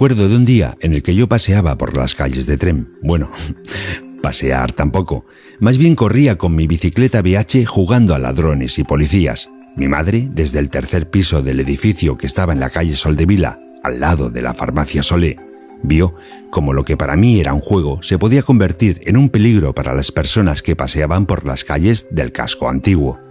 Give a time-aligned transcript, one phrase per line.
[0.00, 2.86] Acuerdo de un día en el que yo paseaba por las calles de Trem.
[3.02, 3.30] Bueno,
[4.22, 5.26] pasear tampoco.
[5.58, 9.50] Más bien corría con mi bicicleta BH jugando a ladrones y policías.
[9.76, 14.00] Mi madre, desde el tercer piso del edificio que estaba en la calle Soldevila, al
[14.00, 15.36] lado de la farmacia Solé,
[15.82, 16.14] vio
[16.50, 19.92] como lo que para mí era un juego se podía convertir en un peligro para
[19.92, 23.29] las personas que paseaban por las calles del casco antiguo.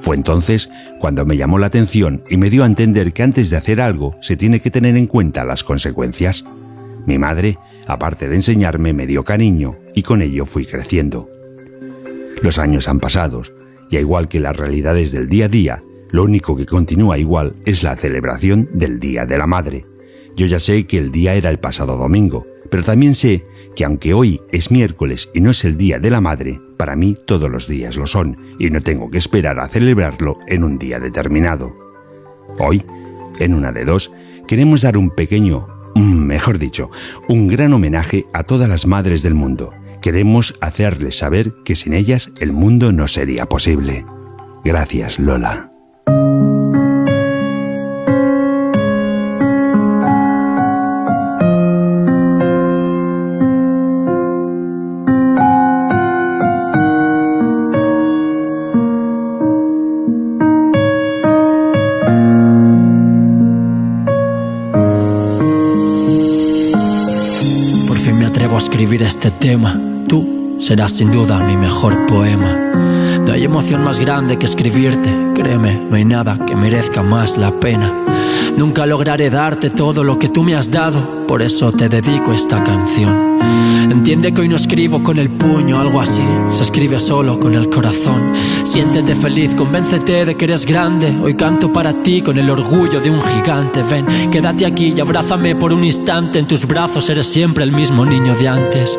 [0.00, 3.56] Fue entonces cuando me llamó la atención y me dio a entender que antes de
[3.56, 6.44] hacer algo se tiene que tener en cuenta las consecuencias.
[7.06, 11.30] Mi madre, aparte de enseñarme, me dio cariño y con ello fui creciendo.
[12.42, 13.42] Los años han pasado
[13.90, 17.82] y igual que las realidades del día a día, lo único que continúa igual es
[17.82, 19.86] la celebración del Día de la Madre.
[20.36, 24.14] Yo ya sé que el día era el pasado domingo, pero también sé que aunque
[24.14, 27.66] hoy es miércoles y no es el Día de la Madre, para mí todos los
[27.66, 31.76] días lo son y no tengo que esperar a celebrarlo en un día determinado.
[32.58, 32.84] Hoy,
[33.38, 34.12] en una de dos,
[34.46, 36.90] queremos dar un pequeño, mm, mejor dicho,
[37.28, 39.72] un gran homenaje a todas las madres del mundo.
[40.00, 44.04] Queremos hacerles saber que sin ellas el mundo no sería posible.
[44.64, 45.75] Gracias, Lola.
[69.06, 69.80] Este tema.
[70.08, 72.56] Tú serás sin duda mi mejor poema.
[73.24, 77.52] No hay emoción más grande que escribirte, créeme, no hay nada que merezca más la
[77.60, 77.92] pena.
[78.56, 82.62] Nunca lograré darte todo lo que tú me has dado, por eso te dedico esta
[82.64, 83.25] canción.
[83.90, 87.68] Entiende que hoy no escribo con el puño, algo así, se escribe solo con el
[87.68, 88.32] corazón.
[88.64, 93.10] Siéntete feliz, convéncete de que eres grande, hoy canto para ti con el orgullo de
[93.10, 93.82] un gigante.
[93.82, 98.04] Ven, quédate aquí y abrázame por un instante, en tus brazos eres siempre el mismo
[98.04, 98.98] niño de antes.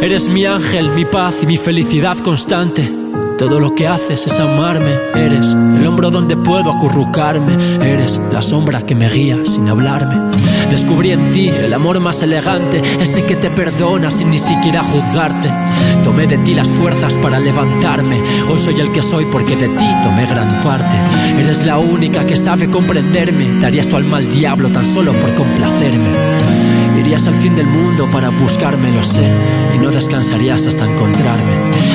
[0.00, 3.05] Eres mi ángel, mi paz y mi felicidad constante.
[3.38, 7.54] Todo lo que haces es amarme, eres el hombro donde puedo acurrucarme,
[7.86, 10.32] eres la sombra que me guía sin hablarme.
[10.70, 15.52] Descubrí en ti el amor más elegante, ese que te perdona sin ni siquiera juzgarte.
[16.02, 19.86] Tomé de ti las fuerzas para levantarme, hoy soy el que soy porque de ti
[20.02, 20.96] tomé gran parte.
[21.38, 26.55] Eres la única que sabe comprenderme, darías tu alma al diablo tan solo por complacerme.
[27.06, 29.32] Irías al fin del mundo para buscarme, lo sé,
[29.72, 31.52] y no descansarías hasta encontrarme.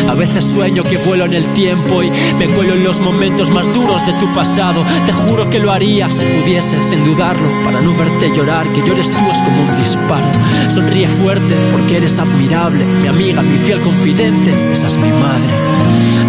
[0.08, 3.68] A veces sueño que vuelo en el tiempo y me cuelo en los momentos más
[3.74, 4.86] duros de tu pasado.
[5.06, 9.12] Te juro que lo haría si pudiese, sin dudarlo, para no verte llorar, que llores
[9.12, 10.32] tú es como un disparo.
[10.70, 15.52] Sonríe fuerte porque eres admirable, mi amiga, mi fiel confidente, esa es mi madre.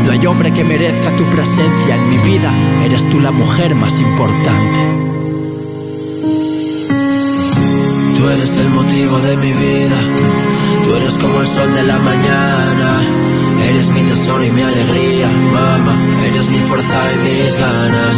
[0.04, 2.52] No hay hombre que merezca tu presencia en mi vida,
[2.84, 5.01] eres tú la mujer más importante.
[8.22, 9.96] Tú eres el motivo de mi vida,
[10.84, 13.00] tú eres como el sol de la mañana,
[13.64, 18.16] eres mi tesoro y mi alegría, mamá, eres mi fuerza y mis ganas.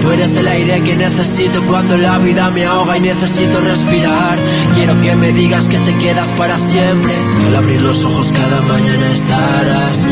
[0.00, 4.38] Tú eres el aire que necesito cuando la vida me ahoga y necesito respirar.
[4.74, 8.62] Quiero que me digas que te quedas para siempre, que al abrir los ojos cada
[8.62, 10.06] mañana estarás.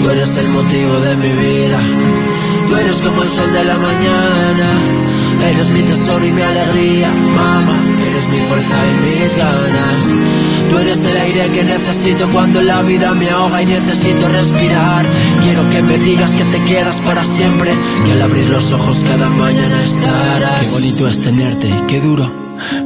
[0.00, 1.80] Tú eres el motivo de mi vida,
[2.68, 5.19] tú eres como el sol de la mañana.
[5.42, 7.78] Eres mi tesoro y mi alegría, mamá.
[8.06, 10.14] Eres mi fuerza y mis ganas.
[10.68, 15.06] Tú eres el aire que necesito cuando la vida me ahoga y necesito respirar.
[15.42, 17.74] Quiero que me digas que te quedas para siempre,
[18.04, 20.66] que al abrir los ojos cada mañana estarás.
[20.66, 22.30] Qué bonito es tenerte, qué duro.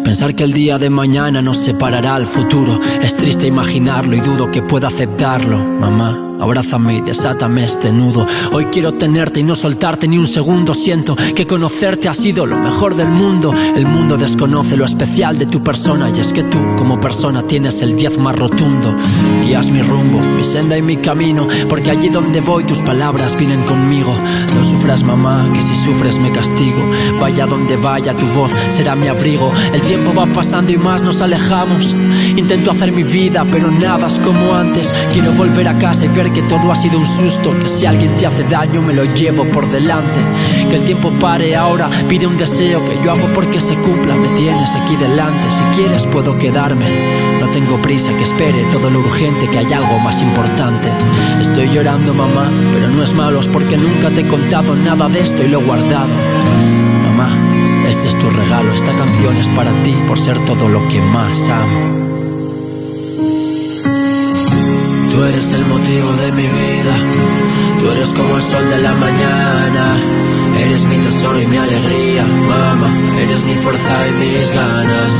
[0.04, 2.78] Pensar que el día de mañana nos separará al futuro.
[3.00, 6.24] Es triste imaginarlo y dudo que pueda aceptarlo, mamá.
[6.40, 8.26] Abrázame y desátame este nudo.
[8.52, 10.74] Hoy quiero tenerte y no soltarte ni un segundo.
[10.74, 13.54] Siento que conocerte ha sido lo mejor del mundo.
[13.74, 17.80] El mundo desconoce lo especial de tu persona y es que tú como persona tienes
[17.82, 18.94] el diez más rotundo.
[19.44, 23.62] Guías mi rumbo, mi senda y mi camino, porque allí donde voy tus palabras vienen
[23.62, 24.14] conmigo.
[24.54, 26.82] No sufras mamá, que si sufres me castigo.
[27.20, 29.52] Vaya donde vaya tu voz será mi abrigo.
[29.72, 31.94] El tiempo va pasando y más nos alejamos.
[32.36, 34.92] Intento hacer mi vida, pero nada es como antes.
[35.12, 38.16] Quiero volver a casa y ver que todo ha sido un susto, que si alguien
[38.16, 40.18] te hace daño me lo llevo por delante.
[40.68, 44.16] Que el tiempo pare ahora, pide un deseo que yo hago porque se cumpla.
[44.16, 46.86] Me tienes aquí delante, si quieres puedo quedarme.
[47.40, 50.88] No tengo prisa que espere todo lo urgente, que hay algo más importante.
[51.40, 55.20] Estoy llorando, mamá, pero no es malo, es porque nunca te he contado nada de
[55.20, 56.73] esto y lo he guardado.
[57.94, 61.48] Este es tu regalo, esta canción es para ti por ser todo lo que más
[61.48, 62.03] amo.
[65.14, 66.94] Tú eres el motivo de mi vida,
[67.78, 69.96] tú eres como el sol de la mañana,
[70.58, 75.12] eres mi tesoro y mi alegría, mamá, eres mi fuerza y mis ganas.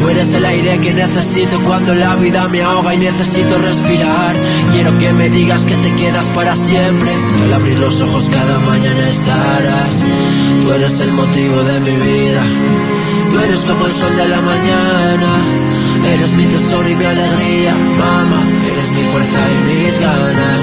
[0.00, 4.34] Tú eres el aire que necesito cuando la vida me ahoga y necesito respirar.
[4.72, 8.58] Quiero que me digas que te quedas para siempre, que al abrir los ojos cada
[8.58, 10.04] mañana estarás.
[10.64, 12.42] Tú eres el motivo de mi vida,
[13.30, 15.28] tú eres como el sol de la mañana,
[16.04, 20.62] eres mi tesoro y mi alegría, mamá eres mi fuerza y mis ganas.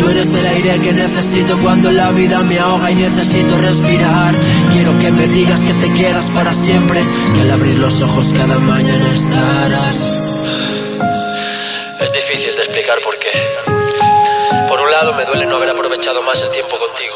[0.00, 4.34] Tú eres el aire que necesito cuando la vida me ahoga y necesito respirar.
[4.72, 7.04] Quiero que me digas que te quedas para siempre,
[7.34, 9.96] que al abrir los ojos cada mañana estarás.
[12.00, 13.30] Es difícil de explicar por qué.
[14.68, 17.14] Por un lado me duele no haber aprovechado más el tiempo contigo.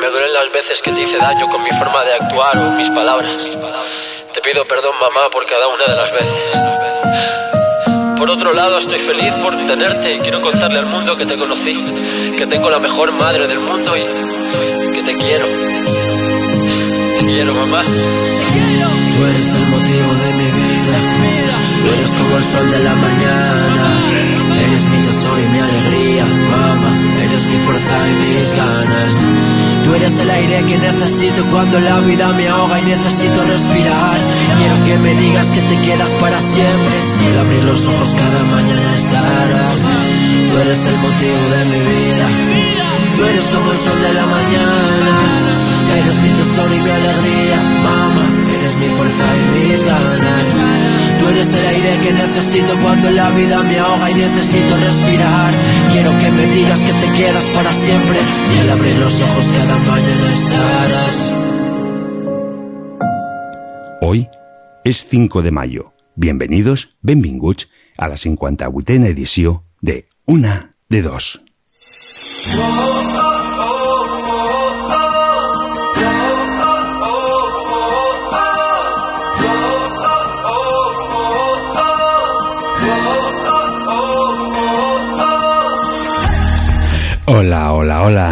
[0.00, 2.88] Me duelen las veces que te hice daño con mi forma de actuar o mis
[2.90, 3.48] palabras.
[4.32, 6.42] Te pido perdón mamá por cada una de las veces.
[8.16, 11.76] Por otro lado, estoy feliz por tenerte y quiero contarle al mundo que te conocí,
[12.38, 15.46] que tengo la mejor madre del mundo y que te quiero.
[17.18, 17.82] Te quiero, mamá.
[17.82, 20.98] Tú eres el motivo de mi vida.
[21.84, 24.11] Tú eres como el sol de la mañana.
[27.52, 29.14] Mi fuerza y mis ganas.
[29.84, 34.20] Tú eres el aire que necesito cuando la vida me ahoga y necesito respirar.
[34.58, 36.94] Quiero que me digas que te quedas para siempre.
[37.04, 39.80] Si al abrir los ojos cada mañana estarás.
[40.50, 42.26] Tú eres el motivo de mi vida.
[43.16, 45.14] Tú eres como el sol de la mañana.
[45.98, 48.41] Eres mi tesoro y mi alegría, mamá.
[48.62, 50.46] Eres mi fuerza y mis ganas.
[51.18, 55.52] Tú eres el aire que necesito cuando la vida me ahoga y necesito respirar.
[55.90, 58.20] Quiero que me digas que te quedas para siempre.
[58.54, 61.32] Y al abrir los ojos cada mañana estarás.
[64.00, 64.28] Hoy
[64.84, 65.92] es 5 de mayo.
[66.14, 67.68] Bienvenidos, benvinguts,
[67.98, 71.42] a la 58a edició de Una de Dos.
[87.34, 88.26] Hola, hola, hola.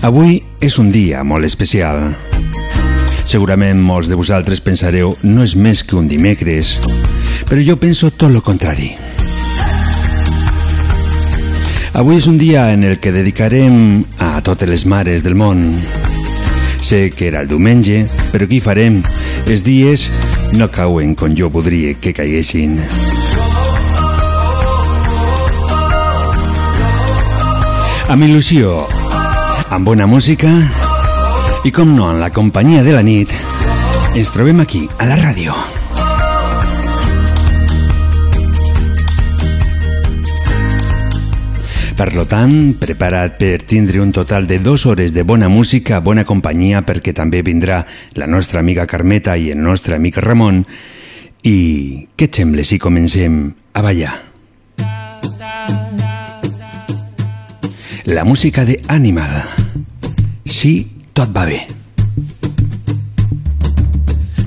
[0.00, 1.98] Avui és un dia molt especial.
[3.28, 6.78] Segurament molts de vosaltres pensareu no és més que un dimecres,
[7.50, 8.94] però jo penso tot lo contrari.
[11.92, 15.66] Avui és un dia en el que dedicarem a totes les mares del món.
[16.80, 19.02] Sé que era el diumenge, però què farem?
[19.44, 20.08] Els dies
[20.56, 22.80] no cauen com jo voldria que caiguessin.
[28.06, 28.84] Amb il·lusió,
[29.74, 30.46] amb bona música
[31.66, 33.32] i, com no, en la companyia de la nit,
[34.14, 35.56] ens trobem aquí, a la ràdio.
[41.98, 46.22] Per lo tant, prepara't per tindre un total de dues hores de bona música, bona
[46.22, 47.80] companyia, perquè també vindrà
[48.14, 50.62] la nostra amiga Carmeta i el nostre amic Ramon.
[51.42, 51.58] I
[52.14, 54.14] què et sembla si comencem a ballar?
[58.06, 59.42] La música de Animal.
[60.44, 61.66] Sí, tot va bé.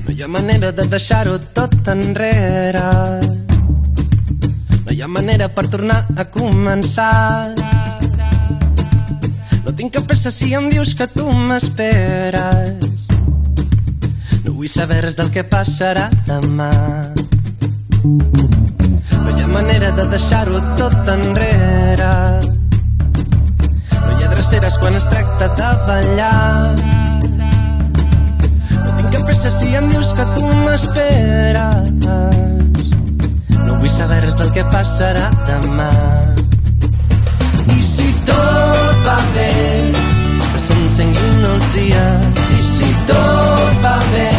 [0.06, 2.80] No hi ha manera de deixar-ho tot enrere.
[4.86, 7.52] No hi ha manera per tornar a començar.
[9.66, 13.04] No tinc cap pressa si em dius que tu m'esperes.
[14.40, 16.72] No vull saber res del que passarà demà.
[18.08, 22.49] No hi ha manera de deixar-ho tot enrere.
[24.40, 26.80] No dreceres quan es tracta de ballar
[29.26, 32.06] pressa si em dius que tu m'esperes.
[33.66, 35.90] No vull saber res del que passarà demà.
[37.76, 39.50] I si tot va bé,
[40.54, 42.40] que s'encenguin els dies.
[42.56, 44.30] I si tot va bé,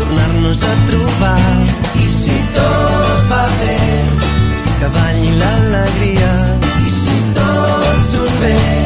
[0.00, 1.52] tornar-nos a trobar.
[1.94, 3.78] I si tot va bé,
[4.80, 6.34] que balli l'alegria.
[6.82, 8.85] I si tot surt bé,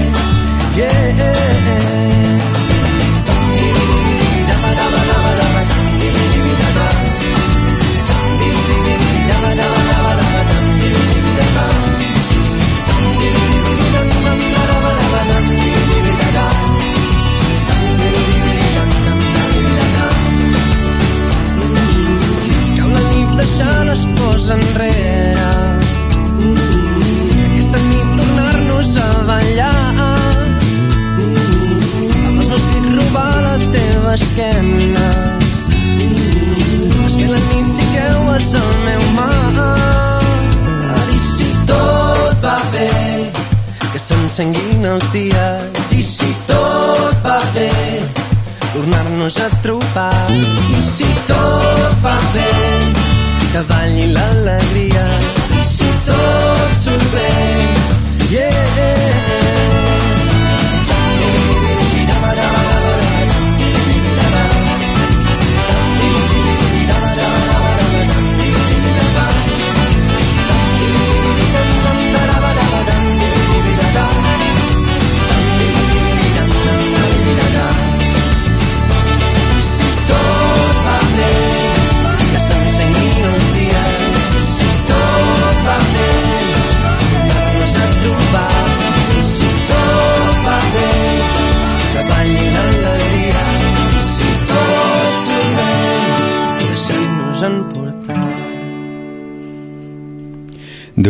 [23.41, 25.49] deixar les pors enrere.
[27.49, 29.95] Aquesta nit tornar-nos a ballar.
[32.27, 35.09] Amb els meus dits robar la teva esquena.
[37.07, 39.69] És que la nit si creues el meu mar.
[41.17, 42.93] I si tot va bé,
[43.89, 45.97] que s'encenguin els dies.
[45.97, 47.73] I si tot va bé,
[48.75, 50.17] tornar-nos a trobar.
[50.29, 53.00] I si tot va bé,
[53.53, 55.07] que balli l'alegria.
[55.59, 57.31] I si tot surt bé
[58.31, 59.60] yeah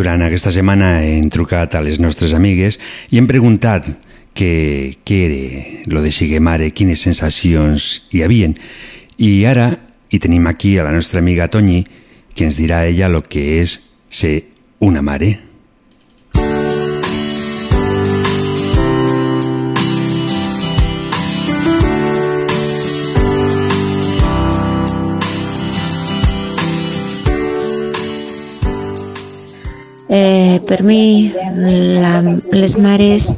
[0.00, 2.78] Durant aquesta setmana hem trucat a les nostres amigues
[3.12, 3.90] i hem preguntat
[4.32, 8.54] què, què era lo de siguer mare, quines sensacions hi havien.
[9.20, 9.66] I ara
[10.08, 11.82] hi tenim aquí a la nostra amiga Toñi,
[12.32, 13.76] que ens dirà ella el que és
[14.08, 14.38] ser
[14.80, 15.49] una mare.
[30.50, 31.30] Eh, per mi,
[32.02, 32.18] la,
[32.50, 33.28] les mares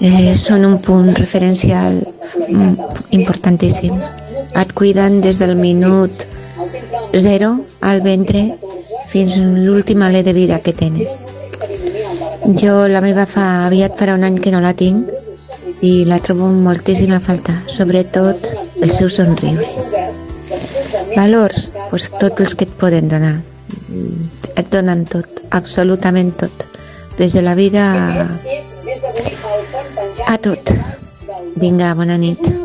[0.00, 2.00] eh, són un punt referencial
[2.48, 2.72] mm,
[3.14, 3.94] importantíssim.
[4.58, 6.26] Et cuiden des del minut
[7.14, 8.42] zero al ventre
[9.12, 11.06] fins a l'últim alè de vida que tenen.
[12.58, 15.12] Jo la meva fa aviat farà un any que no la tinc
[15.86, 18.50] i la trobo moltíssima falta, sobretot
[18.82, 19.68] el seu somriure.
[21.14, 23.36] Valors, doncs tots els que et poden donar
[24.56, 26.68] et donen tot, absolutament tot.
[27.16, 28.28] Des de la vida a,
[30.26, 30.72] a tot.
[31.56, 32.55] Vinga, bona nit.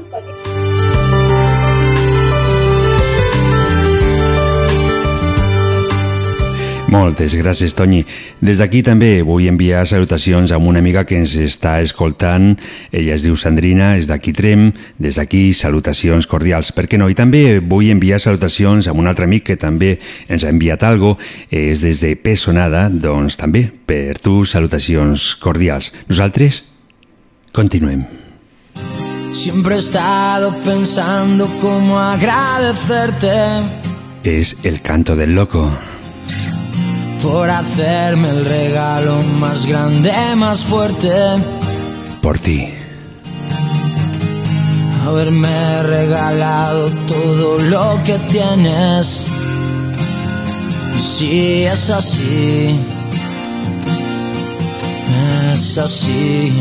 [6.92, 8.02] Moltes gràcies, Toni.
[8.44, 12.58] Des d'aquí també vull enviar salutacions a una amiga que ens està escoltant.
[12.92, 14.66] Ella es diu Sandrina, és d'aquí Trem.
[15.00, 16.74] Des d'aquí, salutacions cordials.
[16.76, 17.08] Per què no?
[17.08, 19.94] I també vull enviar salutacions a un altre amic que també
[20.28, 21.14] ens ha enviat algo.
[21.48, 25.94] És des de Pesonada, doncs també per tu salutacions cordials.
[26.12, 26.66] Nosaltres
[27.56, 28.04] continuem.
[29.32, 33.32] Siempre he estado pensando cómo agradecerte.
[34.26, 35.72] Es el canto del loco
[37.22, 41.12] por hacerme el regalo más grande, más fuerte.
[42.22, 42.68] Por ti.
[45.04, 49.26] Haberme regalado todo lo que tienes.
[50.98, 52.80] Y si es así,
[55.54, 56.54] es así.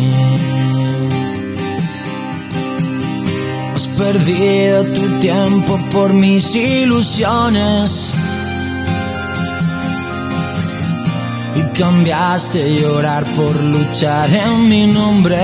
[3.75, 8.15] Has perdido tu tiempo por mis ilusiones.
[11.55, 15.39] Y cambiaste llorar por luchar en mi nombre.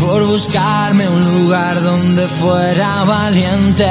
[0.00, 3.86] Por buscarme un lugar donde fuera valiente.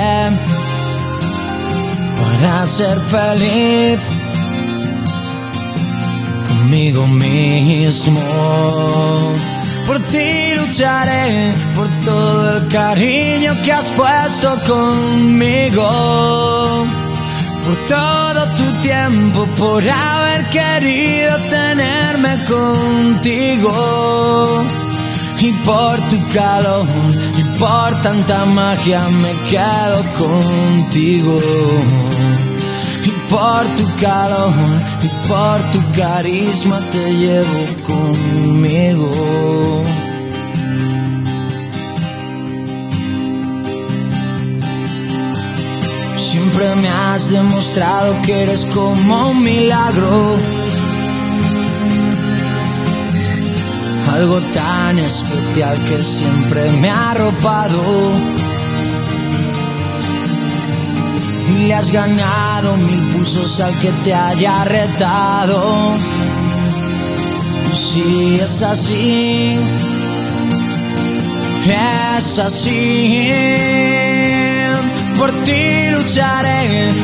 [2.22, 4.00] Para ser feliz
[6.48, 8.22] conmigo mismo.
[9.86, 15.88] por ti lucharé, por todo el cariño que has puesto conmigo.
[17.68, 23.72] Por todo tu tiempo, por haber querido tenerme contigo.
[25.40, 26.88] Y por tu calor
[27.38, 31.40] y por tanta magia me quedo contigo
[33.30, 34.54] por tu calor
[35.04, 39.77] y por tu carisma te llevo conmigo.
[46.58, 50.36] Siempre me has demostrado que eres como un milagro.
[54.12, 57.84] Algo tan especial que siempre me ha arropado
[61.52, 65.96] y le has ganado mil pulsos al que te haya retado.
[67.72, 69.58] Si es así,
[71.68, 73.32] es así.
[75.20, 75.77] Por ti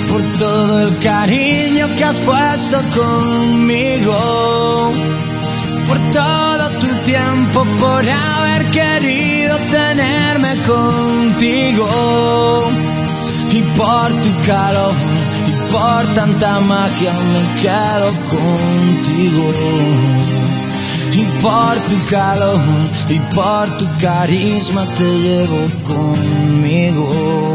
[0.08, 4.94] por todo el cariño que has puesto conmigo.
[5.88, 11.88] Por todo tu tiempo, por haber querido tenerme contigo
[13.52, 14.94] y por tu calor
[15.48, 19.48] y por tanta magia me quedo contigo.
[21.12, 22.60] Y por tu calor
[23.10, 27.53] y por tu carisma te llevo conmigo.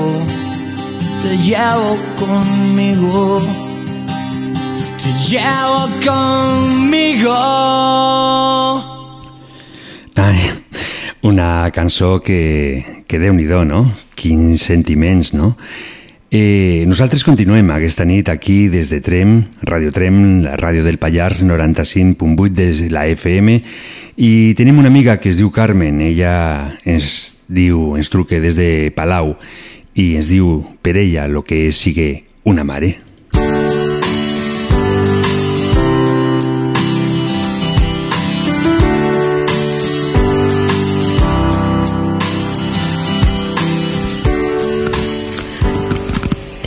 [1.23, 3.43] Te llevo conmigo.
[5.03, 7.35] Te llevo conmigo.
[10.15, 10.39] Ai,
[11.23, 13.85] una cançó que, que déu-n'hi-do, no?
[14.15, 15.57] Quins sentiments, no?
[16.31, 21.41] Eh, nosaltres continuem aquesta nit aquí des de Trem, Radio Trem, la ràdio del Pallars
[21.41, 23.55] 95.8 des de la FM
[24.21, 28.93] i tenim una amiga que es diu Carmen, ella ens diu, ens truca des de
[28.93, 29.39] Palau
[29.99, 32.93] i ens diu per ella el que sigue una mare.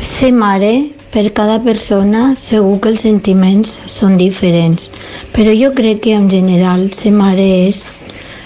[0.02, 4.92] Ser mare, per cada persona, segur que els sentiments són diferents,
[5.32, 7.88] però jo crec que en general ser mare és...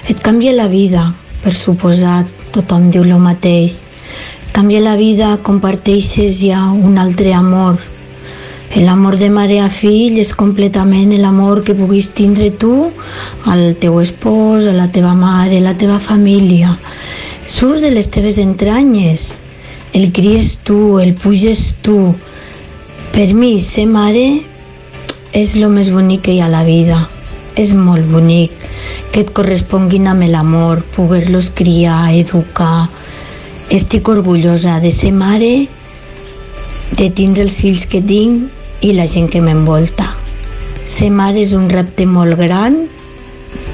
[0.06, 1.10] et canvia la vida,
[1.42, 3.82] per suposat, tothom diu el mateix.
[4.56, 7.76] Canvia la vida, comparteixes ja un altre amor.
[8.80, 12.72] L'amor de mare a fill és completament l'amor que puguis tindre tu
[13.52, 16.72] al teu espòs, a la teva mare, a la teva família.
[17.52, 19.26] Surt de les teves entranyes,
[19.92, 22.00] el cries tu, el puges tu.
[23.12, 24.26] Per mi, ser mare
[25.36, 27.02] és el més bonic que hi ha a la vida.
[27.60, 28.56] És molt bonic
[29.12, 32.88] que et corresponguin amb l'amor, poder-los criar, educar.
[33.70, 35.68] Estic orgullosa de ser mare,
[36.98, 40.12] de tindre els fills que tinc i la gent que m'envolta.
[40.86, 42.84] Ser mare és un repte molt gran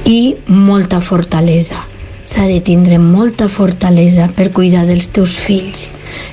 [0.08, 1.82] i molta fortalesa.
[2.24, 5.90] S'ha de tindre molta fortalesa per cuidar dels teus fills.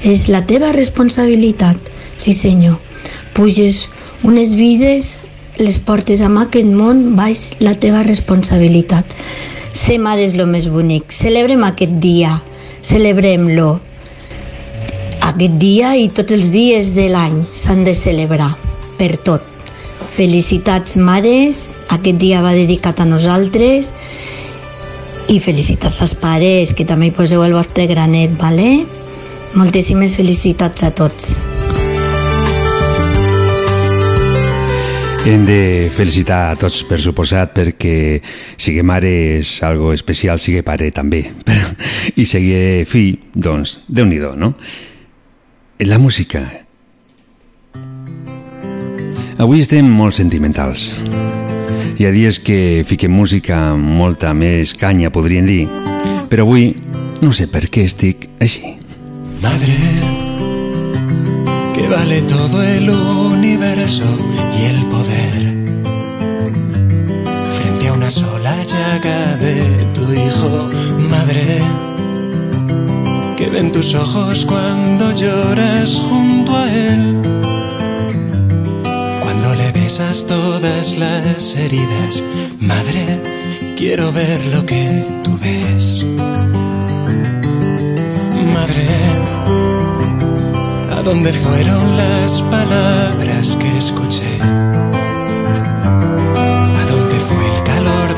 [0.06, 2.78] És la teva responsabilitat, sí senyor.
[3.34, 3.88] Puges
[4.22, 5.24] unes vides,
[5.58, 9.16] les portes amb aquest món, baix la teva responsabilitat.
[9.74, 11.10] Ser mare és el més bonic.
[11.10, 12.38] Celebrem aquest dia,
[12.88, 13.68] celebrem-lo.
[15.28, 18.54] Aquest dia i tots els dies de l'any s'han de celebrar,
[18.96, 19.44] per tot.
[20.16, 23.92] Felicitats, mares, aquest dia va dedicat a nosaltres
[25.28, 28.86] i felicitats als pares, que també hi poseu el vostre granet, vale?
[29.54, 31.36] Moltíssimes felicitats a tots.
[35.28, 38.16] Hem de felicitar a tots, per suposat, perquè
[38.56, 41.20] sigue mare és algo especial, sigue pare també.
[41.44, 41.66] Però,
[42.16, 44.54] I sigue fill, doncs, déu nhi no?
[45.84, 46.40] La música.
[49.36, 50.94] Avui estem molt sentimentals.
[51.98, 55.68] Hi ha dies que fiquem música molta més canya, podríem dir,
[56.32, 56.72] però avui
[57.20, 58.78] no sé per què estic així.
[59.44, 59.76] Madre,
[61.76, 64.08] que vale todo el universo
[64.58, 65.17] y el poder
[68.08, 70.70] una sola llaga de tu hijo,
[71.10, 71.58] madre,
[73.36, 77.20] que ven tus ojos cuando lloras junto a él,
[79.20, 82.22] cuando le besas todas las heridas,
[82.60, 86.06] madre, quiero ver lo que tú ves.
[88.54, 88.86] Madre,
[90.96, 94.67] ¿a dónde fueron las palabras que escuché?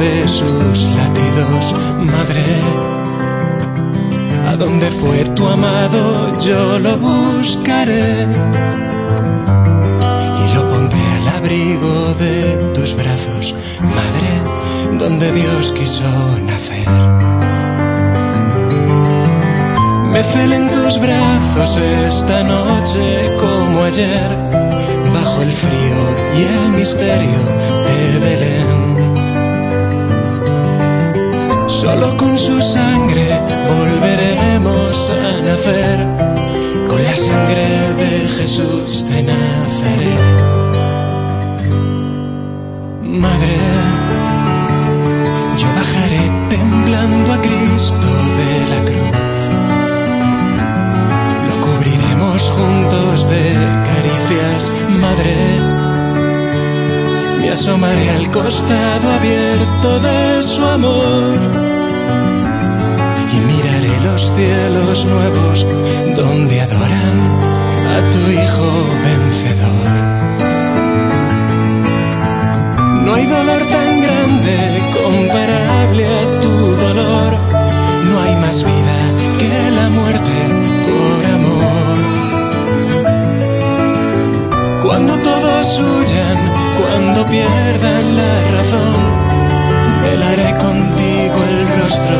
[0.00, 2.44] De sus latidos, madre.
[4.48, 8.26] A dónde fue tu amado, yo lo buscaré
[10.40, 12.34] y lo pondré al abrigo de
[12.74, 13.54] tus brazos,
[13.98, 16.10] madre, donde Dios quiso
[16.46, 16.88] nacer.
[20.12, 24.30] Me celen tus brazos esta noche como ayer,
[25.12, 26.00] bajo el frío
[26.38, 27.40] y el misterio
[27.86, 28.69] de Belén.
[31.80, 35.98] Solo con su sangre volveremos a nacer,
[36.86, 37.68] con la sangre
[38.00, 40.20] de Jesús de Nazaret.
[43.02, 43.56] Madre,
[45.58, 48.08] yo bajaré temblando a Cristo
[48.40, 49.38] de la cruz.
[51.48, 53.42] Lo cubriremos juntos de
[53.88, 55.34] caricias, madre.
[57.40, 61.69] Me asomaré al costado abierto de su amor
[64.40, 65.66] cielos nuevos
[66.16, 67.16] donde adoran
[67.96, 68.68] a tu Hijo
[69.04, 69.90] vencedor.
[73.04, 74.56] No hay dolor tan grande
[74.98, 77.30] comparable a tu dolor.
[78.10, 78.98] No hay más vida
[79.40, 80.36] que la muerte
[80.88, 81.98] por amor.
[84.84, 86.38] Cuando todos huyan,
[86.80, 89.00] cuando pierdan la razón,
[90.02, 92.18] velaré contigo el rostro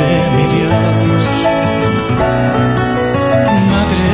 [0.00, 1.57] de mi Dios.
[3.72, 4.08] Madre,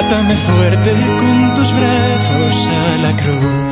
[0.00, 3.70] átame fuerte con tus brazos a la cruz.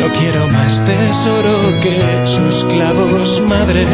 [0.00, 3.84] No quiero más tesoro que sus clavos, madre.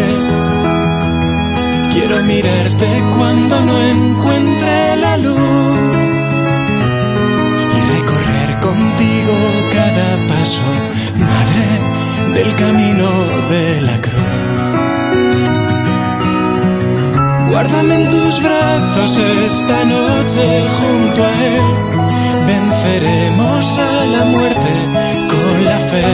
[1.93, 2.87] Quiero mirarte
[3.17, 5.37] cuando no encuentre la luz
[7.77, 9.35] y recorrer contigo
[9.73, 10.69] cada paso,
[11.17, 11.65] madre,
[12.35, 13.09] del camino
[13.51, 14.26] de la cruz.
[17.49, 21.67] Guárdame en tus brazos esta noche junto a Él.
[22.47, 24.73] Venceremos a la muerte
[25.33, 26.05] con la fe.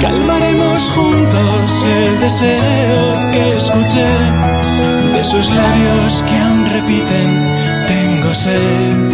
[0.00, 4.10] Calmaremos juntos el deseo que escuché
[5.14, 7.30] de sus labios que aún repiten,
[7.88, 9.08] tengo sed.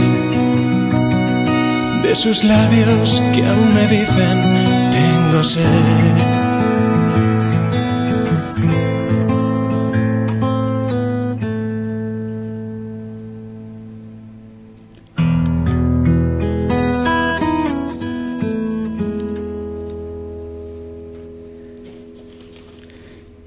[2.03, 6.34] De sus labios que aún me dicen, tengo sed.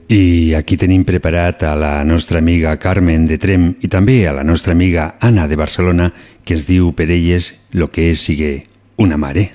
[0.08, 4.44] I aquí tenim preparat a la nostra amiga Carmen de Trem i també a la
[4.48, 6.14] nostra amiga Anna de Barcelona,
[6.48, 8.64] que es diu per elles lo que és sigue
[8.96, 9.50] una mare.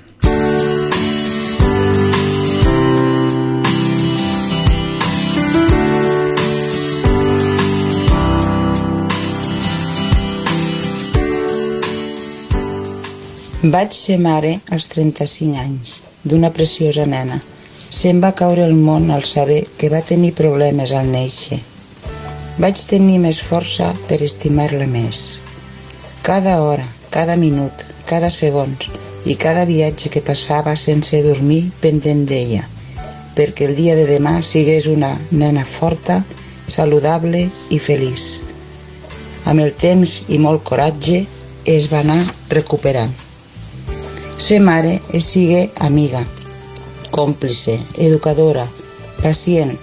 [13.72, 17.40] Vaig ser mare als 35 anys d'una preciosa nena.
[17.92, 21.58] Se'm va caure el món al saber que va tenir problemes al néixer.
[22.64, 25.20] Vaig tenir més força per estimar-la més.
[26.24, 28.88] Cada hora, cada minut, cada segons
[29.28, 32.64] i cada viatge que passava sense dormir pendent d'ella,
[33.36, 36.22] perquè el dia de demà sigués una nena forta,
[36.64, 38.38] saludable i feliç.
[39.44, 41.26] Amb el temps i molt coratge
[41.68, 42.22] es va anar
[42.56, 43.12] recuperant.
[44.38, 46.24] Ser mare és sigue amiga,
[47.14, 47.76] còmplice,
[48.08, 48.66] educadora,
[49.22, 49.76] pacient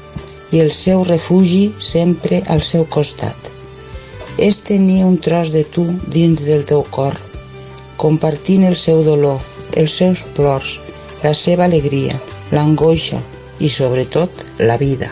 [0.51, 3.53] i el seu refugi sempre al seu costat.
[4.37, 7.15] És tenir un tros de tu dins del teu cor,
[8.01, 9.39] compartint el seu dolor,
[9.75, 10.79] els seus plors,
[11.23, 12.15] la seva alegria,
[12.51, 13.19] l'angoixa
[13.59, 15.11] i, sobretot, la vida.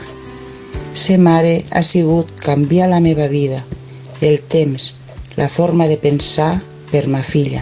[0.97, 3.59] Ser mare ha sigut canviar la meva vida,
[4.21, 4.93] el temps,
[5.35, 6.53] la forma de pensar
[6.91, 7.61] per ma filla.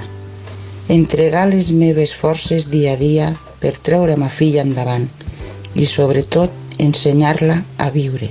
[0.87, 3.33] Entregar les meves forces dia a dia
[3.65, 5.07] per treure ma filla endavant
[5.73, 6.51] i, sobretot,
[6.85, 8.29] ensenyar-la a viure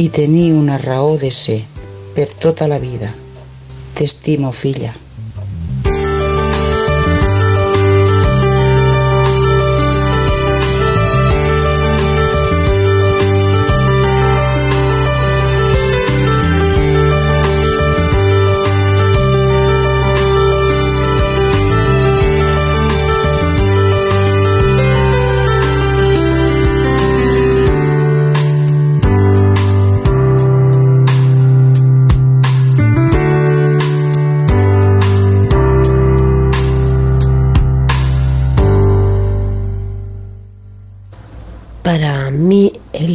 [0.00, 1.58] i tenir una raó de ser
[2.16, 3.12] per tota la vida.
[3.92, 4.94] T'estimo, filla.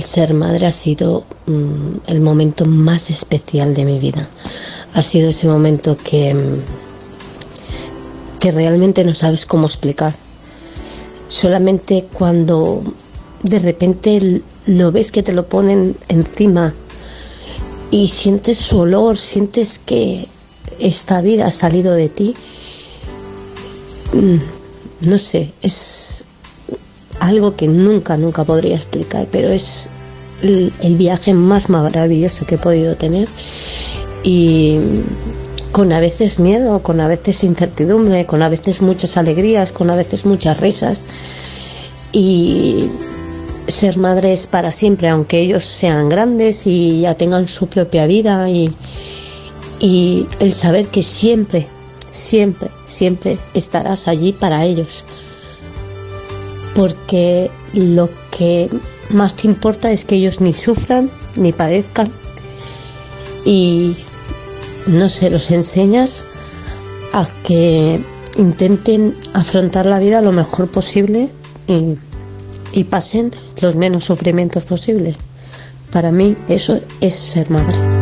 [0.01, 4.27] El ser madre ha sido mm, el momento más especial de mi vida.
[4.95, 6.61] Ha sido ese momento que, mm,
[8.39, 10.15] que realmente no sabes cómo explicar.
[11.27, 12.83] Solamente cuando
[13.43, 16.73] de repente lo ves que te lo ponen encima
[17.91, 20.27] y sientes su olor, sientes que
[20.79, 22.35] esta vida ha salido de ti.
[24.13, 26.25] Mm, no sé, es
[27.21, 29.91] algo que nunca, nunca podría explicar, pero es
[30.41, 33.29] el, viaje más maravilloso que he podido tener
[34.23, 34.79] y
[35.71, 39.95] con a veces miedo, con a veces incertidumbre, con a veces muchas alegrías, con a
[39.95, 41.07] veces muchas risas
[42.11, 42.89] y
[43.67, 48.49] ser madre es para siempre, aunque ellos sean grandes y ya tengan su propia vida
[48.49, 48.73] y,
[49.79, 51.67] y el saber que siempre,
[52.11, 55.05] siempre, siempre estarás allí para ellos.
[56.75, 58.69] Porque lo que
[59.09, 62.07] más te importa es que ellos ni sufran ni padezcan
[63.45, 63.95] y
[64.87, 66.25] no sé, los enseñas
[67.13, 68.03] a que
[68.37, 71.29] intenten afrontar la vida lo mejor posible
[71.67, 71.97] y,
[72.71, 73.31] y pasen
[73.61, 75.17] los menos sufrimientos posibles.
[75.91, 78.00] Para mí eso es ser madre.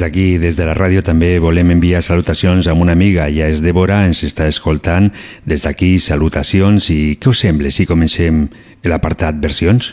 [0.00, 4.00] D'aquí, des de la ràdio, també volem enviar salutacions a una amiga, ja és Débora,
[4.08, 5.10] ens està escoltant.
[5.44, 8.46] Des d'aquí, salutacions i què us sembla si comencem
[8.88, 9.92] l'apartat versions?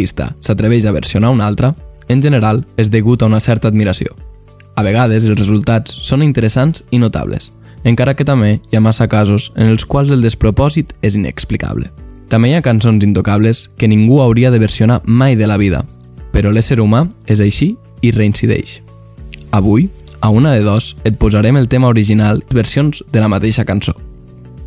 [0.00, 1.74] Artista s'atreveix a versionar un altre,
[2.08, 4.16] en general és degut a una certa admiració.
[4.74, 7.52] A vegades els resultats són interessants i notables,
[7.84, 11.90] encara que també hi ha massa casos en els quals el despropòsit és inexplicable.
[12.28, 15.84] També hi ha cançons intocables que ningú hauria de versionar mai de la vida,
[16.32, 18.80] però l'ésser humà és així i reincideix.
[19.52, 23.66] Avui, a una de dos, et posarem el tema original i versions de la mateixa
[23.66, 23.96] cançó.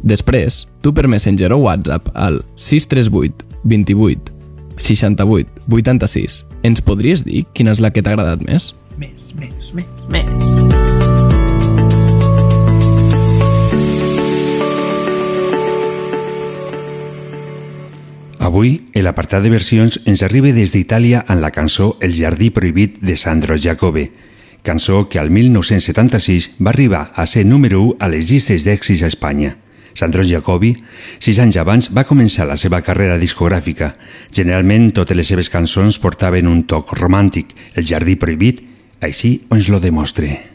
[0.03, 4.32] Després, tu per Messenger o WhatsApp al 638 28
[4.77, 6.45] 68 86.
[6.63, 8.73] Ens podries dir quina és la que t'ha agradat més?
[8.97, 10.73] Més, més, més, més.
[18.43, 23.15] Avui, l'apartat de versions ens arriba des d'Itàlia en la cançó El jardí prohibit de
[23.15, 24.11] Sandro Jacobe,
[24.61, 29.07] cançó que al 1976 va arribar a ser número 1 a les llistes d'èxits a
[29.07, 29.55] Espanya.
[29.93, 30.73] Sandro Jacobi,
[31.19, 33.93] sis anys abans va començar la seva carrera discogràfica.
[34.33, 38.63] Generalment totes les seves cançons portaven un toc romàntic, el jardí prohibit,
[39.01, 40.52] així ens lo demostre.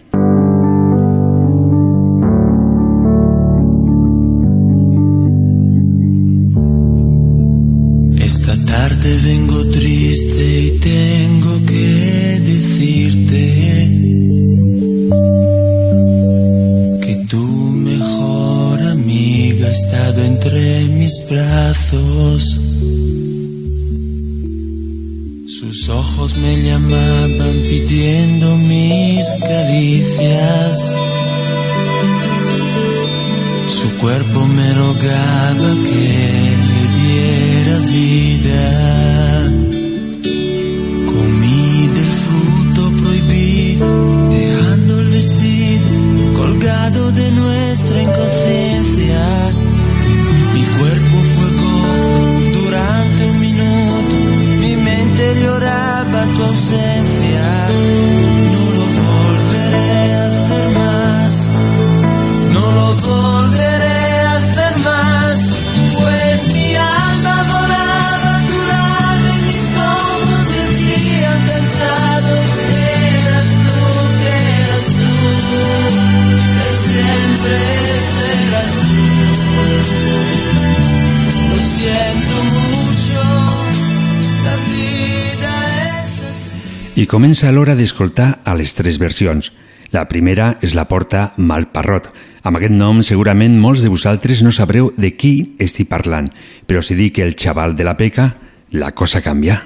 [87.18, 89.48] Comença l'hora d'escoltar a les tres versions.
[89.90, 92.04] La primera és la porta Malparrot.
[92.46, 96.28] Amb aquest nom segurament molts de vosaltres no sabreu de qui estic parlant,
[96.70, 98.28] però si dic el xaval de la peca,
[98.70, 99.58] la cosa canvia.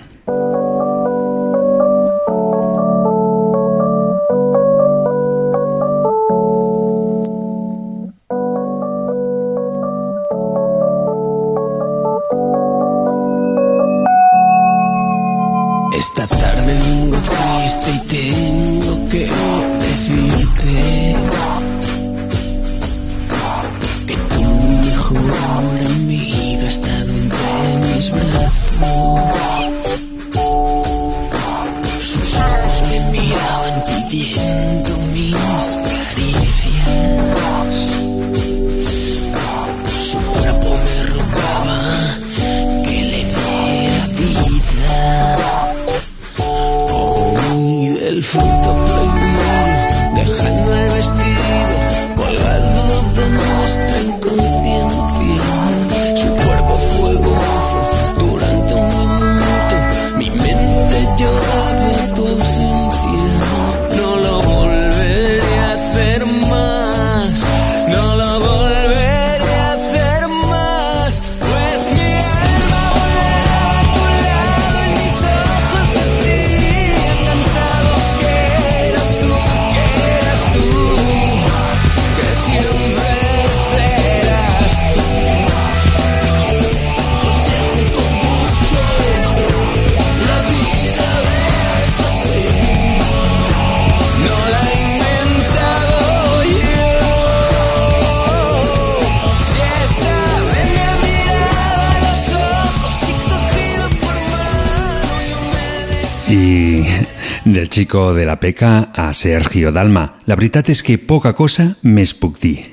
[107.93, 110.07] De la Peca a Sergio Dalma.
[110.25, 112.72] La veritat és que poca cosa més puc dir.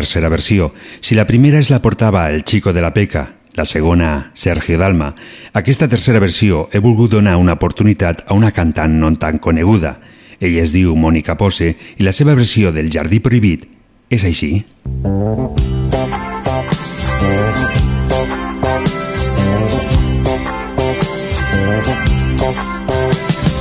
[0.00, 0.72] Tercera versió.
[1.00, 5.14] Si la primera es la portava el Chico de la Peca, la segona Sergio Dalma,
[5.52, 9.98] aquesta tercera versió he volgut donar una oportunitat a una cantant no tan coneguda.
[10.40, 13.66] Ella es diu Mònica Pose i la seva versió del Jardí Prohibit
[14.08, 14.64] és així.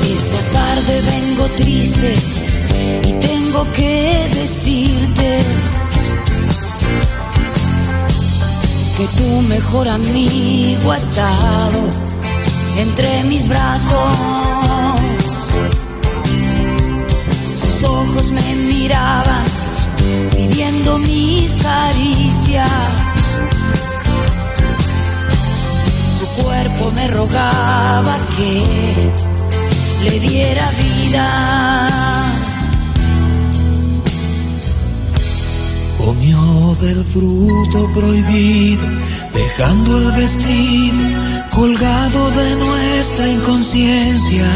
[0.07, 2.15] Esta tarde vengo triste
[3.03, 4.98] y tengo que decirte
[9.19, 11.79] tu mejor amigo ha estado
[12.77, 14.11] entre mis brazos.
[17.59, 19.43] Sus ojos me miraban
[20.31, 22.71] pidiendo mis caricias.
[26.17, 29.11] Su cuerpo me rogaba que
[30.05, 32.48] le diera vida.
[36.09, 38.81] Comió del fruto prohibido,
[39.31, 41.03] dejando el vestido
[41.53, 44.47] colgado de nuestra inconsciencia.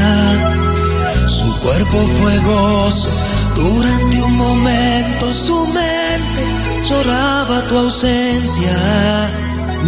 [1.27, 3.09] Su cuerpo fue gozo
[3.55, 6.43] durante un momento, su mente
[6.89, 9.29] lloraba tu ausencia.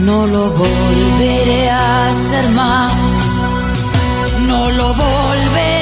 [0.03, 2.95] No lo volveré a hacer más.
[4.45, 5.74] No lo volveré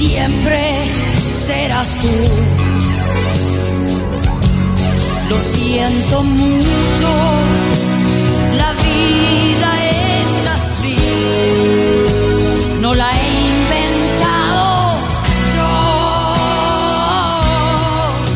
[0.00, 0.62] siempre
[1.46, 2.14] serás tú.
[5.28, 7.10] Lo siento mucho,
[8.56, 10.96] la vida es así.
[12.80, 14.64] No la he inventado
[15.56, 15.72] yo.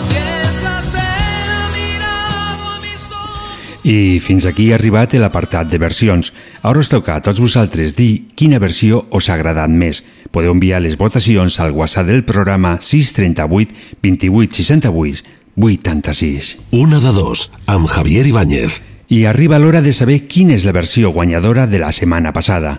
[0.06, 3.58] Si el placer ha mirado a mis ojos.
[3.84, 6.33] I fins aquí ha arribat l'apartat de versions.
[6.64, 9.98] Ara us toca a tots vosaltres dir quina versió us ha agradat més.
[10.32, 16.54] Podeu enviar les votacions al WhatsApp del programa 638 28 68 86.
[16.72, 18.80] Una de dos, amb Javier Ibáñez.
[19.12, 22.78] I arriba l'hora de saber quina és la versió guanyadora de la setmana passada.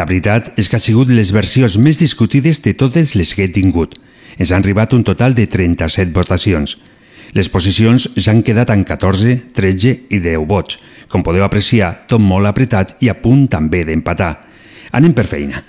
[0.00, 3.52] La veritat és que ha sigut les versions més discutides de totes les que he
[3.52, 4.00] tingut.
[4.40, 6.78] Ens han arribat un total de 37 votacions.
[7.36, 10.80] Les posicions s'han quedat en 14, 13 i 10 vots.
[11.08, 14.32] Com podeu apreciar, tot molt apretat i a punt també d'empatar.
[14.96, 15.62] Anem per feina.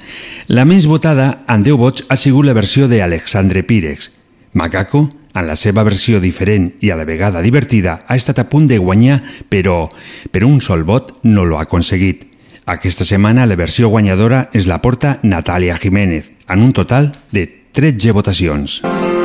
[0.47, 4.11] La més votada, amb 10 vots, ha sigut la versió d'Alexandre Pírex.
[4.53, 5.07] Macaco,
[5.37, 8.79] en la seva versió diferent i a la vegada divertida, ha estat a punt de
[8.81, 9.19] guanyar,
[9.49, 9.89] però
[10.31, 12.25] per un sol vot no lo ha aconseguit.
[12.67, 18.11] Aquesta setmana la versió guanyadora és la porta Natàlia Jiménez, en un total de 13
[18.11, 18.81] votacions.
[18.81, 19.16] es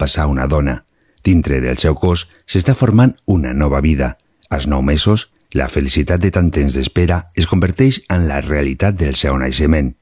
[0.00, 0.80] passar una dona.
[1.24, 4.16] Dintre del seu cos s'està formant una nova vida.
[4.48, 9.16] Als nou mesos, la felicitat de tant temps d'espera es converteix en la realitat del
[9.18, 9.92] seu naixement.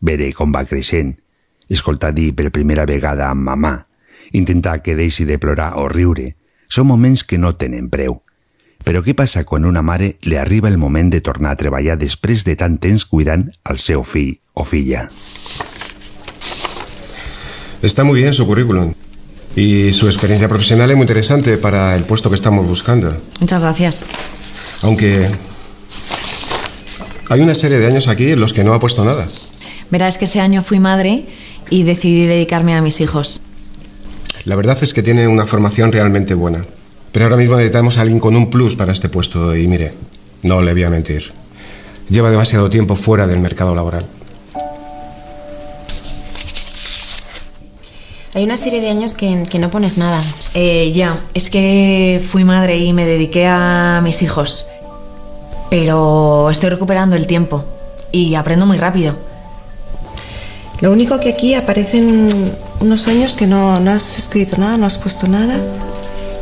[0.00, 1.14] Veré com va creixent.
[1.70, 3.74] Escoltar dir per primera vegada a mamà.
[4.32, 6.34] Intentar que deixi de plorar o riure.
[6.68, 8.18] Són moments que no tenen preu.
[8.84, 12.44] Però què passa quan una mare li arriba el moment de tornar a treballar després
[12.44, 15.08] de tant temps cuidant al seu fill o filla?
[17.80, 18.94] Está muy bien su currículum.
[19.56, 23.16] Y su experiencia profesional es muy interesante para el puesto que estamos buscando.
[23.40, 24.04] Muchas gracias.
[24.82, 25.28] Aunque
[27.28, 29.28] hay una serie de años aquí en los que no ha puesto nada.
[29.90, 31.26] Verás que ese año fui madre
[31.70, 33.40] y decidí dedicarme a mis hijos.
[34.44, 36.66] La verdad es que tiene una formación realmente buena.
[37.12, 39.94] Pero ahora mismo necesitamos a alguien con un plus para este puesto y mire,
[40.42, 41.32] no le voy a mentir.
[42.10, 44.04] Lleva demasiado tiempo fuera del mercado laboral.
[48.34, 50.20] Hay una serie de años que, que no pones nada.
[50.54, 54.66] Eh, ya, es que fui madre y me dediqué a mis hijos.
[55.70, 57.64] Pero estoy recuperando el tiempo
[58.10, 59.16] y aprendo muy rápido.
[60.80, 64.98] Lo único que aquí aparecen unos años que no, no has escrito nada, no has
[64.98, 65.56] puesto nada.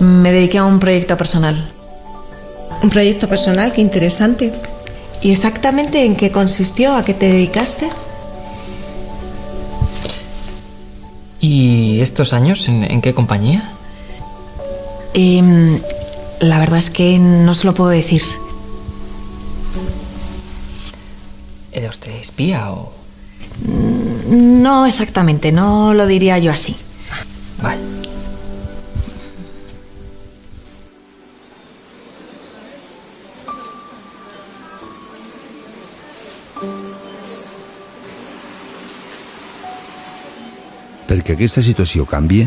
[0.00, 1.70] Me dediqué a un proyecto personal.
[2.82, 4.50] Un proyecto personal, qué interesante.
[5.20, 6.96] ¿Y exactamente en qué consistió?
[6.96, 7.90] ¿A qué te dedicaste?
[11.42, 13.72] ¿Y estos años en, en qué compañía?
[15.12, 15.80] Em,
[16.38, 18.22] la verdad es que no se lo puedo decir.
[21.72, 22.92] ¿Era usted espía o...?
[24.28, 26.76] No exactamente, no lo diría yo así.
[27.60, 27.92] Vale.
[41.12, 42.38] Perquè aquesta situació canvi,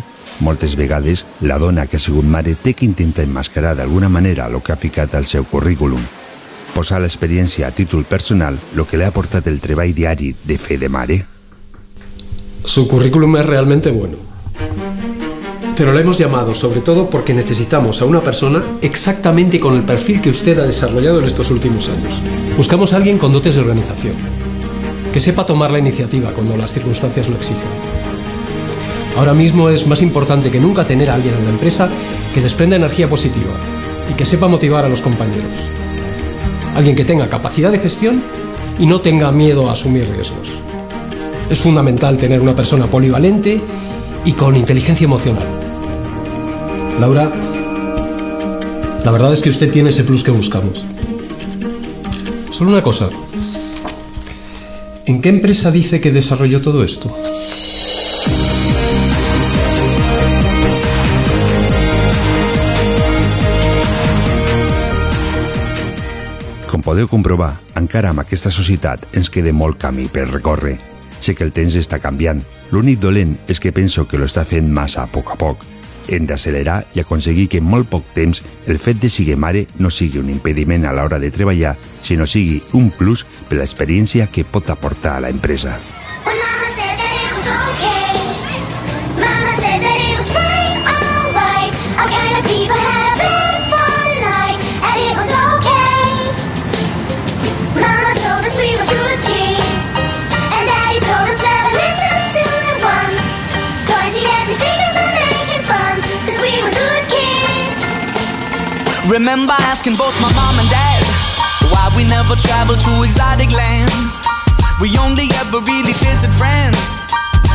[0.42, 4.58] moltes vegades la dona que ha sigut mare té que intentar enmascarar d'alguna manera el
[4.66, 6.02] que ha ficat al seu currículum.
[6.74, 10.80] Posar l'experiència a títol personal el que le ha portat el treball diari de fer
[10.82, 11.20] de mare.
[12.66, 14.18] Su currículum es realmente bueno.
[15.78, 20.22] Pero la hemos llamado sobre todo porque necesitamos a una persona exactamente con el perfil
[20.22, 22.20] que usted ha desarrollado en estos últimos años.
[22.58, 24.16] Buscamos a alguien con dotes de organización,
[25.14, 27.85] que sepa tomar la iniciativa cuando las circunstancias lo exigen.
[29.16, 31.90] Ahora mismo es más importante que nunca tener a alguien en la empresa
[32.34, 33.54] que desprenda energía positiva
[34.12, 35.52] y que sepa motivar a los compañeros.
[36.76, 38.22] Alguien que tenga capacidad de gestión
[38.78, 40.50] y no tenga miedo a asumir riesgos.
[41.50, 43.62] Es fundamental tener una persona polivalente
[44.26, 45.48] y con inteligencia emocional.
[47.00, 47.32] Laura,
[49.06, 50.84] la verdad es que usted tiene ese plus que buscamos.
[52.52, 53.10] Solo una cosa.
[55.06, 57.16] ¿En qué empresa dice que desarrolló todo esto?
[66.96, 70.78] Podeu comprovar, encara amb aquesta societat ens queda molt camí per recórrer.
[71.20, 72.40] Sé que el temps està canviant.
[72.72, 75.66] L'únic dolent és que penso que lo està fent massa a poc a poc.
[76.08, 79.92] Hem d'accelerar i aconseguir que en molt poc temps el fet de sigui mare no
[79.92, 84.72] sigui un impediment a l'hora de treballar, sinó sigui un plus per l'experiència que pot
[84.72, 85.76] aportar a la empresa.
[109.16, 111.04] Remember asking both my mom and dad
[111.72, 114.20] why we never traveled to exotic lands.
[114.84, 116.76] We only ever really visit friends.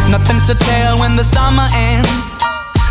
[0.09, 2.33] Nothing to tell when the summer ends.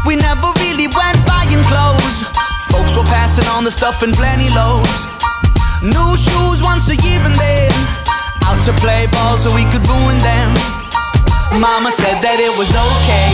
[0.06, 2.30] We never really went buying clothes.
[2.70, 5.10] Folks were passing on the stuff in plenty loads.
[5.82, 7.74] New shoes once a year and then
[8.46, 10.54] out to play ball so we could ruin them.
[11.58, 13.34] Mama said that it was okay.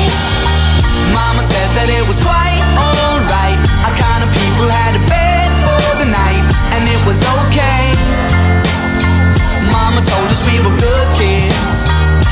[1.11, 3.59] Mama said that it was quite alright.
[3.83, 5.03] Our kind of people had a
[7.05, 7.93] was okay.
[9.71, 11.75] Mama told us we were good kids,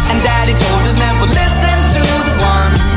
[0.09, 2.93] and Daddy told us never listen to the ones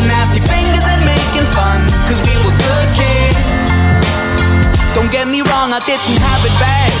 [0.00, 3.66] the nasty fingers and making fun, cause we were good kids.
[4.94, 6.92] Don't get me wrong, I didn't have it bad.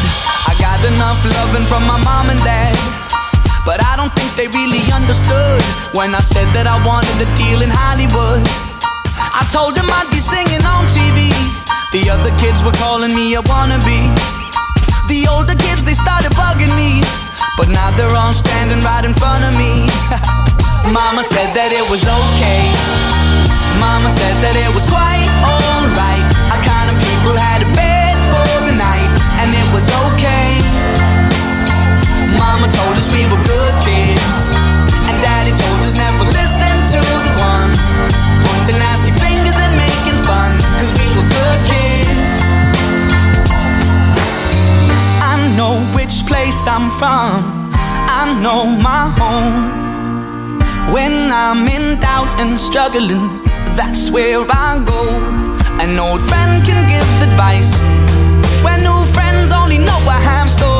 [0.50, 2.76] I got enough loving from my mom and dad.
[3.64, 7.62] But I don't think they really understood when I said that I wanted a deal
[7.62, 8.42] in Hollywood.
[9.16, 11.69] I told them I'd be singing on TV.
[11.90, 14.14] The other kids were calling me a wannabe.
[15.10, 17.02] The older kids, they started bugging me.
[17.58, 19.90] But now they're all standing right in front of me.
[20.94, 22.62] Mama said that it was okay.
[23.82, 26.24] Mama said that it was quite alright.
[26.54, 29.10] Our kind of people had a bed for the night,
[29.42, 30.62] and it was okay.
[32.38, 33.74] Mama told us we were good
[45.60, 47.36] know which place I'm from,
[48.18, 49.58] I know my home.
[50.94, 53.26] When I'm in doubt and struggling,
[53.78, 55.02] that's where I go.
[55.84, 57.72] An old friend can give advice.
[58.64, 60.79] When new friends only know a half story.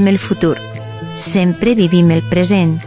[0.00, 0.56] Mirem el futur,
[1.14, 2.80] sempre vivim el present,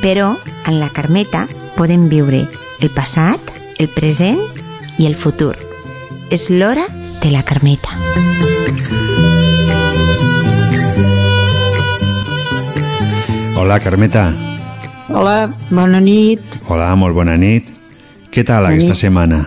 [0.00, 1.46] però en la Carmeta
[1.76, 2.46] podem viure
[2.80, 3.40] el passat,
[3.78, 4.40] el present
[4.98, 5.56] i el futur.
[6.30, 6.86] És l'hora
[7.20, 7.92] de la Carmeta.
[13.56, 14.32] Hola, Carmeta.
[15.08, 16.40] Hola, bona nit.
[16.68, 17.70] Hola, molt bona nit.
[18.32, 19.00] Què tal Bona aquesta nit.
[19.00, 19.38] setmana?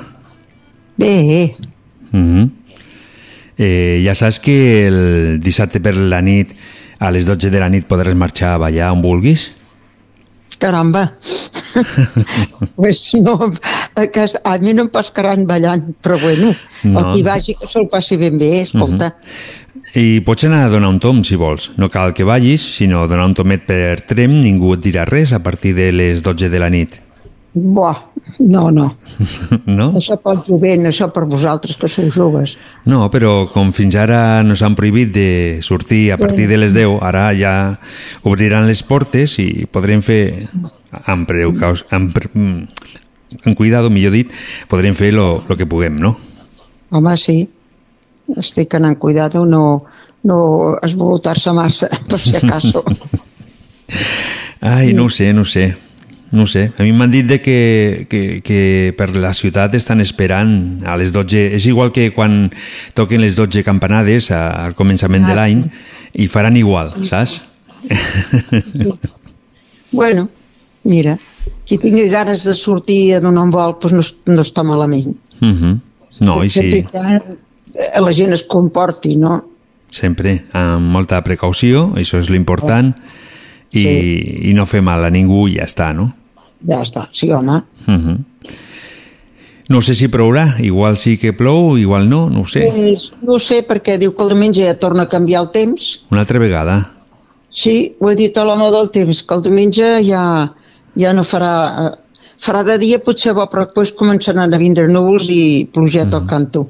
[0.97, 1.55] Bé,
[2.11, 2.51] Mhm.
[3.57, 6.53] eh, ja saps que el dissabte per la nit
[6.99, 9.51] a les 12 de la nit podràs marxar a ballar on vulguis?
[10.57, 11.13] caramba.
[12.75, 13.51] pues no,
[14.11, 16.99] que a mi no em pescaran ballant, però bueno, No.
[16.99, 19.15] el qui vagi que se'l passi ben bé, escolta.
[19.95, 21.71] I pots anar a donar un tom, si vols.
[21.77, 25.43] No cal que vagis, sinó donar un tomet per trem, ningú et dirà res a
[25.43, 27.01] partir de les 12 de la nit.
[27.57, 27.97] Buah,
[28.39, 28.87] no, no,
[29.65, 29.87] No?
[29.97, 32.57] això pel jovent, això per vosaltres que sou joves.
[32.85, 35.29] No, però com fins ara nos han prohibit de
[35.65, 37.53] sortir a partir de les 10, ara ja
[38.27, 40.21] obriran les portes i podrem fer,
[41.05, 42.93] amb, precaus, amb, mm,
[43.43, 44.31] amb cuidado, millor dit,
[44.69, 46.13] podrem fer lo, lo que puguem, no?
[46.93, 47.41] Home, sí,
[48.37, 49.83] estic anant cuidado, no,
[50.29, 50.39] no
[50.83, 52.85] esvolutar-se massa, per si acaso.
[54.61, 55.71] Ai, no ho sé, no ho sé.
[56.31, 56.71] No sé.
[56.77, 61.13] A mi m'han dit de que, que, que per la ciutat estan esperant a les
[61.15, 61.55] 12...
[61.55, 62.49] És igual que quan
[62.93, 65.61] toquen les 12 campanades a- al començament de Ah, l'any
[66.19, 67.41] i faran igual, saps?
[69.91, 70.27] Bueno,
[70.83, 71.17] mira,
[71.65, 73.93] qui tingui ganes de sortir a donar un vol, doncs
[74.27, 75.13] no, no està malament.
[75.39, 75.77] Mhm.
[76.25, 79.43] No, i sí, que eh, la gent es comporti, no?
[79.97, 82.89] sempre amb molta precaució, això és l'important,
[83.71, 83.85] i,
[84.49, 86.09] i no fer mal a ningú i ja està, no?
[86.65, 87.61] Ja està, sí, home.
[87.85, 88.17] Mhm.
[89.69, 92.69] No sé si plourà, igual sí que plou, igual no, no ho sé.
[92.71, 96.05] Pues, no ho sé, perquè diu que el diumenge ja torna a canviar el temps.
[96.09, 96.77] Una altra vegada.
[97.51, 100.23] Sí, ho he dit a l'home del temps, que el diumenge ja,
[100.95, 101.53] ja no farà...
[101.87, 101.95] eh,
[102.37, 106.67] Farà de dia potser bo, però després començaran a vindre núvols i plogeta al canto.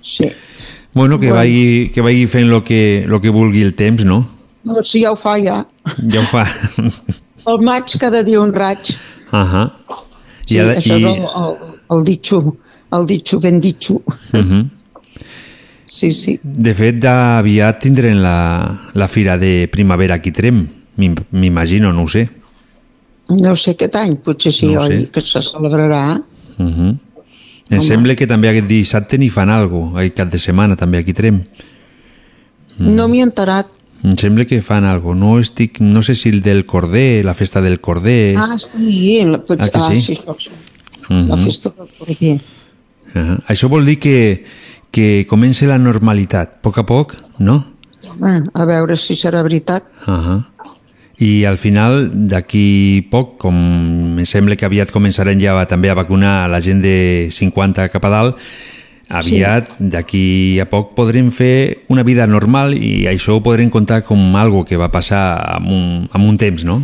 [0.00, 0.30] Sí.
[0.94, 1.34] Bueno, que, Bueno.
[1.36, 4.22] Vagi, que vagi fent el que, lo que vulgui el temps, no?
[4.64, 5.66] No, si ja ho fa, ja.
[6.08, 6.46] Ja ho fa.
[7.46, 8.94] El maig cada dia un raig.
[9.32, 9.70] Ahà.
[10.46, 11.56] Sí, ara- això és el, el,
[11.98, 12.56] el ditxo,
[12.92, 14.02] el ditxo ben ditxo.
[14.32, 14.70] Mhm.
[15.88, 16.38] Sí, sí.
[16.42, 20.66] De fet, aviat tindrem la, la fira de primavera aquí Trem,
[20.98, 22.28] m'im- m'imagino, no ho sé.
[23.28, 25.10] No sé aquest any, potser sí, No oi, sé.
[25.12, 26.20] que se celebrarà.
[26.58, 26.98] Uh -huh.
[27.70, 30.98] Em sembla que també aquest dissabte n'hi fan alguna cosa, aquest cap de setmana també
[30.98, 31.42] aquí Trem.
[32.78, 32.94] Mm.
[32.96, 33.66] No m'hi he enterat.
[34.04, 35.14] Em sembla que fan cosa.
[35.18, 38.36] No, estic, no sé si el del Corder, la festa del Corder...
[38.38, 40.00] Ah, sí, la, potser, Ah, ah, sí?
[40.00, 40.50] sí, sí.
[41.08, 41.28] Mhm.
[41.28, 42.40] La festa del Cordier.
[43.14, 43.38] Uh -huh.
[43.48, 44.44] Això vol dir que,
[44.90, 47.72] que comença la normalitat, a poc a poc, no?
[48.20, 49.82] Ah, a veure si serà veritat.
[50.06, 50.44] Uh -huh.
[51.18, 53.54] I al final, d'aquí poc, com
[54.18, 58.08] em sembla que aviat començarem ja també a vacunar la gent de 50 cap a
[58.08, 58.36] dalt,
[59.08, 64.20] aviat, d'aquí a poc, podrem fer una vida normal i això ho podrem contar com
[64.36, 66.82] algo que va passar amb un, amb un temps, no?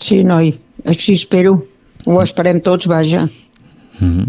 [0.00, 0.54] Sí, noi,
[0.86, 1.56] així espero.
[2.06, 3.26] Ho esperem tots, vaja.
[4.00, 4.26] Uh -huh.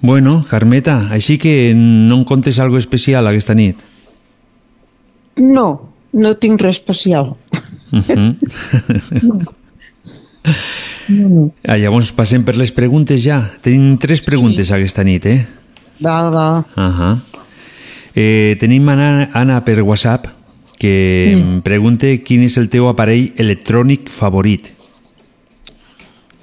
[0.00, 3.76] Bueno, Carmeta, així que no em contes algo especial aquesta nit.
[5.36, 7.36] No, no tinc res especial.
[7.94, 8.36] Uh -huh.
[11.68, 13.52] ah, llavors passem per les preguntes ja.
[13.62, 15.46] Tenim tres preguntes aquesta nit, eh?
[16.04, 16.64] Val.
[16.76, 17.20] Uh -huh.
[18.14, 20.44] eh, tenim Anna, Anna per WhatsApp
[20.78, 21.40] que mm.
[21.40, 24.72] em pregunta quin és el teu aparell electrònic favorit.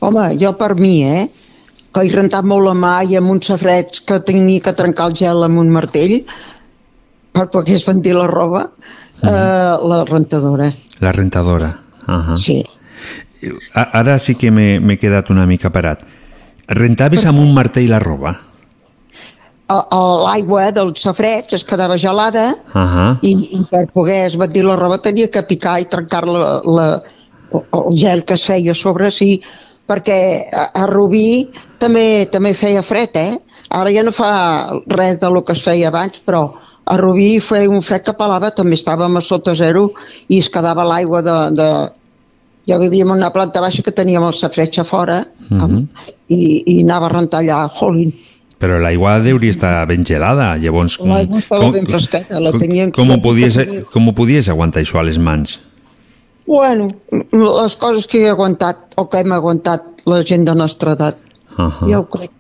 [0.01, 1.27] Home, jo per mi, eh?
[1.93, 5.17] Que he rentat molt la mà i amb uns safrets que tenia que trencar el
[5.19, 6.23] gel amb un martell
[7.31, 8.63] per pogués vendir la roba,
[9.21, 10.71] eh, la rentadora.
[10.99, 11.75] La rentadora.
[12.07, 12.37] Uh -huh.
[12.37, 12.63] Sí.
[13.73, 16.01] Ara sí que m'he quedat una mica parat.
[16.67, 18.39] Rentaves amb un martell la roba?
[20.25, 23.17] L'aigua dels safrets es quedava gelada Uh -huh.
[23.21, 27.01] i, i per poder esbatir la roba tenia que picar i trencar la, la,
[27.53, 29.41] el gel que es feia sobre, sí,
[29.87, 31.49] perquè a, a Rubí
[31.79, 33.37] també també feia fred, eh?
[33.69, 36.53] Ara ja no fa res de lo que es feia abans, però
[36.85, 39.91] a Rubí feia un fred que pelava, també estàvem a sota zero
[40.27, 41.91] i es quedava l'aigua de, de...
[42.69, 45.87] Ja vivíem en una planta baixa que teníem el safreig a fora Uh -huh.
[46.27, 48.13] i, i anava a rentar allà, jolín.
[48.61, 50.99] Però l'aigua deuria estar ben gelada, llavors...
[51.01, 52.91] L'aigua estava ben fresqueta, la tenien...
[52.93, 53.57] com, ho podies,
[53.89, 55.57] com ho podies aguantar això a les mans?
[56.45, 56.91] Bueno,
[57.31, 61.17] les coses que he aguantat o que hem aguantat la gent de nostra edat,
[61.51, 61.89] Uh -huh.
[61.89, 62.31] ja ho crec.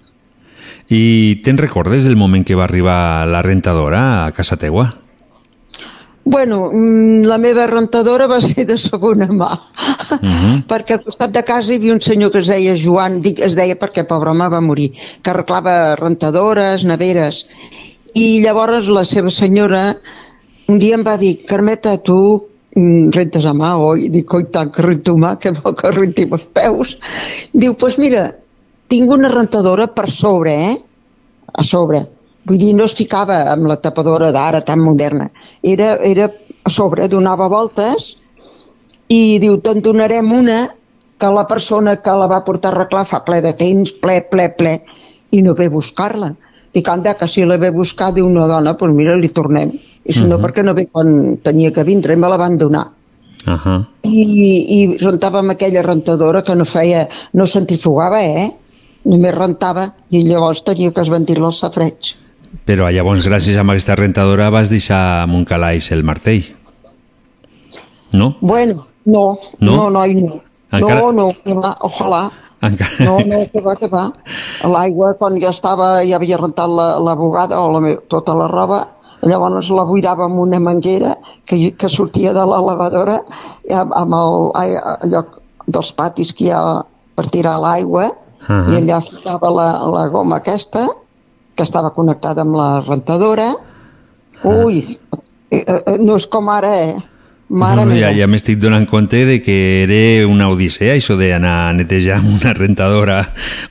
[0.87, 5.00] I te'n recordes del moment que va arribar la rentadora a casa teua?
[6.23, 9.51] Bueno, mm, la meva rentadora va ser de segona mà,
[10.11, 10.55] Uh -huh.
[10.67, 13.55] perquè al costat de casa hi havia un senyor que es deia Joan, dic es
[13.55, 14.91] deia perquè pobre home va morir,
[15.21, 17.47] que arreglava rentadores, neveres,
[18.13, 19.95] i llavors la seva senyora
[20.67, 22.17] un dia em va dir, Carmeta, tu
[22.75, 24.09] mm, rentes a mà, oi?
[24.13, 26.95] Dic, oi tant, que rento mà, que vol que renti els peus.
[27.51, 28.29] Diu, doncs pues mira,
[28.91, 30.77] tinc una rentadora per sobre, eh?
[31.51, 32.05] A sobre.
[32.47, 35.29] Vull dir, no es ficava amb la tapadora d'ara tan moderna.
[35.61, 36.29] Era, era
[36.63, 38.15] a sobre, donava voltes
[39.11, 40.61] i diu, te'n donarem una
[41.21, 44.47] que la persona que la va portar a arreglar fa ple de temps, ple, ple,
[44.57, 44.79] ple,
[45.31, 46.31] i no ve a buscar-la.
[46.73, 49.75] Dic, anda, que si la ve a buscar, diu una dona, doncs mira, li tornem.
[50.03, 50.41] I si no, Mhm.
[50.43, 52.87] perquè no ve quan tenia que vindre, me la van donar.
[53.45, 53.85] Uh -huh.
[54.03, 54.21] I,
[54.77, 58.51] i rentàvem aquella rentadora que no feia, no centrifugava, eh?
[59.03, 62.15] Només rentava i llavors tenia que esventir-la al safreig.
[62.67, 66.43] Però llavors, gràcies a aquesta rentadora, vas deixar amb un calaix el martell.
[68.13, 68.35] No?
[68.41, 69.75] Bueno, no, No?
[69.75, 70.21] no, no, no.
[70.27, 70.41] no.
[70.71, 72.31] Encara- No, no, que va, ojalà.
[72.61, 73.03] Encara...
[73.03, 74.05] No, no, que va, que va.
[74.63, 78.81] L'aigua, quan ja estava, ja havia rentat la, la bugada o la, tota la roba,
[79.21, 83.17] llavors la buidava amb una manguera que, que sortia de la lavadora
[83.67, 85.23] i amb, amb el, ai, allò
[85.67, 86.61] dels patis que hi ha
[87.15, 88.07] per tirar l'aigua
[88.47, 88.63] Ahà.
[88.71, 90.87] i allà ficava la, la goma aquesta
[91.55, 93.51] que estava connectada amb la rentadora.
[94.43, 94.81] Ui,
[95.51, 96.99] eh, eh, no és com ara, eh?
[97.51, 101.73] Mare no, ja, ja m'estic donant compte de que era una odissea això d'anar a
[101.75, 103.17] netejar amb una rentadora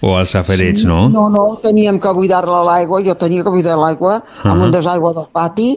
[0.05, 1.07] o als safareig, no?
[1.09, 4.67] No, no, teníem que buidar-la l'aigua, jo tenia que buidar l'aigua amb Ahà.
[4.67, 5.71] un desaigua del pati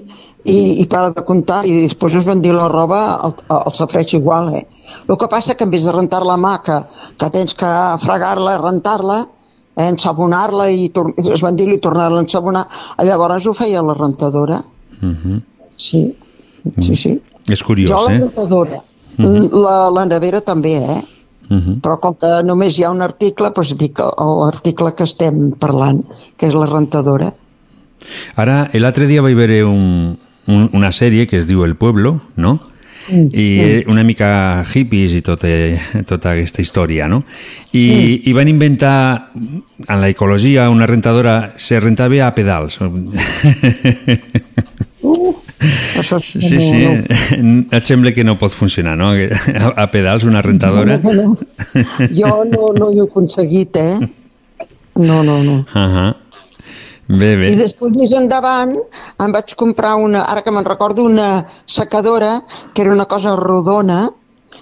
[0.44, 4.52] i, i para de comptar, i després es vendir la roba al, al safreig igual,
[4.60, 4.66] eh?
[5.08, 6.82] El que passa que en vez de rentar-la a mà, que,
[7.16, 7.72] que tens que
[8.04, 9.22] fregar-la, rentar-la,
[9.76, 12.68] ensabonar-la i tor- esbandir-la i tornar-la a ensabonar,
[13.04, 14.62] llavors ho feia la rentadora.
[15.02, 15.42] Uh -huh.
[15.78, 16.16] Sí,
[16.80, 17.22] sí, sí.
[17.48, 18.20] És curiós, jo la eh?
[18.20, 18.80] rentadora,
[19.18, 19.50] Mhm.
[19.54, 21.04] la, la nevera també, eh?
[21.50, 21.82] Uh -huh.
[21.82, 26.04] Però com que només hi ha un article, doncs dic l'article que estem parlant,
[26.38, 27.34] que és la rentadora.
[28.36, 30.18] Ara, l'altre dia vaig veure un,
[30.48, 32.60] un, una sèrie que es diu El Pueblo, no?
[33.10, 33.48] Mm, i
[33.84, 33.92] mm.
[33.92, 35.48] una mica hippies i tota,
[36.08, 37.24] tota aquesta història, no?
[37.74, 42.80] I, i van inventar en la ecologia una rentadora, se rentava a pedals.
[46.00, 46.82] Això Sí, sí,
[47.78, 49.12] et sembla que no pot funcionar, no?
[49.64, 50.98] A, a pedals una rentadora.
[51.04, 51.38] No, no, no.
[52.12, 54.00] Jo no, no hi he aconseguit, eh?
[54.96, 55.64] No, no, no.
[55.64, 56.10] Uh -huh.
[57.08, 57.52] Bé, bé.
[57.52, 58.74] I després, més endavant,
[59.20, 62.42] em vaig comprar una, ara que me'n recordo, una secadora,
[62.74, 64.06] que era una cosa rodona,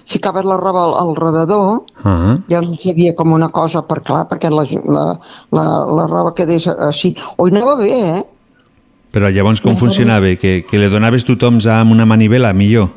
[0.08, 2.42] ficaves la roba al, al rodador, Uh -huh.
[2.48, 5.18] llavors hi havia com una cosa per clar, perquè la, la,
[5.52, 7.14] la, la roba quedés així.
[7.36, 8.24] O hi anava bé, eh?
[9.12, 10.34] Però llavors com funcionava?
[10.36, 12.88] Que, que le donaves tothom amb una manivela, millor?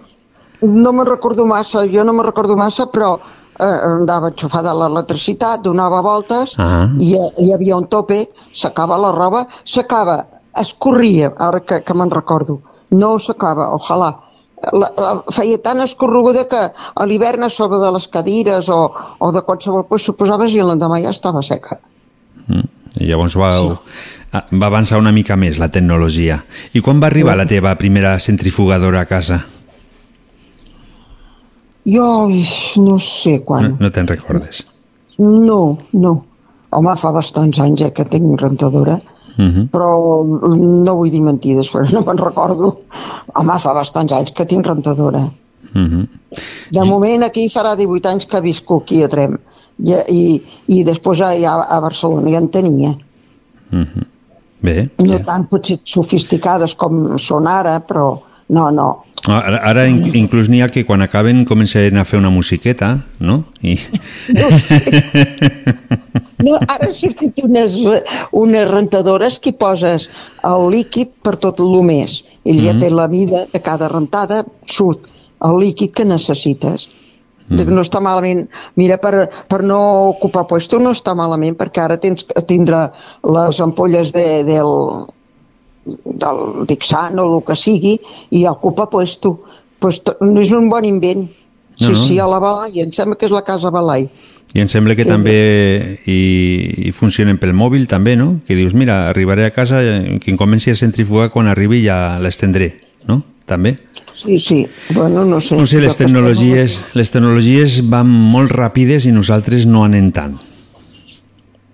[0.61, 3.19] No me'n recordo massa, jo no me'n recordo massa, però
[3.59, 6.89] andava enxufada a l'electricitat, donava voltes Ah.
[6.99, 10.25] i eh, hi havia un tope, s'acaba la roba, s'acaba,
[10.59, 14.15] escorria, ara que, que me'n recordo, no s'acaba, ojalà.
[14.71, 16.61] La, la, feia tan escorreguda que
[16.95, 18.79] a l'hivern a sobre de les cadires o,
[19.19, 21.77] o de qualsevol pues, s'ho posaves i l'endemà ja estava seca.
[22.95, 23.67] I llavors va, sí.
[24.31, 26.39] va avançar una mica més la tecnologia.
[26.73, 29.43] I quan va arribar la teva primera centrifugadora a casa?
[31.85, 32.27] Jo
[32.81, 33.75] no sé quan.
[33.75, 34.63] No, no te'n recordes?
[35.17, 36.13] No, no.
[36.75, 38.99] Home, fa bastants anys eh, que tinc rentadora,
[39.35, 39.67] Uh -huh.
[39.67, 40.23] però
[40.55, 42.69] no vull dir mentides, però no me'n recordo.
[43.33, 45.25] Home, fa bastants anys que tinc rentadora.
[45.73, 46.07] Uh -huh.
[46.71, 49.37] De moment aquí farà 18 anys que visco aquí a Trem
[49.83, 52.95] i, i, i després allà a Barcelona ja en tenia.
[53.71, 54.05] Uh -huh.
[54.61, 54.89] Bé.
[54.97, 59.03] No tan potser sofisticades com són ara, però no, no.
[59.25, 63.43] Ara, ara in, inclús n'hi ha que quan acaben comencen a fer una musiqueta, no?
[63.65, 63.79] I...
[66.45, 67.77] No, ara han sortit unes,
[68.35, 70.09] unes rentadores que poses
[70.45, 72.19] el líquid per tot el mes.
[72.45, 72.83] Ell ja Mhm.
[72.83, 75.07] té la mida de cada rentada, surt
[75.41, 76.89] el líquid que necessites.
[77.47, 77.69] Mm.
[77.69, 78.47] No està malament.
[78.75, 82.91] Mira, per, per no ocupar puesto no està malament, perquè ara tens tindre
[83.23, 84.71] les ampolles de, del,
[85.85, 87.99] del Dixan o el que sigui
[88.31, 89.43] i ocupa puesto.
[89.79, 91.27] Pues, no és un bon invent.
[91.77, 91.95] Sí, No, no.
[92.07, 94.05] sí, a la Balai, em sembla que és la casa Balai.
[94.55, 95.09] I em sembla que Sí.
[95.09, 98.39] també i, i funcionen pel mòbil també, no?
[98.47, 99.81] Que dius, mira, arribaré a casa,
[100.21, 103.21] que em comenci a centrifugar quan arribi ja l'estendré, no?
[103.45, 103.75] També.
[104.15, 104.65] Sí, sí.
[104.95, 105.57] Bueno, no sé.
[105.59, 110.37] No sé, les tecnologies, les tecnologies van molt ràpides i nosaltres no anem tant.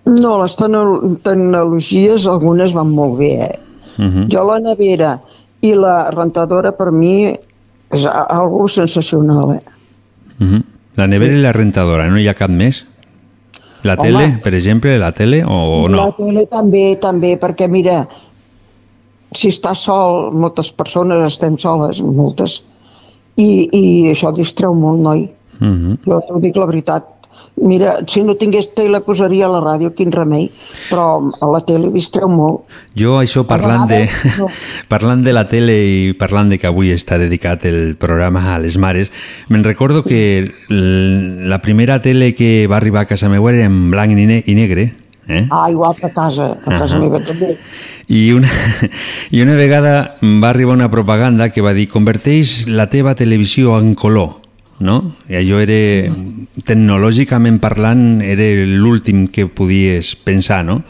[0.06, 3.60] No, les tecno- tecnologies algunes van molt bé, eh?
[3.98, 4.28] Uh -huh.
[4.32, 5.22] Jo la nevera
[5.62, 7.34] i la rentadora per mi
[7.92, 9.64] és algo sensacional, eh?
[10.40, 10.64] Uh -huh.
[10.96, 12.86] La nevera i la rentadora, no hi ha cap més?
[13.84, 14.04] La Home.
[14.04, 16.12] tele, per exemple, la tele o La no?
[16.12, 18.08] tele també, també, perquè mira,
[19.32, 22.64] si estàs sol, moltes persones estem soles, moltes,
[23.40, 25.30] i, i això distreu molt, noi.
[25.60, 25.98] Uh -huh.
[26.06, 27.08] Jo t'ho dic la veritat.
[27.62, 30.48] Mira, si no tingués tele posaria la ràdio, quin remei,
[30.90, 32.66] però a la tele distreu molt.
[32.98, 34.00] Jo això parlant de,
[34.40, 34.48] no.
[34.94, 38.80] parlant de la tele i parlant de que avui està dedicat el programa a les
[38.82, 39.14] mares,
[39.54, 44.18] me'n recordo que la primera tele que va arribar a casa meva era en blanc
[44.18, 44.90] i, ne i negre,
[45.28, 45.46] eh?
[45.52, 47.06] Ah, igual a casa, a casa Ahà.
[47.06, 47.56] meva també.
[48.10, 48.50] I una,
[49.32, 53.94] I una vegada va arribar una propaganda que va dir converteix la teva televisió en
[53.96, 54.41] color,
[54.82, 55.16] no?
[55.30, 56.10] I allò era,
[56.66, 60.82] tecnològicament parlant, era l'últim que podies pensar, no?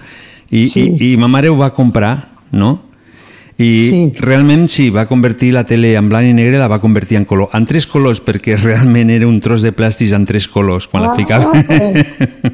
[0.51, 0.87] I, sí.
[0.87, 2.15] i, i ma mare ho va comprar,
[2.51, 2.73] no?
[3.61, 3.99] I sí.
[4.17, 7.51] realment sí, va convertir la tele en blanc i negre, la va convertir en color.
[7.53, 11.15] En tres colors, perquè realment era un tros de plàstic en tres colors, quan la
[11.19, 11.51] ficava.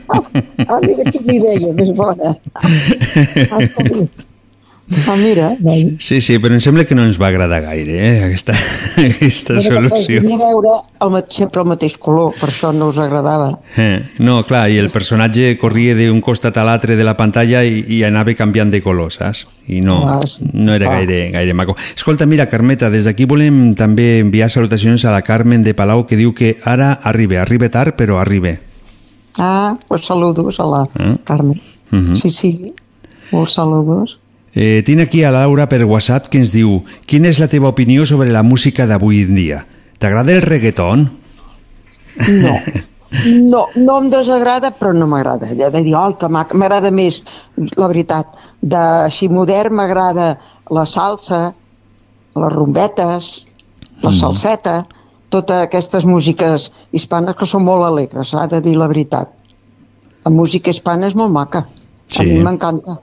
[0.07, 2.31] Ah, ah, mira quina idea més bona.
[3.51, 4.36] Ah.
[5.07, 5.49] Ah, mira.
[5.99, 8.53] Sí, sí, però em sembla que no ens va agradar gaire, eh, aquesta,
[8.95, 10.21] aquesta solució.
[10.23, 13.49] Volia veure el, sempre el mateix color, per això no us agradava.
[13.75, 17.81] Eh, no, clar, i el personatge corria d'un costat a l'altre de la pantalla i,
[17.97, 19.43] i anava canviant de color, saps?
[19.67, 20.47] I no, Ah, sí.
[20.53, 20.93] no era Ah.
[21.01, 21.75] gaire, gaire maco.
[21.93, 26.15] Escolta, mira, Carmeta, des d'aquí volem també enviar salutacions a la Carmen de Palau que
[26.15, 28.55] diu que ara arriba, arriba tard, però arriba.
[29.37, 31.17] Ah, pues saludos a la Eh?
[31.25, 31.59] Carmen.
[31.91, 32.15] Mhm.
[32.15, 32.73] Sí, sí,
[33.31, 34.17] molts saludos.
[34.57, 38.07] Eh, tinc aquí a Laura per WhatsApp que ens diu quina és la teva opinió
[38.09, 39.59] sobre la música d'avui en dia?
[40.01, 41.03] T'agrada el reggaeton?
[42.41, 42.53] No,
[43.53, 45.51] no, no em desagrada, però no m'agrada.
[45.53, 47.21] He de dir, oh, que mac, m'agrada més,
[47.77, 50.31] la veritat, de així modern m'agrada
[50.73, 51.51] la salsa,
[52.37, 53.45] les rumbetes,
[54.01, 54.17] la Mm.
[54.17, 54.75] salseta,
[55.29, 59.29] totes aquestes músiques hispanes que són molt alegres, s'ha de dir la veritat.
[60.25, 61.67] La música hispana és molt maca.
[62.07, 62.21] Sí.
[62.21, 62.99] A mi m'encanta.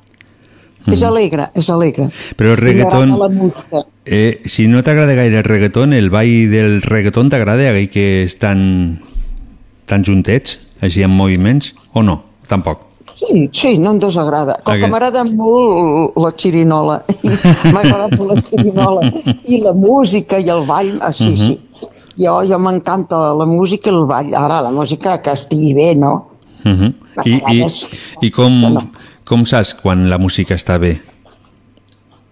[0.86, 1.08] És Mhm.
[1.08, 2.10] alegre, és alegre.
[2.36, 3.52] Però el reggaeton...
[4.04, 9.00] Eh, si no t'agrada gaire el reggaeton, el ball del reggaeton t'agrada aquell que estan
[9.86, 12.22] tan juntets, així en moviments, o no?
[12.48, 12.80] Tampoc.
[13.16, 14.58] Sí, sí, no em desagrada.
[14.64, 17.04] Com que m'agrada molt la xirinola,
[17.72, 19.12] m'agrada molt la xirinola,
[19.46, 21.36] i la música i el ball, ah, sí, Mhm.
[21.36, 21.60] sí.
[22.18, 24.34] Jo, jo m'encanta la música i el ball.
[24.34, 26.28] Ara, la música que estigui bé, no?
[26.64, 26.94] Uh -huh.
[27.24, 27.66] I, i,
[28.26, 28.90] I com,
[29.24, 30.98] com saps quan la música està bé?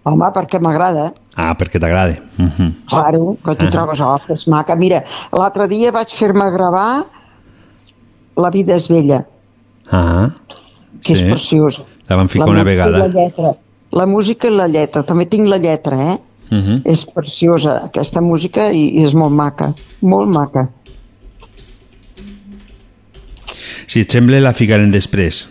[0.03, 1.13] Home, perquè m'agrada.
[1.35, 2.17] Ah, perquè t'agrada.
[2.37, 2.71] Uh -huh.
[2.89, 3.71] Claro, que t'hi Ah.
[3.71, 4.75] trobes, oh, que és maca.
[4.75, 7.05] Mira, l'altre dia vaig fer-me gravar
[8.35, 9.27] La vida és vella,
[9.91, 10.29] Ah,
[11.03, 11.23] que sí.
[11.23, 11.85] és preciosa.
[12.07, 12.97] La van ficar la una vegada.
[12.97, 13.55] La lletra.
[13.91, 15.03] La música i la lletra.
[15.03, 16.19] També tinc la lletra, eh?
[16.51, 16.81] Uh -huh.
[16.85, 20.69] És preciosa aquesta música i, i és molt maca, molt maca.
[23.87, 25.47] Si et sembla, la ficarem després.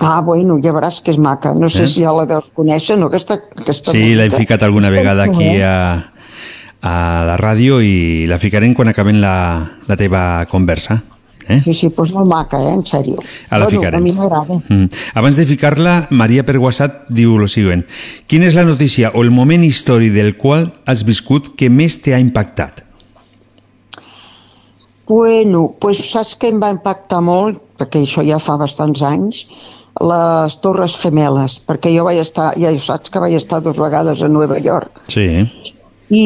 [0.00, 1.54] Ah, bueno, ja veuràs que és maca.
[1.58, 1.86] No sé Eh?
[1.90, 3.06] si ja la deus conèixer, no?
[3.10, 6.12] Aquesta, aquesta Sí, l'he ficat alguna vegada aquí a,
[6.82, 6.94] a
[7.26, 9.34] la ràdio i la ficarem quan acabem la,
[9.88, 11.00] la teva conversa.
[11.48, 11.62] Eh?
[11.64, 12.74] Sí, sí, doncs molt maca, eh?
[12.76, 13.16] En sèrio.
[13.48, 13.98] A la bueno, ficarem.
[13.98, 14.58] A mi m'agrada.
[14.68, 14.86] Mm.
[15.16, 17.86] Abans de ficar-la, Maria per WhatsApp diu lo següent.
[18.28, 22.20] Quina és la notícia o el moment històric del qual has viscut que més t'ha
[22.20, 22.84] impactat?
[25.08, 29.46] Bueno, pues saps que em va impactar molt, perquè això ja fa bastants anys,
[30.00, 34.28] les Torres Gemeles, perquè jo vaig estar, ja saps que vaig estar dues vegades a
[34.28, 35.26] Nova York, Sí.
[36.10, 36.24] i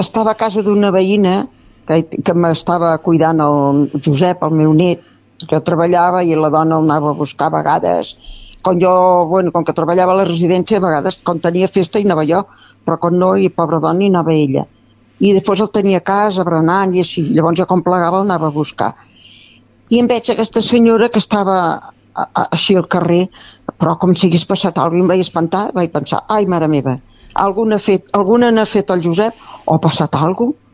[0.00, 1.48] estava a casa d'una veïna
[1.86, 5.04] que, que m'estava cuidant el Josep, el meu net,
[5.48, 8.16] que treballava i la dona el anava a buscar a vegades.
[8.62, 8.90] Quan jo,
[9.30, 12.42] bueno, com que treballava a la residència, a vegades, quan tenia festa hi anava jo,
[12.84, 14.66] però quan no, i pobra dona, hi anava ella.
[15.20, 17.24] I després el tenia a casa, berenant i així.
[17.34, 18.92] Llavors jo quan plegava el anava a buscar.
[19.90, 23.24] I em veig aquesta senyora que estava a, a, així al carrer,
[23.78, 26.96] però com si hagués passat alguna cosa, em vaig espantar, vaig pensar, ai, mare meva,
[27.46, 30.64] alguna, fet, alguna n'ha fet el Josep o ha passat alguna cosa?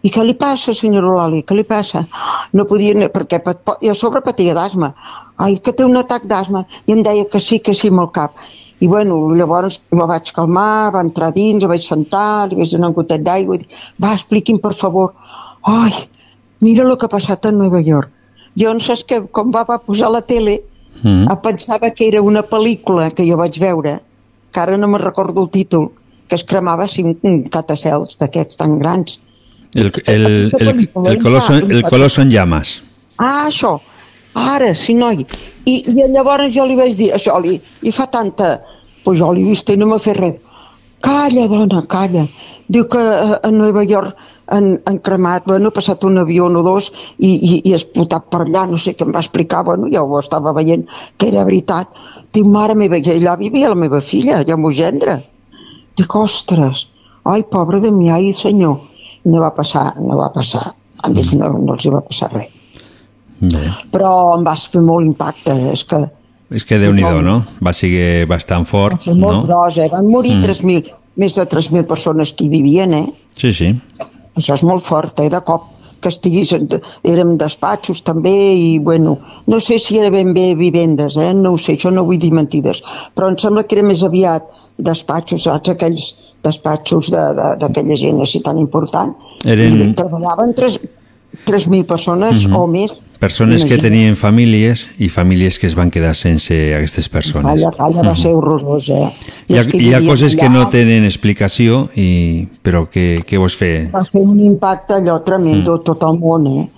[0.00, 1.44] I què li passa, senyora Eulàlia?
[1.44, 2.06] Què li passa?
[2.56, 3.36] No podia, anar- perquè
[3.84, 4.94] i a sobre patia d'asma.
[5.36, 6.62] Ai, que té un atac d'asma.
[6.88, 8.32] I em deia que sí, que sí, amb el cap.
[8.80, 12.88] I bueno, llavors la vaig calmar, va entrar dins, la vaig sentar, li vaig donar
[12.88, 15.12] un gotet d'aigua i dic, va, expliqui'm, per favor.
[15.68, 15.92] Ai,
[16.64, 18.08] mira el que ha passat a Nova York.
[18.56, 20.62] Jo no saps que, com va, va posar la tele,
[21.02, 21.30] Mm.
[21.32, 24.00] em pensava que era una pel·lícula que jo vaig veure,
[24.52, 25.90] que ara no me recordo el títol,
[26.28, 29.18] que es cremava cinc catacels d'aquests tan grans.
[29.74, 30.68] El, el, el, el,
[31.06, 32.80] el, color, son, el color són llames.
[33.18, 33.78] Ah, això.
[34.34, 35.24] Ara, sí, noi.
[35.66, 38.58] I, i llavors jo li vaig dir, això li, li fa tanta...
[39.00, 40.34] Pues jo l'he vist i no m'ha fet res.
[41.00, 42.26] Calla, dona, calla.
[42.68, 44.18] Diu que eh, a Nova York
[44.52, 48.28] han, han cremat, bueno, ha passat un avió o dos i, i, i ha explotat
[48.32, 50.84] per allà, no sé què em va explicar, bueno, ja ho estava veient
[51.16, 51.96] que era veritat.
[52.34, 55.16] Diu, mare meva, i allà vivia la meva filla, ja m'ho gendre.
[55.96, 56.86] Dic, ostres,
[57.24, 58.78] ai, pobre de mi, ai, senyor.
[59.24, 60.70] No va passar, no va passar.
[61.00, 62.56] A més, no, no els hi va passar res.
[63.40, 63.62] Bé.
[63.92, 66.00] Però em vas fer molt impacte, és que
[66.50, 67.44] És que déu nhi no?
[67.62, 69.42] Va ser bastant fort, és molt no?
[69.46, 69.88] gros, eh?
[69.92, 70.42] Van morir Mm.
[70.42, 70.84] 3.000,
[71.16, 73.06] més de 3.000 persones que hi vivien, eh?
[73.36, 73.74] Sí, sí.
[74.36, 75.28] Això és molt fort, eh?
[75.30, 75.68] De cop
[76.00, 76.52] que estiguis...
[77.04, 81.32] Érem despatxos també i, bueno, no sé si era ben bé vivendes, eh?
[81.34, 82.82] No ho sé, això no vull dir mentides.
[83.14, 84.48] Però em sembla que era més aviat
[84.78, 85.68] despatxos, saps?
[85.74, 89.14] Aquells despatxos de- de- d'aquella gent així tan important.
[89.44, 90.80] Eren- I treballaven 3
[91.46, 92.56] 3.000 persones Mhm.
[92.56, 92.92] o més.
[93.20, 93.82] Persones que Imagina't.
[93.84, 97.52] tenien famílies i famílies que es van quedar sense aquestes persones.
[97.52, 99.08] Calla, calla, va ser horrorós, eh?
[99.46, 103.20] I Hi ha, que hi ha coses que allà- no tenen explicació, i, però què,
[103.28, 103.90] què vols fer?
[103.92, 105.84] va fer un impacte allò tremendo mm.
[105.84, 106.68] tot el món, eh?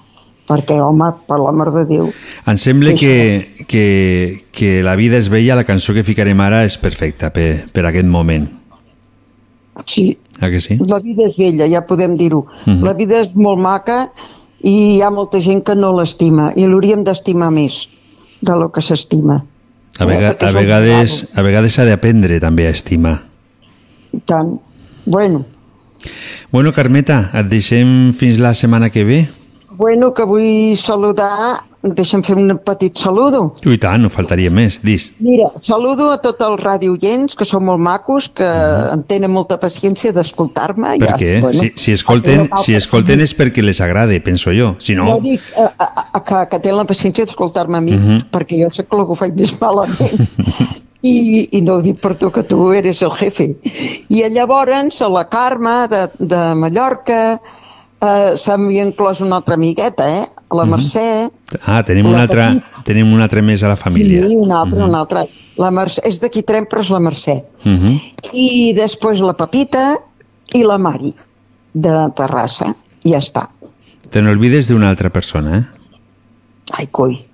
[0.51, 2.09] Perquè, home, per l'amor de Déu.
[2.51, 3.14] Em sembla que,
[3.70, 7.86] que, que La vida és bella, la cançó que ficarem ara, és perfecta per, per
[7.86, 8.51] aquest moment.
[9.86, 10.74] Sí, Ah, que sí?
[10.90, 12.45] la vida és vella, ja podem dir-ho.
[12.66, 12.82] Mhm.
[12.82, 14.11] La vida és molt maca
[14.62, 17.86] i hi ha molta gent que no l'estima i l'hauríem d'estimar més
[18.42, 19.42] de lo que s'estima.
[19.98, 23.18] A, vega, perquè a vegades a vegades s'ha d'aprendre també a estimar.
[24.28, 24.56] Tant.
[25.04, 25.44] Bueno,
[26.52, 29.22] Bueno, Carmeta, et deixem fins la setmana que ve.
[29.76, 33.40] Bueno, que vull saludar, deixa'm fer un petit saludo.
[33.66, 35.08] I tant, no faltaria més, dis.
[35.18, 40.12] Mira, saludo a tots els radioients, que són molt macos, que en tenen molta paciència
[40.14, 40.94] d'escoltar-me.
[41.02, 41.32] Per ja, què?
[41.58, 44.76] si, si, escolten, si escolten és perquè les agrade, penso jo.
[44.78, 45.08] Si no...
[45.10, 48.28] No dic a, a, a, que, que tenen la paciència d'escoltar-me a mi, Mhm.
[48.32, 50.22] perquè jo sé que el que ho faig més malament.
[51.02, 53.48] I, I no ho dic per tu, que tu eres el jefe.
[54.14, 57.40] I llavors a la Carme de, de Mallorca
[58.03, 60.26] eh, se m'havia inclòs una altra amigueta, eh?
[60.53, 60.70] La Mhm.
[60.74, 61.30] Mercè,
[61.66, 62.82] Ah, tenim La un, altre, petita.
[62.84, 64.26] tenim un altre més a la família.
[64.26, 64.88] Sí, una altra, Mhm.
[64.88, 65.24] una altra.
[65.57, 67.44] La Mercè, és d'aquí Trem, però és la Mercè.
[67.64, 68.00] Uh -huh.
[68.32, 69.98] I després la Pepita
[70.55, 71.14] i la Mari,
[71.74, 72.74] de Terrassa.
[73.05, 73.48] Ja està.
[74.11, 75.64] Te n'olvides d'una altra persona, eh?
[76.72, 77.24] Ai, coi.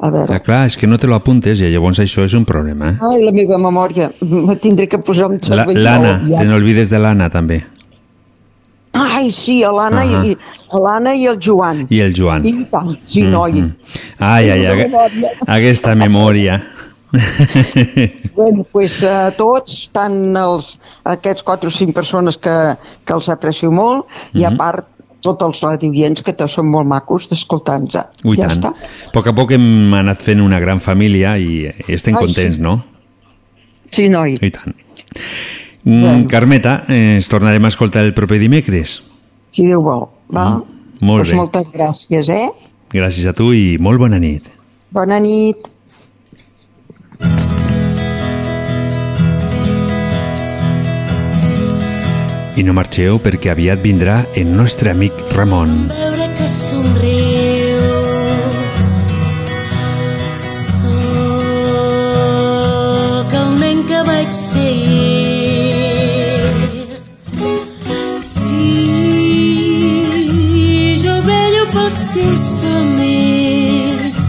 [0.00, 0.32] A veure...
[0.34, 2.98] Ah, clar, és que no te lo apuntes i llavors això és un problema, eh?
[3.00, 4.12] Ai, la meva memòria.
[4.20, 6.38] Me tindré que posar un cervell L'Anna, ja.
[6.40, 7.64] te n'olvides de l'Anna també.
[8.98, 10.24] Ai, sí, a l'Anna Ahà.
[10.26, 10.36] i,
[10.72, 11.86] a l'Anna i el Joan.
[11.90, 12.44] I el Joan.
[12.46, 13.30] I tant, sí, Mhm.
[13.30, 13.64] noi.
[14.18, 14.90] Ai, ai, ai,
[15.46, 16.58] aquesta memòria.
[18.34, 22.54] Bueno, pues, a tots, tant els, aquests quatre o cinc persones que,
[23.04, 24.56] que els aprecio molt, i a Mhm.
[24.58, 24.86] part
[25.20, 27.96] tots els radioients que són molt macos d'escoltar-nos.
[28.24, 28.58] Ui, ja tant.
[28.58, 28.68] està.
[29.08, 32.54] A poc a poc hem anat fent una gran família i, i estem Ai, contents,
[32.56, 32.60] sí.
[32.60, 32.84] no?
[33.90, 34.38] Sí, noi.
[34.40, 34.76] I tant.
[35.88, 38.98] Mm, Carmeta, eh, ens tornarem a escoltar el proper dimecres.
[39.48, 40.04] Si Déu vol.
[40.28, 40.60] Va?
[41.00, 41.36] Molt pues bé.
[41.38, 42.50] moltes gràcies, eh?
[42.92, 44.50] Gràcies a tu i molt bona nit.
[44.92, 45.64] Bona nit.
[52.58, 55.74] I no marxeu perquè aviat vindrà el nostre amic Ramon.
[55.94, 57.17] veure que somrius
[71.88, 74.20] teus somnis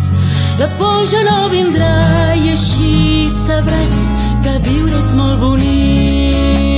[0.59, 1.91] la por ja no vindrà
[2.39, 3.95] i així sabràs
[4.45, 6.68] que viure és molt bonic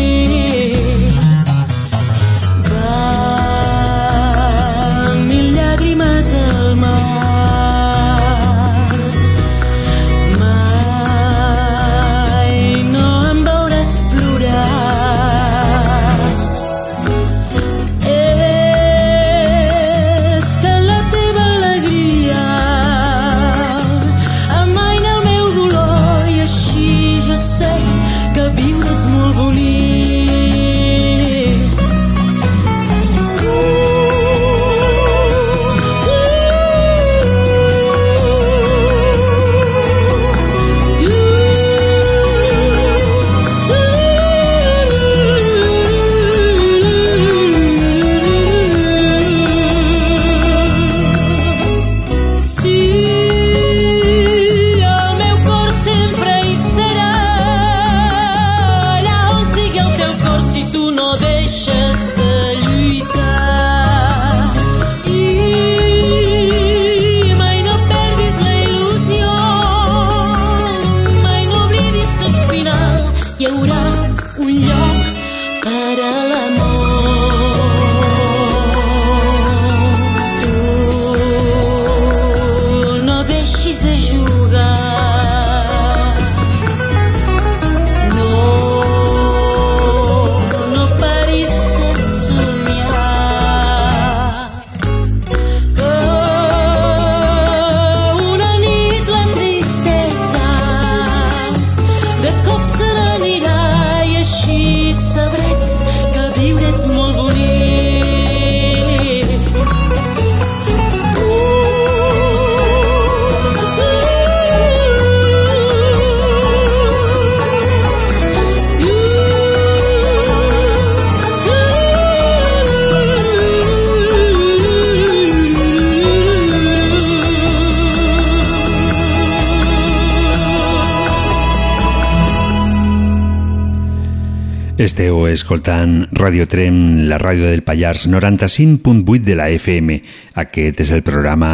[134.82, 140.00] Esteu escoltant Radio Trem, la ràdio del Pallars, 95.8 de la FM.
[140.42, 141.52] Aquest és el programa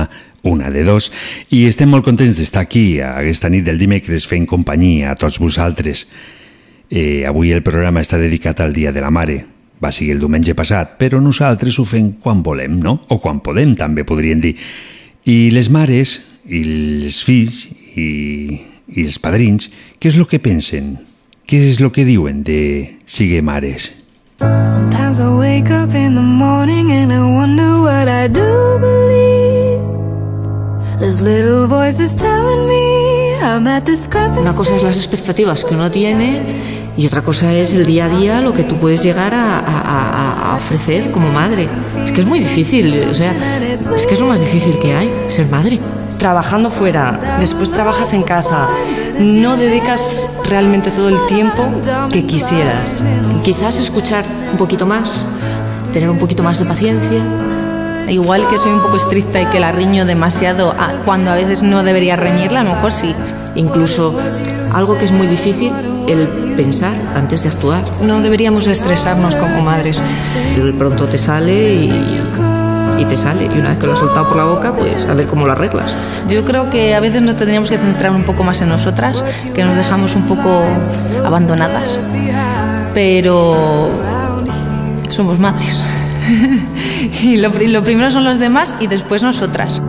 [0.48, 1.10] Una de Dos
[1.52, 6.06] i estem molt contents d'estar aquí aquesta nit del dimecres fent companyia a tots vosaltres.
[6.88, 9.42] Eh, avui el programa està dedicat al Dia de la Mare.
[9.84, 12.96] Va ser el diumenge passat, però nosaltres ho fem quan volem, no?
[13.12, 14.56] O quan podem, també podríem dir.
[15.28, 18.08] I les mares, i els fills, i,
[18.88, 19.68] i els padrins,
[20.00, 20.96] què és el que pensen?
[21.48, 23.93] Què és el que diuen de sigue mares?
[24.39, 29.82] Sometimes I wake up in the morning and I wonder what I do believe.
[31.00, 34.41] There's little voices telling me I'm at discrepancy.
[34.41, 36.41] Una cosa es las expectativas que uno tiene
[36.98, 39.82] y otra cosa es el día a día lo que tú puedes llegar a, a-
[39.82, 41.70] a- a ofrecer como madre.
[42.04, 43.34] Es que es muy difícil, o sea,
[43.95, 45.80] es que es lo más difícil que hay, ser madre.
[46.18, 48.68] Trabajando fuera, después trabajas en casa,
[49.20, 51.72] no dedicas realmente todo el tiempo
[52.11, 53.03] que quisieras.
[53.43, 55.26] Quizás escuchar un poquito más,
[55.94, 57.22] tener un poquito más de paciencia.
[58.10, 60.73] Igual que soy un poco estricta y que la riño demasiado
[61.03, 63.14] cuando a veces no debería reñirla, a lo mejor sí.
[63.56, 64.18] Incluso
[64.73, 65.73] algo que es muy difícil,
[66.07, 67.84] el pensar antes de actuar.
[68.03, 70.02] No deberíamos estresarnos como madres.
[70.56, 72.27] De pronto te sale y,
[72.98, 73.45] y te sale.
[73.45, 75.53] Y una vez que lo has soltado por la boca, pues a ver cómo lo
[75.53, 75.91] arreglas.
[76.28, 79.64] Yo creo que a veces nos tendríamos que centrar un poco más en nosotras, que
[79.64, 80.64] nos dejamos un poco
[81.26, 81.99] abandonadas.
[82.94, 83.90] Pero
[85.10, 85.84] somos madres.
[87.22, 89.82] y lo, lo primero son los demás y después nosotras.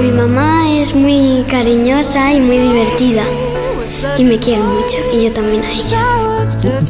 [0.00, 3.22] Mi mamá es muy cariñosa y muy divertida.
[4.18, 4.98] Y me quiere mucho.
[5.12, 6.02] Y yo también a ella.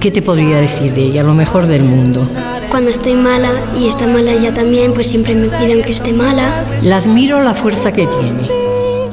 [0.01, 1.23] ¿Qué te podría decir de ella?
[1.23, 2.29] Lo mejor del mundo.
[2.71, 6.65] Cuando estoy mala y está mala ella también, pues siempre me cuida aunque esté mala.
[6.83, 8.49] La admiro la fuerza que tiene.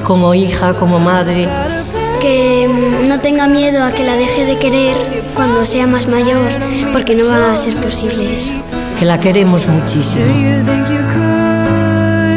[0.04, 1.48] Como hija, como madre.
[2.22, 4.96] Que mm, no tenga miedo a que la deje de querer
[5.36, 6.50] cuando sea más mayor,
[6.92, 8.54] porque no va a ser posible eso.
[8.98, 10.26] Que la queremos muchísimo.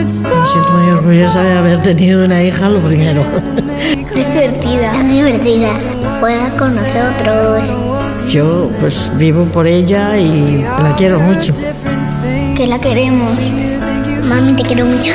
[0.03, 3.25] Me siento muy orgullosa de haber tenido una hija, lo primero.
[4.15, 4.93] Es divertida.
[4.93, 5.69] Es divertida.
[6.21, 7.73] Juega con nosotros.
[8.29, 11.53] Yo pues vivo por ella y la quiero mucho.
[12.57, 13.39] Que la queremos.
[14.29, 15.11] Mami, te quiero mucho.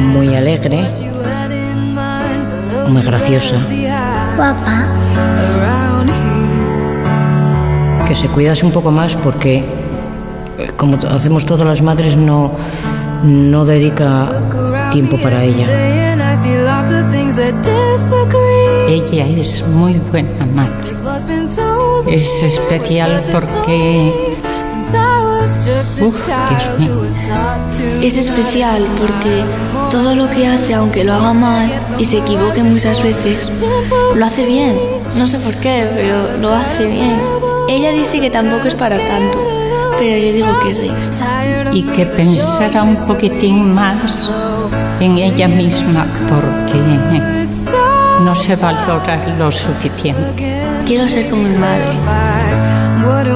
[0.00, 0.90] Muy alegre,
[2.88, 3.56] muy graciosa,
[4.36, 4.86] Guapa.
[8.06, 9.58] Que se cuidase un poco más porque,
[10.58, 12.52] eh, como hacemos todas las madres, no,
[13.22, 14.28] no dedica
[14.90, 15.66] tiempo para ella.
[18.88, 20.96] Ella es muy buena madre.
[22.06, 24.36] Es especial porque
[26.00, 27.02] Uf, Dios mío.
[28.02, 29.44] Es especial porque
[29.90, 33.50] todo lo que hace, aunque lo haga mal y se equivoque muchas veces,
[34.16, 34.76] lo hace bien.
[35.16, 37.20] No sé por qué, pero lo hace bien.
[37.68, 39.38] Ella dice que tampoco es para tanto,
[40.02, 40.90] pero yo digo que sí.
[41.72, 44.32] y que pensara un poquitín más
[44.98, 46.80] en ella misma porque
[48.24, 50.82] no se valora lo suficiente.
[50.84, 51.92] Quiero ser como mi madre.
[53.04, 53.26] What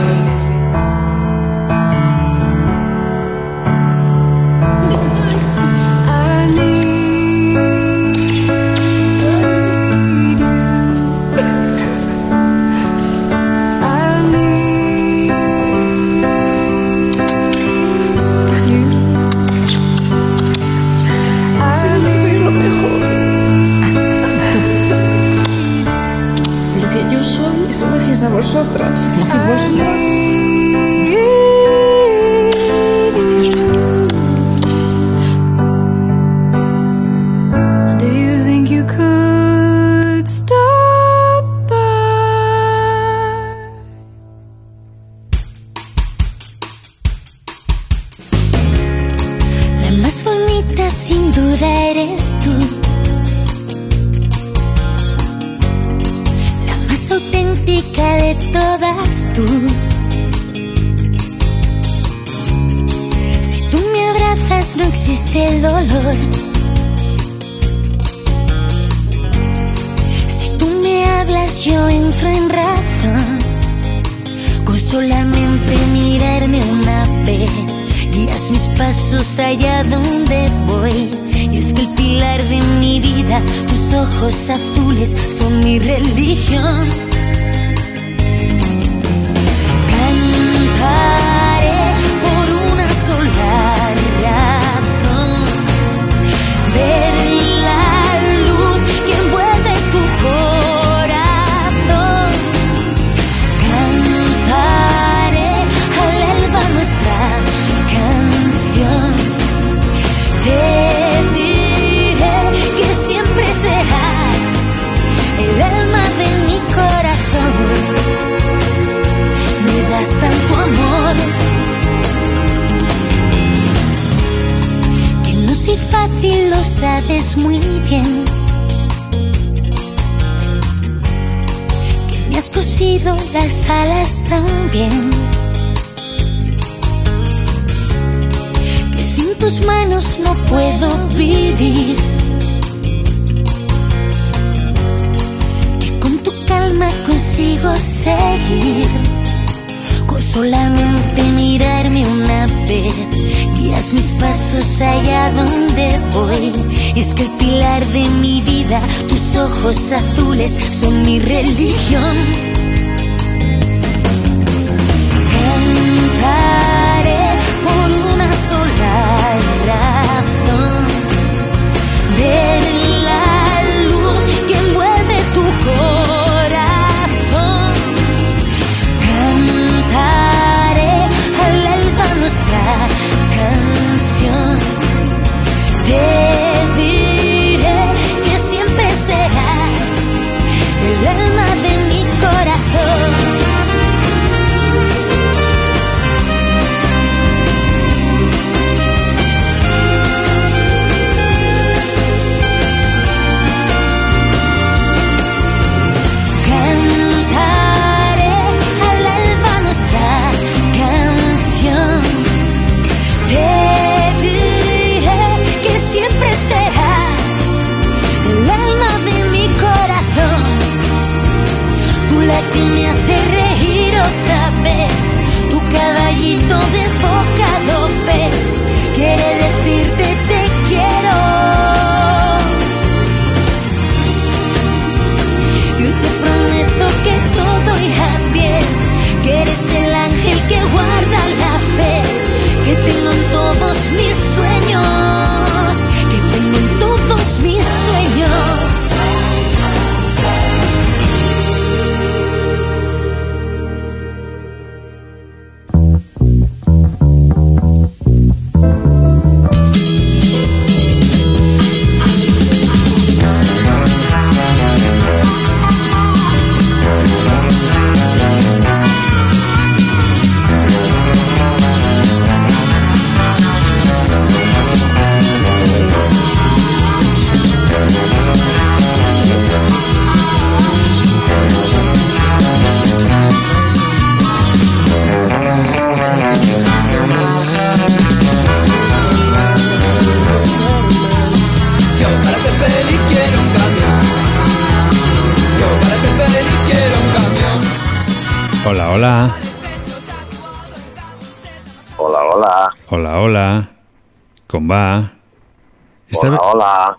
[0.00, 0.23] with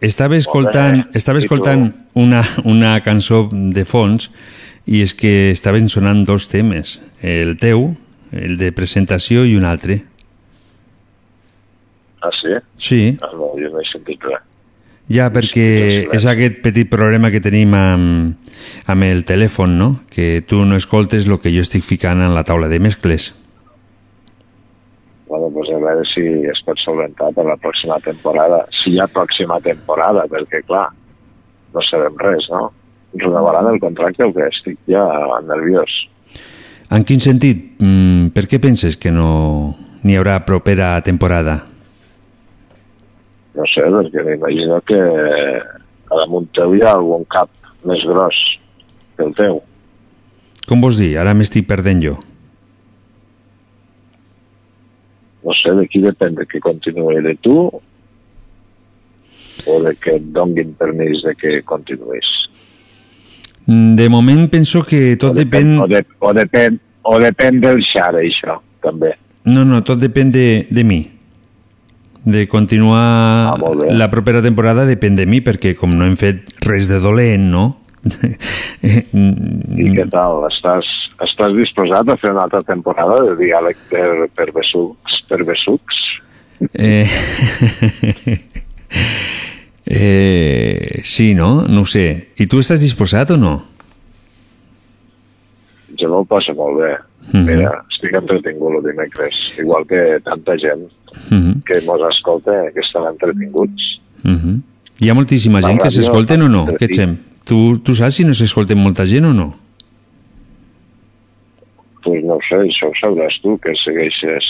[0.01, 1.17] Estava escoltant, bé.
[1.19, 4.29] estava escoltant una, una cançó de fons
[4.85, 7.95] i és que estaven sonant dos temes, el teu,
[8.31, 10.03] el de presentació i un altre.
[12.21, 12.53] Ah, sí?
[12.77, 14.41] Sí, Ah, no, jo no he sentit res.
[15.09, 18.35] ja perquè és aquest petit problema que tenim amb,
[18.89, 19.89] amb el telèfon, no?
[20.09, 23.35] Que tu no escoltes el que jo estic ficant en la taula de mescles.
[25.37, 28.61] Bueno, pues a veure si es pot solventar per la pròxima temporada.
[28.71, 30.85] Si hi ha pròxima temporada, perquè, clar,
[31.73, 32.69] no sabem res, no?
[33.19, 34.47] Renovaran el contracte o què?
[34.47, 35.03] Estic ja
[35.43, 35.91] nerviós.
[36.95, 37.65] En quin sentit?
[37.83, 39.75] Mm, per què penses que no
[40.05, 41.57] n'hi haurà propera temporada?
[43.55, 47.51] No sé, perquè m'imagino que a damunt teu hi ha algun cap
[47.83, 48.39] més gros
[49.17, 49.59] que el teu.
[50.69, 51.17] Com vols dir?
[51.19, 52.15] Ara m'estic perdent jo.
[55.45, 57.57] No sé, de qui depèn de que continuï, de tu
[59.65, 62.27] o de que et donguin permís de que continuïs.
[63.65, 65.77] De moment penso que tot depèn...
[65.81, 69.15] O, de, o, depèn, o depèn del xare, això, també.
[69.49, 71.01] No, no, tot depèn de, de mi.
[72.25, 73.57] De continuar Ah,
[73.93, 77.65] la propera temporada depèn de mi, perquè com no hem fet res de dolent, no?
[78.85, 80.43] I què tal?
[80.49, 80.87] Estàs,
[81.25, 86.01] estàs disposat a fer una altra temporada de diàleg per, per, besucs, per besucs?
[86.73, 87.07] Eh,
[89.85, 91.65] eh, sí, no?
[91.67, 92.05] No ho sé.
[92.37, 93.55] I tu estàs disposat o no?
[95.95, 96.93] Jo me'l passo molt bé.
[97.31, 97.45] Mhm.
[97.47, 100.85] Mira, estic entretingut el dimecres, igual que tanta gent
[101.31, 103.99] Mhm, que mos escolta que estan entretinguts.
[104.23, 104.61] mhm.
[104.99, 106.67] Hi ha moltíssima La gent que s'escolten o no?
[106.67, 107.34] Què et?
[107.45, 109.51] Tu, tu saps si no s'escolten molta gent o no?
[112.03, 114.47] Pues no ho sé, això ho sabràs tu, que segueixes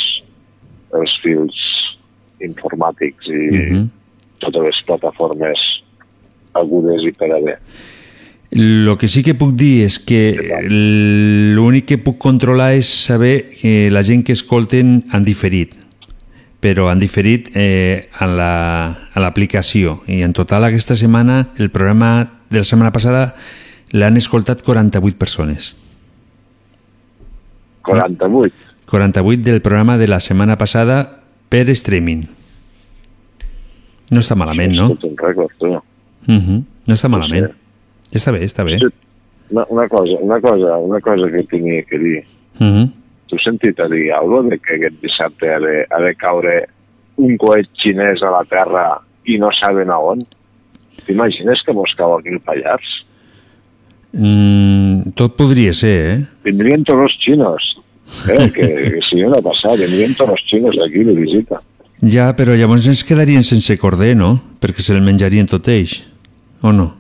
[0.96, 1.56] els fils
[2.44, 3.90] informàtics i Mhm.
[4.40, 5.60] totes les plataformes
[6.54, 7.56] agudes i per a bé.
[8.52, 10.36] Lo que sí que puc dir és que
[10.70, 15.74] l'únic que puc controlar és saber eh, la gent que escolten han diferit
[16.62, 22.35] però han diferit eh, en la- a l'aplicació i en total aquesta setmana el programa
[22.50, 23.36] de la setmana passada
[23.92, 25.76] l'han escoltat 48 persones.
[27.86, 28.56] 48.
[28.90, 32.26] 48 del programa de la setmana passada per streaming.
[34.12, 34.92] No està malament, no?
[34.94, 35.72] És tot un rècord, tu.
[36.28, 36.62] Mhm.
[36.88, 37.50] No està malament.
[38.14, 38.78] Està bé, està bé.
[39.50, 42.24] Una, una, cosa, una, cosa, una cosa que tenia que dir.
[42.60, 42.92] Mhm.
[43.28, 46.68] Tu has sentit a dir alguna de que aquest dissabte ha de, ha de caure
[47.18, 50.22] un coet xinès a la Terra i no saben a on?
[51.06, 52.92] T'imagines que mos cau aquí el Pallars?
[54.16, 56.18] Mm, tot podria ser, eh?
[56.48, 57.72] Vindrien tots els xinos.
[58.30, 59.82] Eh, que, que seria una passada.
[59.84, 61.62] Vindrien tots els xinos aquí de visita.
[62.06, 64.36] Ja, però llavors ens quedarien sense corder, no?
[64.62, 66.04] Perquè se el menjarien tot ells.
[66.62, 66.92] O no?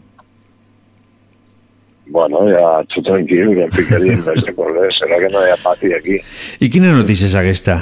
[2.15, 4.87] Bueno, ja, tu tranquil, que em ficaríem més de corder.
[4.95, 6.19] Serà que no hi ha pati aquí.
[6.61, 7.79] I quina notícia és aquesta?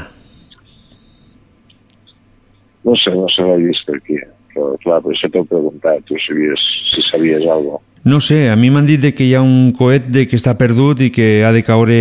[2.84, 4.18] No sé, no se l'he vist per aquí.
[4.54, 7.90] Però, clar, per això t'ho he preguntat, tu sabies, si sabies alguna cosa.
[8.04, 11.00] No sé, a mi m'han dit que hi ha un coet de que està perdut
[11.06, 11.96] i que ha de caure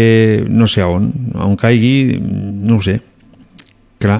[0.50, 1.06] no sé on,
[1.38, 2.96] on caigui, no ho sé.
[4.02, 4.18] Clar.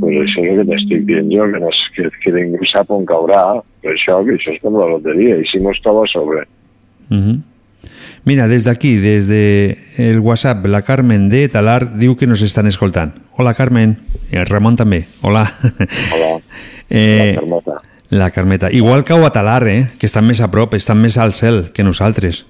[0.00, 3.06] Pues això és el que t'estic dient jo, que, no, que, que ningú sap on
[3.06, 3.44] caurà,
[3.84, 6.42] per això, que això és com la loteria, i si mos cau a sobre.
[7.14, 7.38] Mhm.
[8.24, 12.66] Mira, des d'aquí, des de el WhatsApp, la Carmen de Talar diu que nos estan
[12.66, 13.14] escoltant.
[13.38, 13.96] Hola, Carmen.
[14.32, 15.06] I el Ramon també.
[15.22, 15.46] Hola.
[16.12, 16.34] Hola.
[16.90, 17.82] Eh, La Carmeta.
[18.10, 18.70] la Carmeta.
[18.72, 19.90] Igual cau a Talar, eh?
[19.98, 22.46] que estan més a prop, estan més al cel que nosaltres.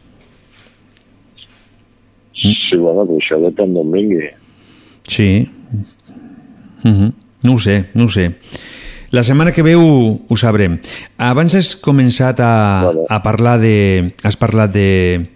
[2.38, 4.28] Sí, bueno, però això depèn d'on vingui.
[5.08, 5.48] Sí.
[6.84, 7.12] Mhm.
[7.42, 8.32] No ho sé, no ho sé.
[9.10, 10.78] La setmana que ve ho, ho sabrem.
[11.16, 14.12] Abans has començat a, a parlar de...
[14.22, 15.30] Has parlat de,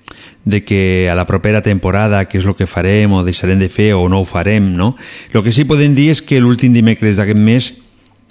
[0.45, 3.95] de que a la propera temporada què és el que farem o deixarem de fer
[3.97, 4.93] o no ho farem, no?
[5.33, 7.71] El que sí podem dir és que l'últim dimecres d'aquest mes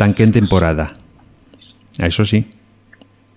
[0.02, 0.90] tanquem temporada.
[2.02, 2.42] Això sí.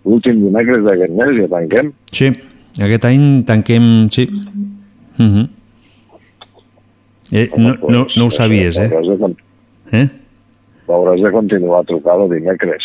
[0.05, 1.93] L'últim dimecres d'aquest mes ja tanquem.
[2.13, 2.33] Sí,
[2.81, 3.89] aquest any tanquem...
[4.13, 4.29] Sí.
[5.21, 5.49] Mhm.
[7.33, 8.91] eh, no, no, no ho sabies, eh?
[9.93, 10.07] Eh?
[10.89, 12.85] hauràs de continuar a trucar el dimecres.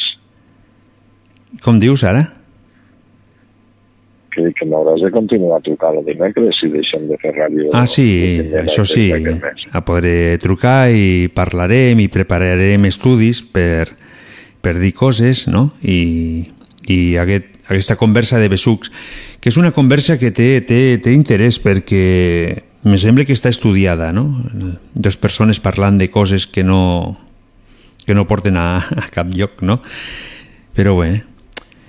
[1.66, 2.24] Com dius ara?
[4.40, 7.68] Que, que m'hauràs de continuar a trucar el dimecres si deixem de fer ràdio.
[7.76, 8.08] Ah, sí,
[8.56, 9.10] això sí.
[9.76, 13.90] A podré trucar i parlarem i prepararem estudis per,
[14.64, 15.66] per dir coses, no?
[15.84, 16.48] I,
[16.88, 18.94] i aquest, aquesta conversa de besucs,
[19.44, 24.14] que és una conversa que té, té, té interès perquè me sembla que està estudiada,
[24.16, 24.30] no?
[24.96, 27.20] Dos persones parlant de coses que no,
[28.08, 29.82] que no porten a, a cap lloc, no?
[30.80, 31.26] Però bé,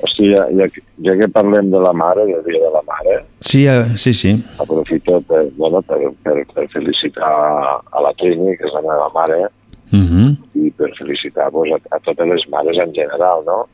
[0.00, 0.66] Hosti, ja, ja,
[1.04, 4.34] ja que parlem de la mare, del dia de la mare, sí, eh, sí, sí.
[4.58, 7.32] aprofito per, bueno, per, per, per felicitar
[7.80, 9.48] a la Trini, que és la meva mare,
[9.92, 10.36] Uh -huh.
[10.54, 13.66] i per felicitar pues, a, a totes les mares en general, no?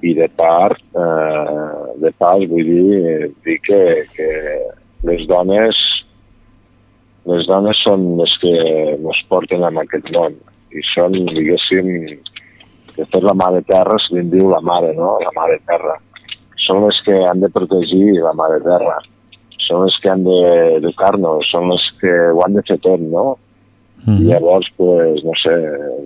[0.00, 4.28] I de part, eh, de part vull dir, dir que, que
[5.02, 5.76] les dones
[7.28, 8.52] les dones són les que
[8.96, 10.32] ens porten en aquest món
[10.72, 11.88] i són, diguéssim,
[12.98, 15.16] de fet la mare terra se li diu la mare, no?
[15.22, 15.96] La mare terra.
[16.66, 18.98] Són les que han de protegir la mare terra.
[19.66, 23.36] Són les que han d'educar-nos, són les que ho han de fer tot, no?
[24.08, 25.54] I llavors, pues, no sé,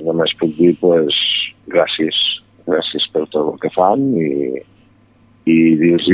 [0.07, 1.17] només puc dir, pues,
[1.71, 2.19] gràcies.
[2.67, 4.31] Gràcies per tot el que fan i,
[5.51, 6.09] i dir-los,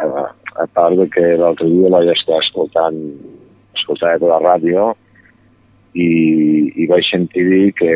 [0.00, 0.24] a,
[0.64, 2.98] a part de que l'altre dia vaig estar escoltant,
[3.76, 4.90] escoltava per la ràdio
[5.94, 6.08] i,
[6.76, 7.92] i vaig sentir dir que,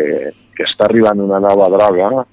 [0.56, 2.24] que està arribant una nova droga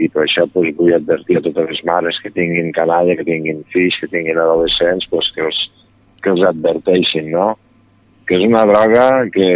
[0.00, 3.64] i per això pues, vull advertir a totes les mares que tinguin canalla, que tinguin
[3.74, 5.58] fills, que tinguin adolescents, pues, que, els,
[6.24, 7.52] que els adverteixin, no?
[8.28, 9.48] Que és una droga que,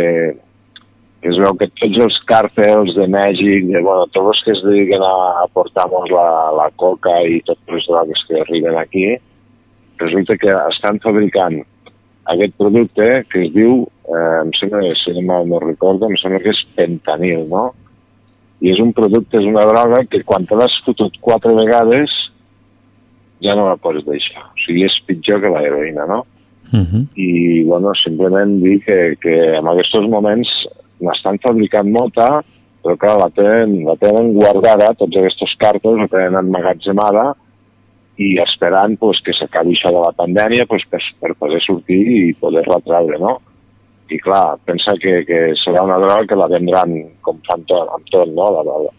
[1.23, 4.65] que es veu que tots els càrtels de Mèxic, de, bueno, tots els que es
[4.67, 6.27] dediquen a, a portar-nos la,
[6.59, 9.07] la coca i totes les drogues que arriben aquí,
[10.03, 11.63] resulta que estan fabricant
[12.35, 16.53] aquest producte que es diu, eh, em sembla, si no no recordo, em sembla que
[16.53, 17.71] és pentanil, no?
[18.65, 22.12] I és un producte, és una droga que quan te l'has fotut quatre vegades
[23.45, 24.47] ja no la pots deixar.
[24.49, 26.24] O sigui, és pitjor que la heroïna, no?
[26.73, 27.03] Uh -huh.
[27.15, 30.49] i bueno, simplement dir que, que en aquests moments
[30.99, 32.43] n'estan fabricant molta,
[32.82, 37.35] però clar, la tenen, la tenen guardada, tots aquests cartes la tenen emmagatzemada
[38.16, 42.35] i esperant pues, que s'acabi això de la pandèmia pues, per, per poder sortir i
[42.41, 43.39] poder-la treure, no?
[44.13, 46.93] I clar, pensa que, que serà una droga que la vendran
[47.25, 48.51] com fan tot, amb tot, no?
[48.53, 48.93] La, la,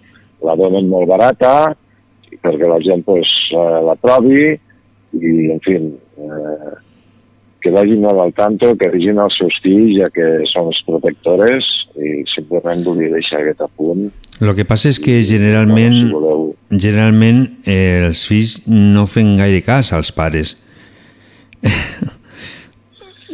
[0.50, 1.76] la donen molt barata
[2.42, 6.74] perquè la gent pues, eh, la provi i, en fi, eh,
[7.64, 11.70] que vagin molt al tanto, que vagin els seus fills, ja que són els protectores,
[11.96, 14.10] i simplement volia deixar aquest apunt.
[14.44, 16.12] El que passa és que generalment,
[16.74, 20.58] generalment eh, els fills no fan gaire cas als pares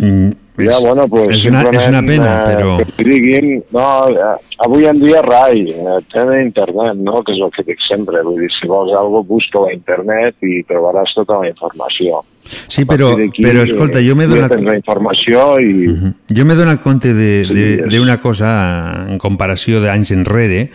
[0.02, 0.32] Mm,
[0.68, 2.76] Ja, bueno, pues, és, una, és una pena, eh, però...
[2.98, 4.32] Que diguin, no, eh,
[4.66, 8.40] avui en dia rai, eh, tenen internet, no?, que és el que dic sempre, vull
[8.44, 12.24] dir, si vols alguna cosa, busca a internet i trobaràs tota la informació.
[12.68, 14.56] Sí, però, però escolta, jo m'he donat...
[14.56, 15.92] tens la informació i...
[16.34, 18.50] Jo m'he donat compte de- Sí, d'una cosa
[19.08, 20.66] en comparació d'anys enrere,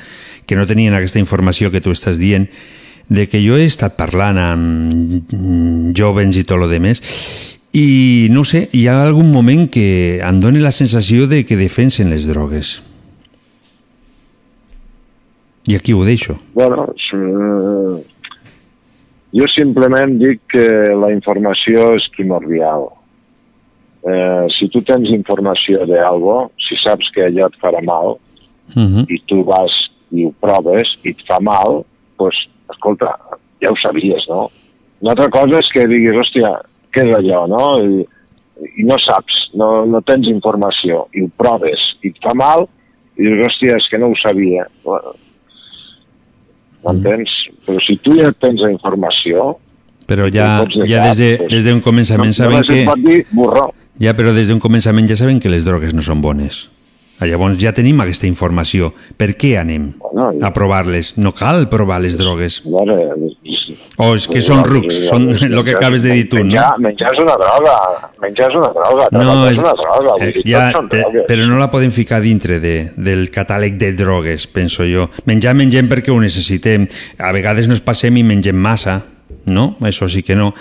[0.47, 2.47] que no tenien aquesta informació que tu estàs dient,
[3.09, 7.03] de que jo he estat parlant amb mm, jovens i tot lo demés,
[7.77, 12.09] i no sé, hi ha algun moment que em dóna la sensació de que defensen
[12.11, 12.79] les drogues.
[15.67, 16.39] I aquí ho deixo.
[16.55, 17.97] Bueno, eh,
[19.37, 20.67] jo simplement dic que
[20.97, 22.87] la informació és primordial.
[24.07, 28.17] Eh, si tu tens informació d'algo, si saps que allò et farà mal,
[28.75, 29.05] Uh -huh.
[29.09, 29.71] i tu vas
[30.11, 31.85] i ho proves i et fa mal,
[32.19, 33.15] doncs, escolta,
[33.61, 34.51] ja ho sabies, no?
[35.01, 36.51] Una altra cosa és que diguis, hòstia,
[36.97, 37.63] què és allò, no?
[37.85, 38.07] I,
[38.81, 42.65] i no saps, no, no tens informació, i ho proves, i et fa mal,
[43.21, 44.65] i dius, hòstia, és que no ho sabia.
[44.87, 45.13] Bueno,
[46.87, 47.31] M'entens?
[47.67, 49.57] Però si tu ja tens la informació,
[50.07, 53.01] Però ja, deixar, ja des de- doncs, des d'un començament saben només que...
[53.09, 53.65] dir borró.
[53.99, 56.69] Ja, però des d'un començament ja saben que les drogues no són bones.
[57.19, 58.91] Ah, Llavors ja tenim aquesta informació.
[59.17, 59.95] Per què anem
[60.45, 61.15] a provar-les?
[61.17, 62.61] No cal provar les drogues.
[63.97, 66.61] O és que són rucs, són el que acabes de dir tu, no?
[66.85, 67.75] Menjar, és una droga,
[68.21, 71.25] menjar és una droga, No, és, una droga, vull eh, dir, ja, són drogues.
[71.31, 75.09] però no la podem ficar dintre de, del catàleg de drogues, penso jo.
[75.25, 76.85] Menjar mengem perquè ho necessitem.
[77.19, 79.01] A vegades nos passem i mengem massa,
[79.47, 79.77] no?
[79.81, 80.53] Això sí que no.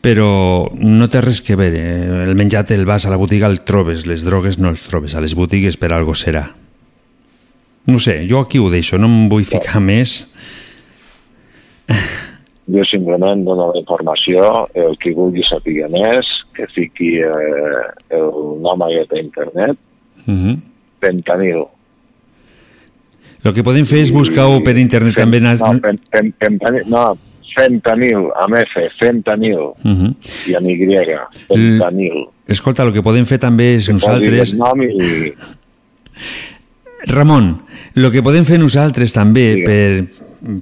[0.00, 1.80] Però no té res que veure.
[2.24, 4.06] El menjar te'l vas a la botiga, el trobes.
[4.06, 5.14] Les drogues no els trobes.
[5.14, 6.44] A les botigues per algo serà.
[7.86, 10.22] No sé, jo aquí ho deixo, no em vull ficar més.
[12.64, 16.24] Jo simplement dono la informació, el que vulgui saber més,
[16.56, 17.82] que fiqui eh,
[18.16, 18.30] el
[18.64, 19.76] nom aquest a internet,
[20.26, 20.60] Uh -huh.
[21.00, 21.66] fentanil.
[23.44, 25.38] El que podem fer és buscar-ho per internet també.
[25.38, 25.52] No,
[25.82, 27.18] pen, pen, fentanil, no,
[27.56, 30.14] fentanil, amb F, fentanil, Uh -huh.
[30.46, 30.76] i amb Y,
[31.48, 32.26] fentanil.
[32.46, 34.52] Escolta, el que podem fer també és nosaltres...
[34.52, 35.32] El nom i...
[37.06, 37.60] Ramon,
[37.94, 40.04] el que podem fer nosaltres també per,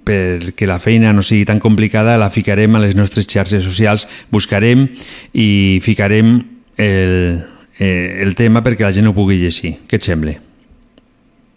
[0.06, 4.89] perquè la feina no sigui tan complicada la ficarem a les nostres xarxes socials, buscarem
[5.32, 6.40] i ficarem
[6.77, 7.43] el,
[7.78, 9.77] eh, el tema perquè la gent ho pugui llegir.
[9.89, 10.36] Què et sembla?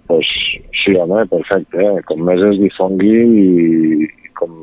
[0.07, 0.29] Pues,
[0.83, 1.81] sí, home, perfecte.
[1.81, 2.01] Eh?
[2.05, 4.53] Com més es difongui i com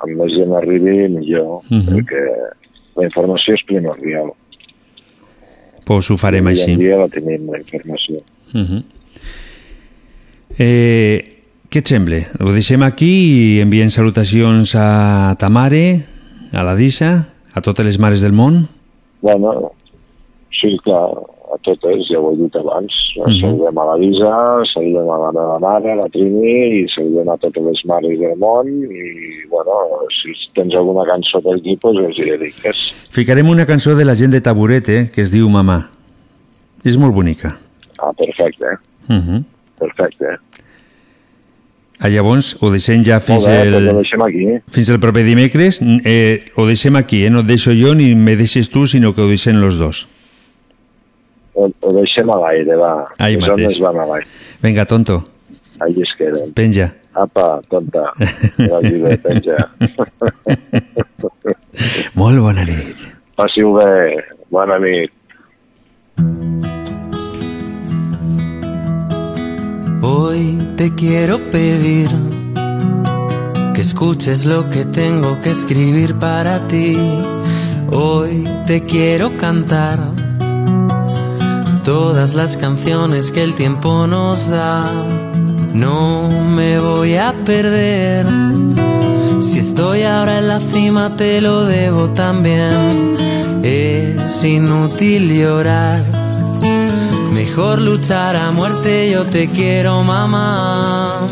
[0.00, 1.86] amb més gent arribi, millor, Mhm.
[1.88, 2.22] perquè
[2.96, 4.32] la informació és primordial.
[5.84, 6.76] Pues ho farem Avui així.
[6.76, 8.22] dia la tenim, la informació.
[8.54, 8.82] Uh -huh.
[10.58, 12.18] eh, què et sembla?
[12.40, 13.10] Ho deixem aquí
[13.56, 16.04] i enviem salutacions a ta mare,
[16.52, 18.68] a la Disa, a totes les mares del món.
[19.22, 19.72] Bueno,
[20.60, 21.10] sí, clar,
[21.54, 22.92] a totes, ja ho he dit abans.
[23.16, 23.40] Mhm.
[23.40, 24.32] Saludem a la Lisa,
[24.72, 28.36] saludem a la meva mare, a la Trini, i saludem a totes les mares del
[28.38, 29.72] món, i, bueno,
[30.20, 32.84] si tens alguna cançó per aquí, doncs els hi dediques.
[33.10, 35.80] Ficarem una cançó de la gent de Taburete que es diu Mamà.
[36.84, 37.58] És molt bonica.
[37.98, 38.78] Ah, perfecte,
[39.10, 39.42] Uh -huh.
[39.78, 40.38] perfecte.
[42.00, 44.46] Ah, llavors ho deixem ja fins bé, el, doncs deixem aquí.
[44.72, 45.80] fins el proper dimecres.
[45.82, 47.30] Eh, ho deixem aquí, eh?
[47.30, 50.06] no et deixo jo ni me deixes tu, sinó que ho deixem los dos.
[51.60, 52.92] Ho, ho deixem a l'aire, va.
[53.18, 53.78] Ahí les mateix.
[53.84, 54.26] van a l'aire.
[54.62, 55.18] Vinga, tonto,
[55.80, 56.52] Ahí es queden.
[56.54, 56.94] penja.
[57.12, 58.12] Apa, tonta.
[58.58, 59.68] Bé, penja.
[62.20, 62.96] Molt bona nit.
[63.36, 64.24] Passi-ho bé.
[64.50, 65.10] Bona nit.
[70.02, 72.08] Hoy te quiero pedir
[73.74, 76.96] que escuches lo que tengo que escribir para ti.
[77.92, 79.98] Hoy te quiero cantar
[81.90, 84.92] todas las canciones que el tiempo nos da.
[85.74, 88.26] No me voy a perder.
[89.40, 93.16] Si estoy ahora en la cima te lo debo también.
[93.64, 96.04] Es inútil llorar.
[97.32, 101.22] Mejor luchar a muerte, yo te quiero, mamá.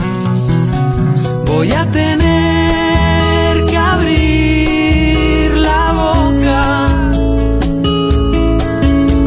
[1.47, 6.89] Voy a tener que abrir la boca.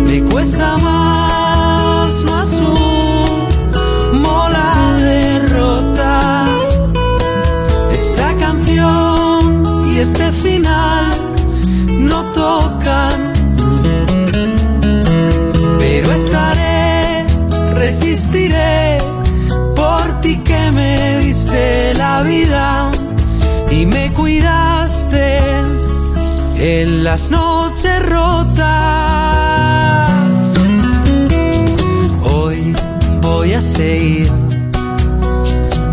[0.07, 0.90] Me cuesta más,
[21.61, 22.91] diste la vida
[23.69, 25.39] y me cuidaste
[26.57, 28.65] en las noches rotas.
[32.23, 32.75] Hoy
[33.21, 34.31] voy a seguir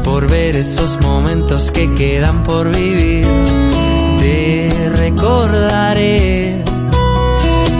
[0.04, 3.26] por ver esos momentos que quedan por vivir.
[4.20, 6.64] Te recordaré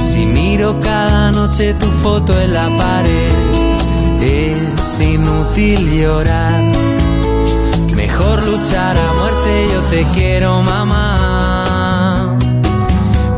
[0.01, 3.33] si miro cada noche tu foto en la pared.
[4.21, 6.63] Es inútil llorar,
[8.19, 9.69] mejor luchar a muerte.
[9.73, 12.37] Yo te quiero, mamá.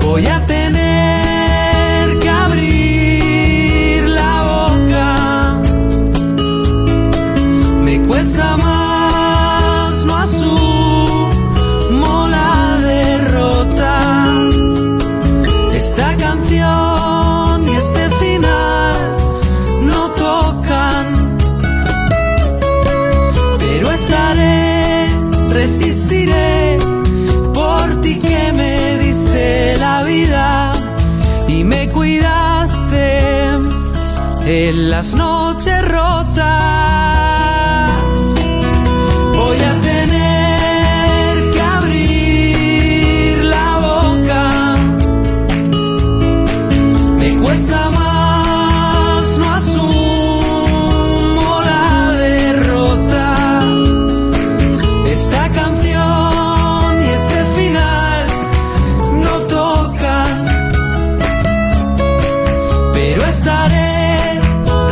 [0.01, 0.60] Voy a tener
[35.01, 36.45] las noches rotas.
[39.35, 44.45] Voy a tener que abrir la boca.
[47.19, 51.89] Me cuesta más, no asumo la
[52.27, 53.27] derrota.
[55.17, 58.23] Esta canción y este final
[59.25, 60.35] no tocan.
[62.93, 63.80] Pero estaré,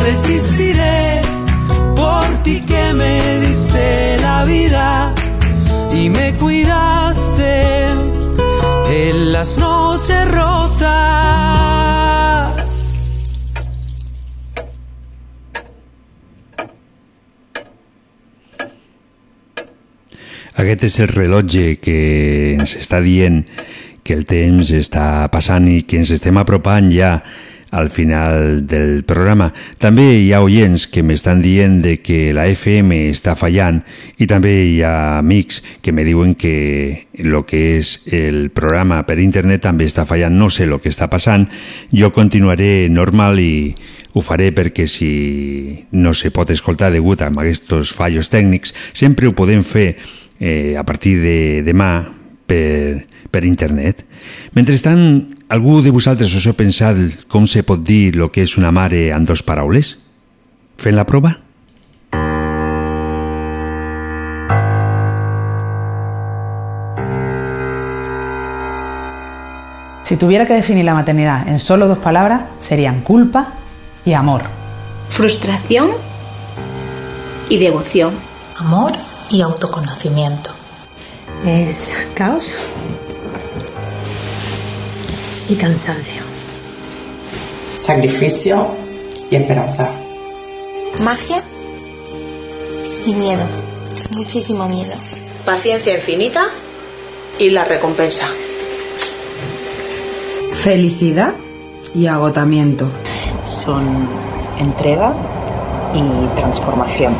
[0.09, 1.21] resistiré
[1.95, 5.15] por ti que me diste la vida
[5.93, 7.85] y me cuidaste
[8.91, 10.89] en las noches rotas.
[20.57, 21.99] Aquest és el rellotge que
[22.57, 23.45] ens està dient
[24.03, 27.21] que el temps està passant i que ens estem apropant ja
[27.71, 29.53] al final del programa.
[29.79, 33.83] També hi ha oients que m'estan dient de que la FM està fallant
[34.19, 39.19] i també hi ha amics que me diuen que el que és el programa per
[39.21, 40.39] internet també està fallant.
[40.39, 41.49] No sé el que està passant.
[41.93, 43.75] Jo continuaré normal i
[44.15, 49.37] ho faré perquè si no se pot escoltar degut a aquests fallos tècnics, sempre ho
[49.37, 49.97] podem fer
[50.41, 51.93] eh, a partir de demà
[52.49, 54.05] per, per internet.
[54.57, 58.73] Mentrestant, algú de vosaltres us heu pensat com se pot dir el que és una
[58.73, 59.97] mare en dos paraules?
[60.79, 61.35] Fent la prova?
[70.09, 73.49] Si tuviera que definir la maternidad en solo dos palabras, serían culpa
[74.07, 74.41] y amor.
[75.11, 75.91] Frustración
[77.51, 78.15] y devoción.
[78.57, 78.95] Amor
[79.31, 80.51] y autoconocimiento.
[81.45, 82.57] Es caos
[85.49, 86.23] y cansancio.
[87.81, 88.69] Sacrificio
[89.31, 89.91] y esperanza.
[91.03, 91.43] Magia
[93.07, 93.47] y miedo.
[94.11, 94.93] Muchísimo miedo.
[95.45, 96.49] Paciencia infinita
[97.39, 98.29] y la recompensa.
[100.63, 101.35] Felicidad
[101.95, 102.91] y agotamiento.
[103.47, 104.09] Son
[104.59, 105.15] entrega
[105.95, 107.17] y transformación.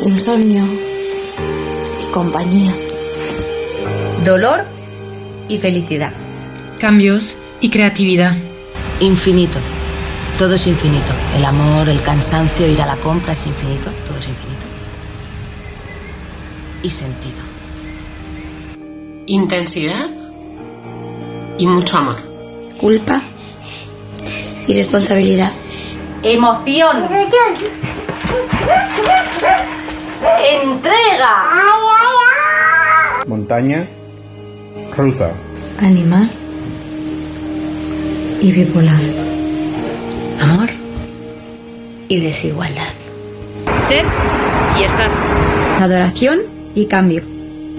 [0.00, 0.64] Insomnio
[2.02, 2.74] y compañía.
[4.24, 4.64] Dolor
[5.48, 6.23] y felicidad.
[6.84, 8.36] Cambios y creatividad.
[9.00, 9.58] Infinito.
[10.38, 11.14] Todo es infinito.
[11.34, 13.90] El amor, el cansancio, ir a la compra es infinito.
[14.06, 14.66] Todo es infinito.
[16.82, 17.38] Y sentido.
[19.24, 20.10] Intensidad
[21.56, 22.16] y mucho amor.
[22.78, 23.22] Culpa
[24.68, 25.52] y responsabilidad.
[26.22, 27.08] Emoción.
[30.52, 31.44] Entrega.
[33.26, 33.88] Montaña
[34.94, 35.34] rusa.
[35.78, 36.43] Animal
[38.44, 39.00] y bipolar.
[40.38, 40.68] Amor
[42.08, 42.92] y desigualdad.
[43.74, 44.04] Ser
[44.78, 45.10] y estar.
[45.80, 46.40] Adoración
[46.74, 47.22] y cambio.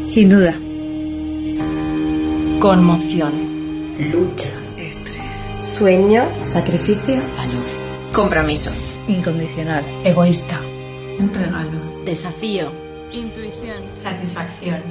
[0.08, 0.56] Sin duda.
[2.60, 3.34] Conmoción.
[4.12, 4.50] Lucha.
[5.60, 6.28] Sueño.
[6.42, 7.22] Sacrificio.
[8.12, 8.72] Compromiso.
[9.08, 9.86] Incondicional.
[10.04, 10.60] Egoísta.
[11.20, 11.80] Un regalo.
[12.06, 12.72] Desafío.
[13.12, 13.84] Intuición.
[14.02, 14.82] Satisfacción.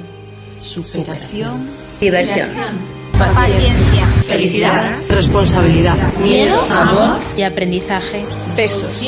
[0.61, 1.67] Superación.
[1.99, 2.94] Diversión.
[3.17, 4.07] Paciencia.
[4.27, 4.97] Felicidad.
[5.09, 5.95] Responsabilidad.
[6.21, 6.59] Miedo.
[6.69, 7.19] Amor.
[7.37, 8.25] Y aprendizaje.
[8.55, 9.07] Besos.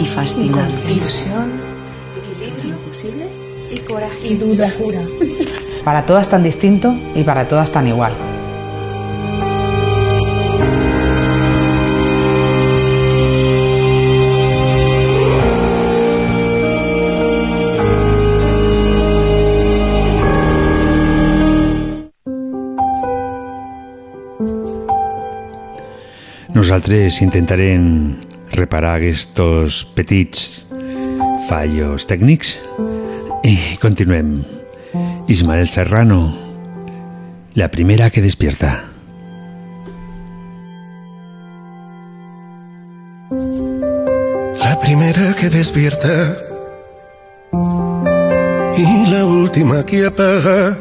[0.00, 0.92] Y fascinante.
[0.92, 2.80] Equilibrio.
[2.86, 3.28] Posible.
[3.70, 4.26] Y coraje.
[4.26, 4.72] Y duda.
[5.84, 8.12] Para todas tan distinto y para todas tan igual.
[26.56, 28.14] Nosaltres intentarem
[28.56, 30.44] reparar aquests petits
[31.50, 32.54] fallos tècnics
[33.44, 34.38] i continuem.
[35.28, 36.32] Ismael Serrano,
[37.60, 38.72] la primera que despierta.
[44.64, 46.16] La primera que despierta
[48.80, 50.74] y la última que apaga.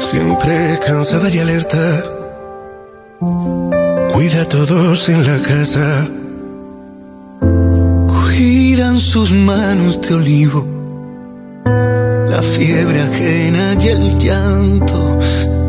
[0.00, 2.20] Siempre cansada y alerta.
[4.20, 6.06] Cuida a todos en la casa.
[8.06, 10.66] Cuidan sus manos de olivo,
[12.28, 15.18] la fiebre ajena y el llanto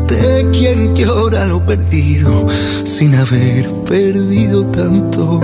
[0.06, 2.46] de quien llora lo perdido
[2.84, 5.40] sin haber perdido tanto.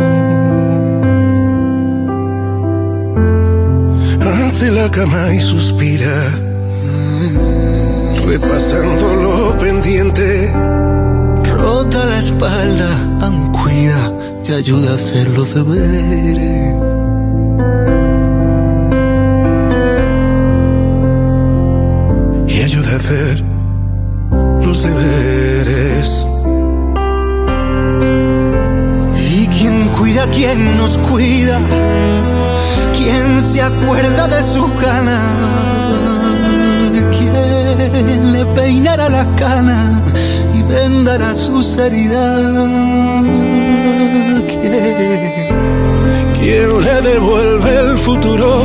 [4.21, 6.39] Hace la cama y suspira,
[8.27, 10.88] repasando lo pendiente.
[11.69, 12.91] Rota la espalda,
[13.21, 14.11] aún cuida
[14.43, 16.75] y ayuda a hacer los deberes.
[22.49, 23.45] y ayuda a hacer
[24.65, 26.27] los deberes.
[29.37, 31.61] ¿Y quién cuida quien nos cuida?
[32.97, 35.21] ¿Quién se acuerda de su cana?
[37.19, 40.38] ¿Quién le peinará la cana y
[40.69, 42.43] vendará sus heridas?
[44.47, 45.29] ¿Quién?
[46.39, 48.65] ¿Quién le devuelve el futuro?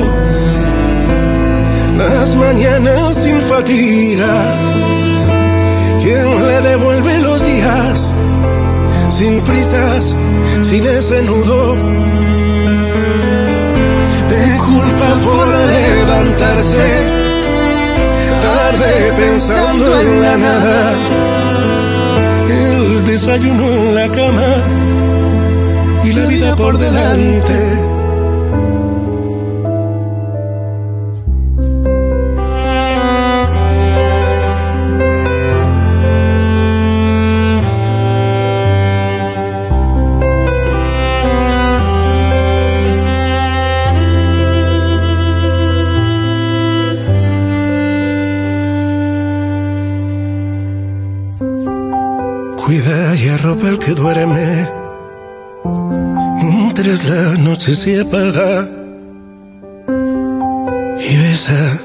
[1.98, 4.52] Las mañanas sin fatiga.
[6.02, 8.16] ¿Quién le devuelve los días?
[9.10, 10.16] Sin prisas,
[10.62, 11.76] sin ese nudo.
[14.30, 16.88] De culpa por levantarse.
[18.44, 21.33] Tarde pensando en la nada.
[23.14, 24.50] Desayuno en la cama.
[26.04, 28.03] Y la vida por delante.
[53.68, 54.70] El que duerme.
[56.42, 58.68] Mientras la noche se apaga.
[61.00, 61.80] Y besa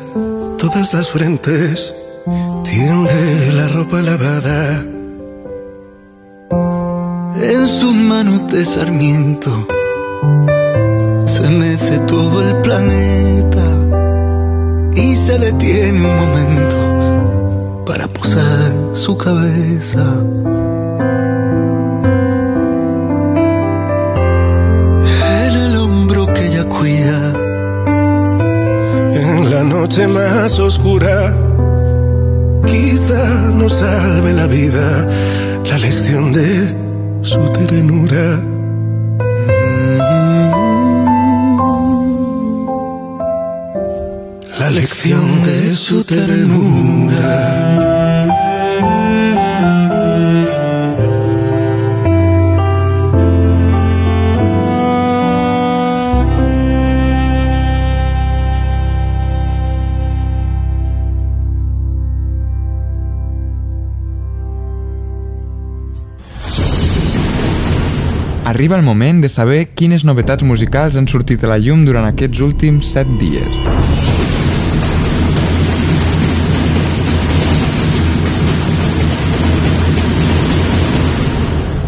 [0.59, 1.94] todas las frentes.
[2.64, 4.84] Tiende la ropa lavada.
[7.40, 9.66] En sus manos de sarmiento
[11.26, 13.64] se mece todo el planeta
[14.94, 20.05] y se detiene un momento para posar su cabeza.
[29.89, 31.35] Noche más oscura.
[32.66, 33.24] Quizá
[33.55, 35.09] nos salve la vida.
[35.65, 36.74] La lección de
[37.23, 38.43] su ternura.
[44.59, 47.88] La lección de su ternura.
[68.59, 72.40] Arriba el moment de saber quines novetats musicals han sortit a la llum durant aquests
[72.43, 73.60] últims 7 dies.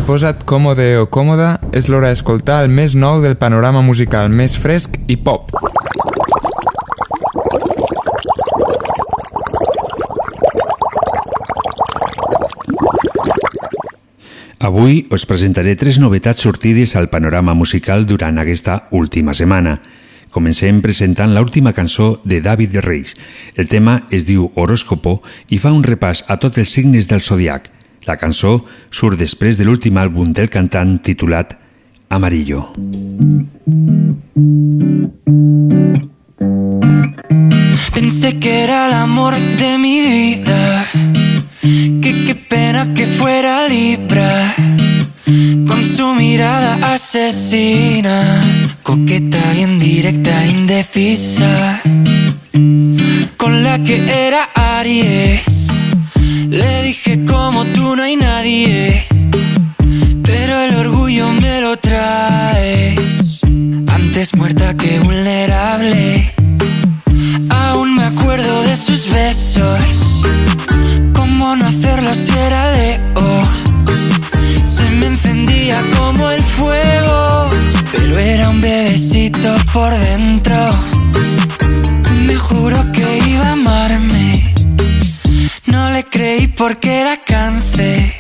[0.07, 4.95] Posa't còmode o còmoda, és l'hora d'escoltar el més nou del panorama musical més fresc
[5.11, 5.51] i pop.
[14.71, 19.81] Avui us presentaré tres novetats sortides al panorama musical durant aquesta última setmana.
[20.31, 23.17] Comencem presentant l'última cançó de David Reis.
[23.59, 25.17] El tema es diu Horóscopo
[25.51, 27.67] i fa un repàs a tots els signes del zodiac.
[28.07, 28.61] La cançó
[28.95, 31.57] surt després de l'últim àlbum del cantant titulat
[32.09, 32.71] Amarillo.
[37.91, 40.87] Pensé que era el amor de mi vida.
[42.03, 44.55] Que qué pena que fuera Libra.
[45.69, 48.41] Con su mirada asesina,
[48.83, 51.83] coqueta, indirecta, indecisa.
[53.37, 53.97] Con la que
[54.27, 55.69] era Aries.
[56.49, 59.05] Le dije como tú no hay nadie.
[60.23, 63.41] Pero el orgullo me lo traes.
[63.89, 66.33] Antes muerta que vulnerable.
[67.51, 70.01] Aún me acuerdo de sus besos
[71.41, 73.49] ¿Cómo no hacerlo si era Leo?
[74.67, 77.49] Se me encendía como el fuego,
[77.93, 80.59] pero era un bebecito por dentro.
[82.27, 84.55] Me juró que iba a amarme.
[85.65, 88.17] No le creí porque era cáncer.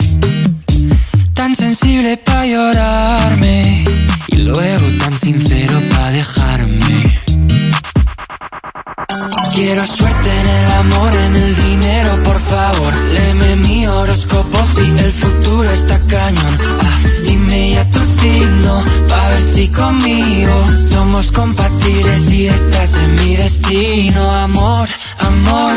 [1.35, 3.85] Tan sensible para llorarme.
[4.29, 7.21] Y luego tan sincero para dejarme.
[9.55, 12.97] Quiero suerte en el amor, en el dinero, por favor.
[13.13, 16.57] Léeme mi horóscopo si el futuro está cañón.
[16.81, 23.37] Ah, dime ya tu signo, pa' ver si conmigo somos compatibles y estás en mi
[23.37, 24.33] destino.
[24.33, 24.89] Amor,
[25.19, 25.75] amor,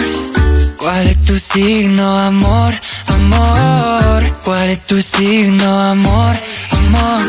[0.78, 2.74] ¿cuál es tu signo, amor,
[3.08, 4.24] amor?
[4.46, 6.36] ¿Cuál es tu signo, amor,
[6.72, 7.24] amor?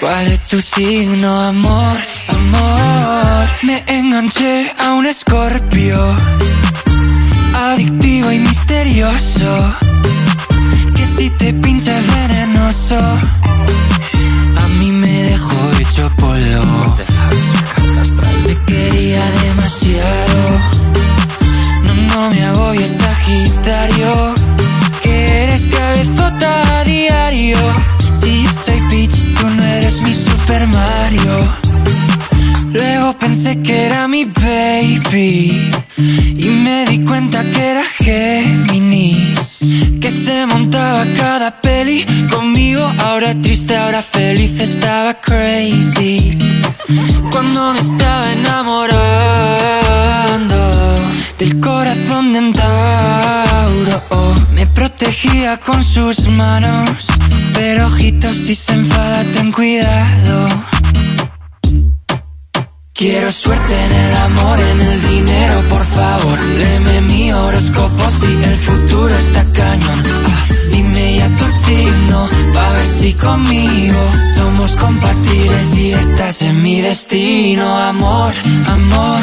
[0.00, 1.98] ¿Cuál es tu signo, amor,
[2.28, 3.48] amor?
[3.62, 5.98] Me enganché a un escorpio,
[7.72, 9.74] adictivo y misterioso,
[10.94, 12.98] que si te pincha es venenoso.
[14.56, 16.96] A mí me dejó hecho polvo.
[18.46, 20.40] Me quería demasiado.
[21.82, 24.34] No, no me agobies, Sagitario.
[25.02, 27.58] Que eres cabezota a diario.
[28.12, 31.67] Si yo soy Peach, tú no eres mi Super Mario.
[32.72, 35.70] Luego pensé que era mi baby.
[35.96, 39.60] Y me di cuenta que era Géminis.
[40.00, 42.82] Que se montaba cada peli conmigo.
[42.98, 46.38] Ahora triste, ahora feliz, estaba crazy.
[47.30, 48.98] Cuando me estaba enamorando
[51.38, 54.02] del corazón de un Tauro.
[54.10, 57.06] oh, me protegía con sus manos.
[57.54, 60.48] Pero ojito, si se enfada, ten cuidado.
[62.98, 66.42] Quiero suerte en el amor, en el dinero, por favor.
[66.42, 70.02] Léeme mi horóscopo si el futuro está cañón.
[70.26, 74.02] Ah, dime ya tu signo, pa' ver si conmigo
[74.36, 77.78] somos compatibles y estás en mi destino.
[77.78, 78.34] Amor,
[78.66, 79.22] amor,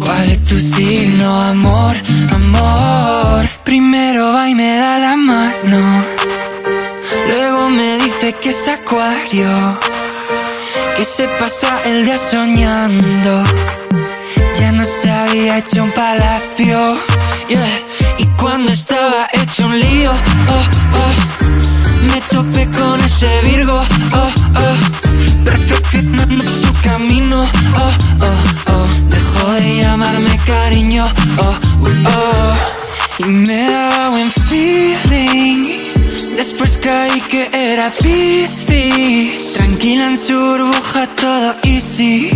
[0.00, 1.40] ¿cuál es tu signo?
[1.40, 1.94] Amor,
[2.34, 3.48] amor.
[3.62, 6.04] Primero va y me da la mano.
[7.28, 9.78] Luego me dice que es acuario
[10.96, 13.44] que se pasa el día soñando.
[14.58, 16.96] Ya no se había hecho un palacio.
[17.48, 17.82] yeah.
[18.18, 20.64] Y cuando estaba hecho un lío, oh,
[21.00, 23.80] oh, me topé con ese Virgo.
[24.12, 24.30] Oh,
[24.62, 27.42] oh, perfeccionando su camino.
[27.42, 27.92] Oh,
[28.26, 31.06] oh, oh, dejó de llamarme cariño.
[31.38, 32.54] Oh, uh, oh,
[33.18, 35.87] y me daba buen feeling.
[36.38, 39.54] Después caí que era Piscis.
[39.54, 42.30] Tranquila en su burbuja todo easy.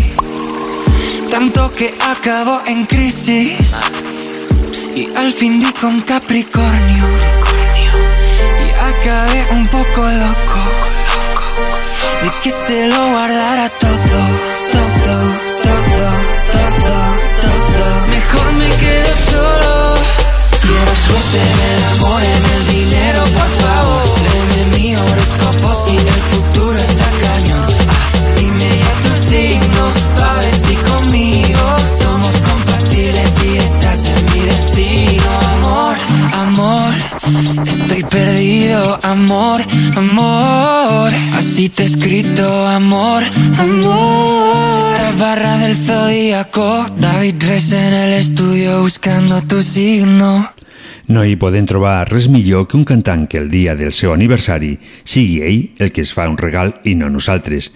[1.30, 3.70] Tanto que acabó en crisis.
[4.96, 7.04] Y al fin di con Capricornio.
[8.66, 10.60] Y acabé un poco loco.
[12.22, 14.20] De que se lo guardara todo
[14.72, 15.14] Todo,
[15.62, 16.04] todo,
[16.50, 16.94] todo,
[17.40, 17.84] todo.
[18.16, 19.94] Mejor me quedo solo.
[20.60, 23.61] Quiero suerte en el amor, en el dinero, por
[24.82, 27.66] mi horóscopo si el futuro está cañón.
[27.88, 29.82] Ah, dime ya tu signo,
[30.18, 31.64] pa' ver si conmigo
[32.02, 35.30] somos compatibles y estás en mi destino.
[35.54, 35.96] Amor,
[36.46, 36.94] amor,
[37.64, 39.60] estoy perdido, amor,
[39.96, 41.12] amor.
[41.38, 43.22] Así te he escrito, amor,
[43.58, 44.90] amor.
[44.90, 50.48] Estas barras del zodíaco, David Res en el estudio buscando tu signo.
[51.12, 54.70] No hi podem trobar res millor que un cantant que el dia del seu aniversari
[55.04, 57.66] sigui ell el que es fa un regal i no nosaltres.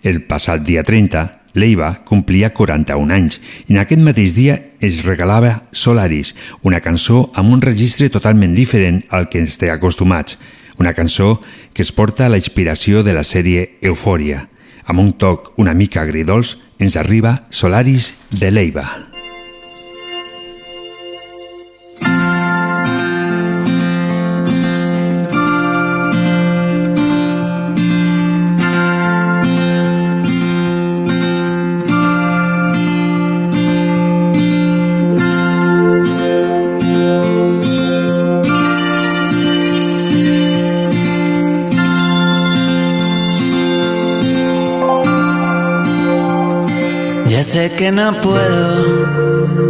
[0.00, 1.24] El passat dia 30,
[1.60, 3.36] l'Eiva complia 41 anys
[3.66, 6.32] i en aquest mateix dia es regalava Solaris,
[6.62, 10.38] una cançó amb un registre totalment diferent al que ens té acostumats.
[10.80, 11.42] Una cançó
[11.74, 14.46] que es porta a la inspiració de la sèrie Eufòria.
[14.86, 18.86] Amb un toc una mica agridols ens arriba Solaris de l'Eiva.
[47.46, 49.06] Sé que no puedo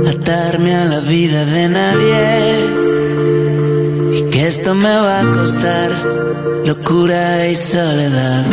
[0.08, 2.24] atarme a la vida de nadie
[4.18, 5.90] y que esto me va a costar
[6.64, 8.44] locura y soledad.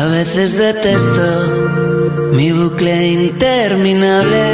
[0.00, 1.28] A veces detesto
[2.32, 4.46] mi bucle interminable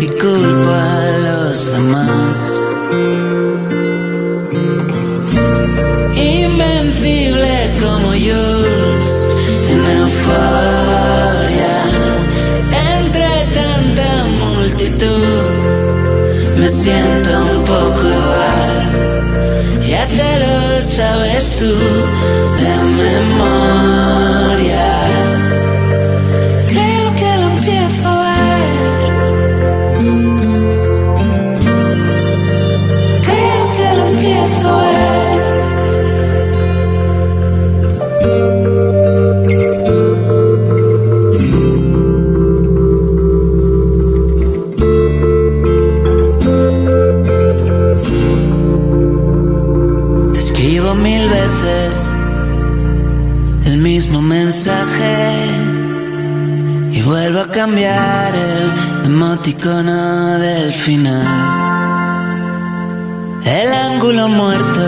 [0.00, 2.36] y culpo a los demás.
[6.42, 9.12] Invencible como Jules
[9.70, 10.75] en euforia,
[16.86, 18.74] siento un poco igual.
[19.90, 21.74] Ya te lo sabes tú
[22.60, 22.72] de
[23.02, 23.95] memoria.
[57.66, 61.26] Cambiar el emoticono del final.
[63.44, 64.86] El ángulo muerto,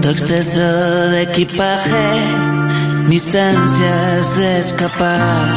[0.00, 0.68] tu exceso
[1.10, 2.06] de equipaje,
[3.08, 5.48] mis ansias de escapar.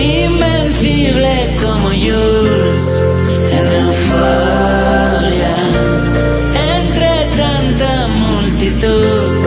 [0.00, 2.86] Invencible como Jules
[3.56, 5.54] en euforia,
[6.76, 9.42] entre tanta multitud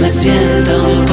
[0.00, 1.11] me siento un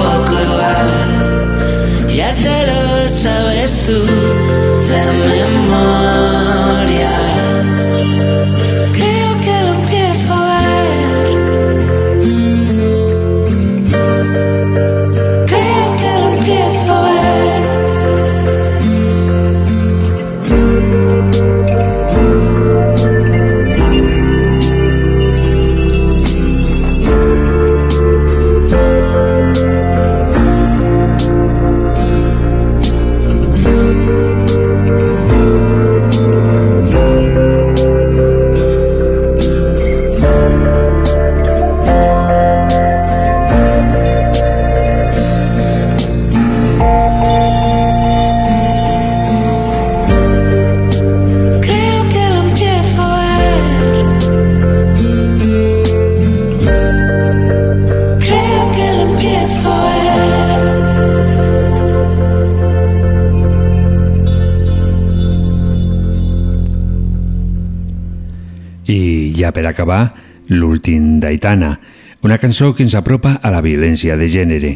[69.79, 70.13] acabar,
[70.51, 71.79] l'últim d'Aitana,
[72.21, 74.71] una cançó que ens apropa a la violència de gènere.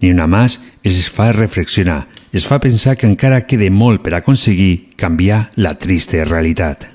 [0.00, 4.94] Ni una más es fa reflexionar, es fa pensar que encara queda molt per aconseguir
[4.96, 6.93] canviar la trista realitat.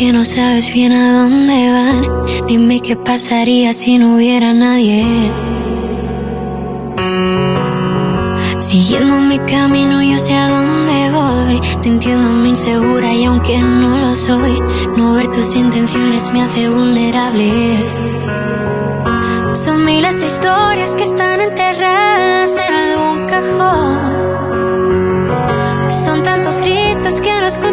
[0.00, 2.00] Que no sabes bien a dónde van.
[2.48, 5.04] Dime qué pasaría si no hubiera nadie.
[8.60, 11.60] Siguiendo mi camino, yo sé a dónde voy.
[11.80, 14.58] Sintiéndome insegura y aunque no lo soy,
[14.96, 17.50] no ver tus intenciones me hace vulnerable.
[19.52, 23.98] Son miles de historias que están enterradas en algún cajón.
[25.90, 27.69] Son tantos gritos que no escucha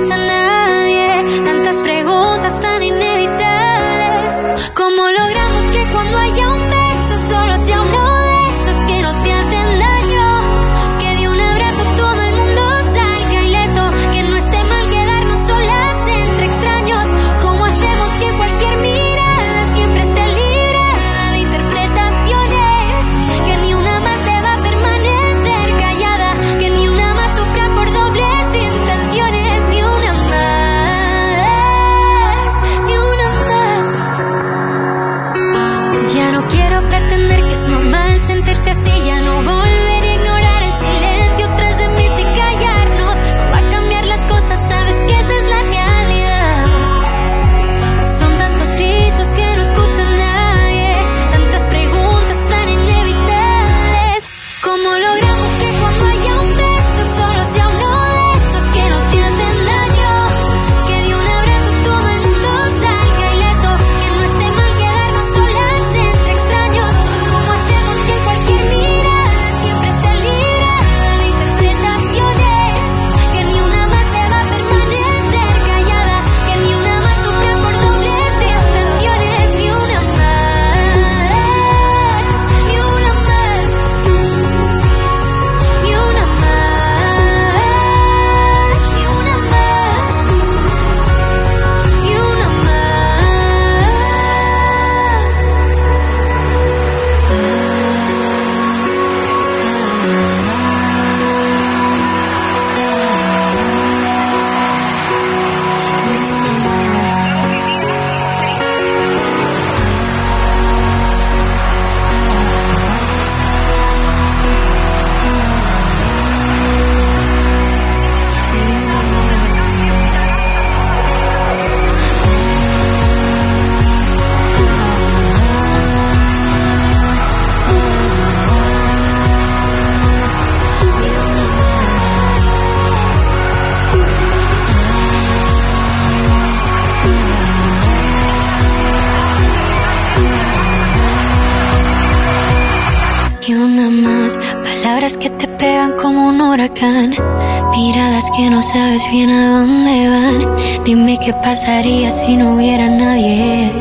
[148.98, 150.84] sabes bien a dónde van.
[150.84, 153.72] Dime qué pasaría si no hubiera nadie.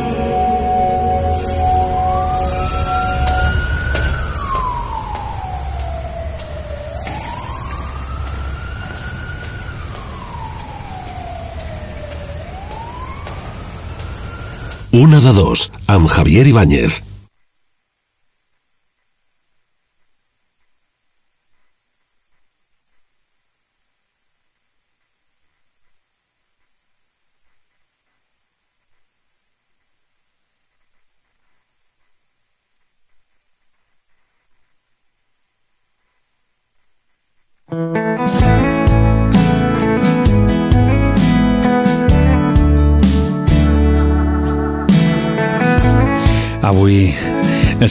[14.91, 17.06] Una de dos, am Javier Ibáñez.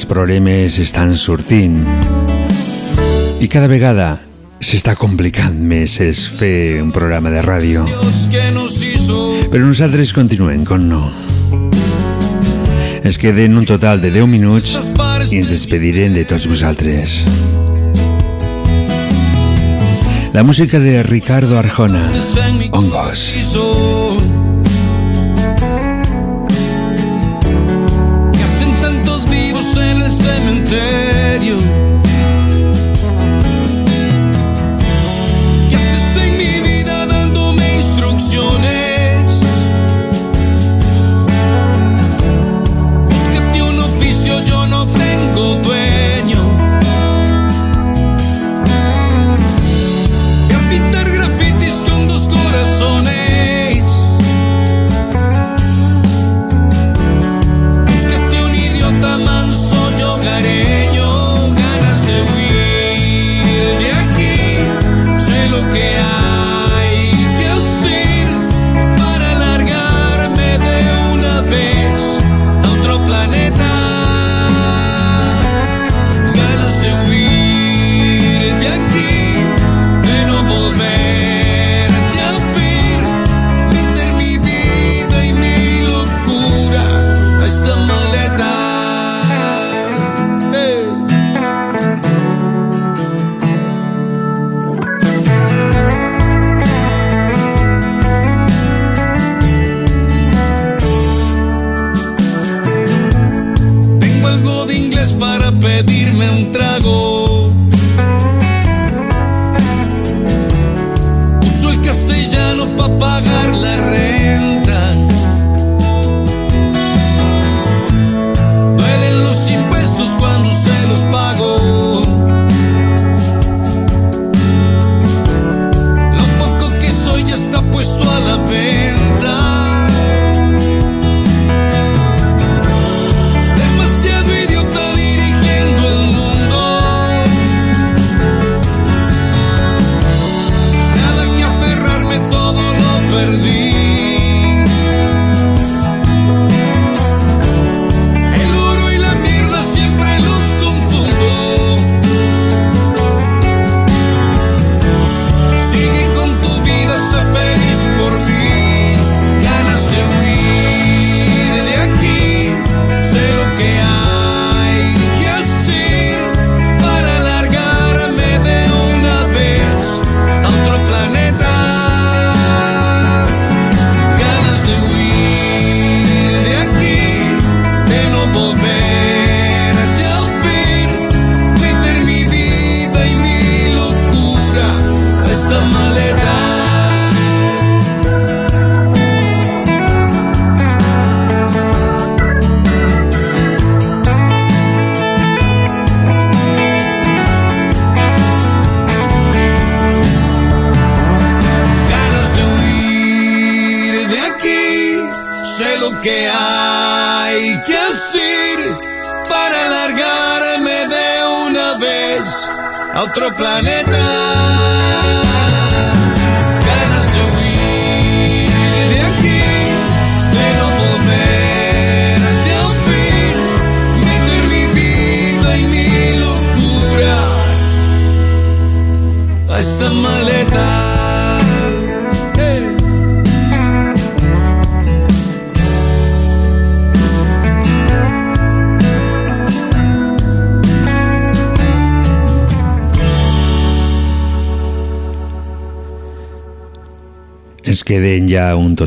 [0.06, 1.80] problemes estan sortint
[3.42, 4.16] i cada vegada
[4.62, 7.84] s'està complicant més és fer un programa de ràdio.
[9.52, 11.02] Però nosaltres continuem, con no.
[13.02, 14.74] Ens queden un total de 10 minuts
[15.30, 17.20] i ens despedirem de tots vosaltres.
[20.32, 22.10] La música de Ricardo Arjona,
[22.72, 23.30] Hongos.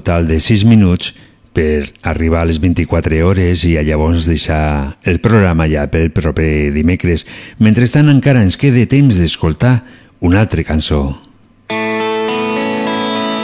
[0.09, 1.13] Total de 6 minuts
[1.53, 6.71] per arribar a les 24 hores i a llavors deixar el programa ja pel proper
[6.73, 7.27] dimecres.
[7.61, 9.83] Mentrestant encara ens queda temps d'escoltar
[10.25, 11.21] una altra cançó.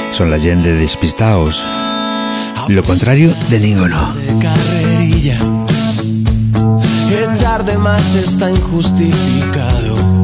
[0.10, 1.62] Son la gent de Despistaos.
[2.68, 4.02] Lo contrario de ninguno.
[7.14, 10.16] Echar de más está injustificado.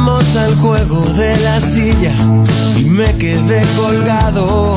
[0.00, 2.14] Jugábamos al juego de la silla
[2.78, 4.76] y me quedé colgado.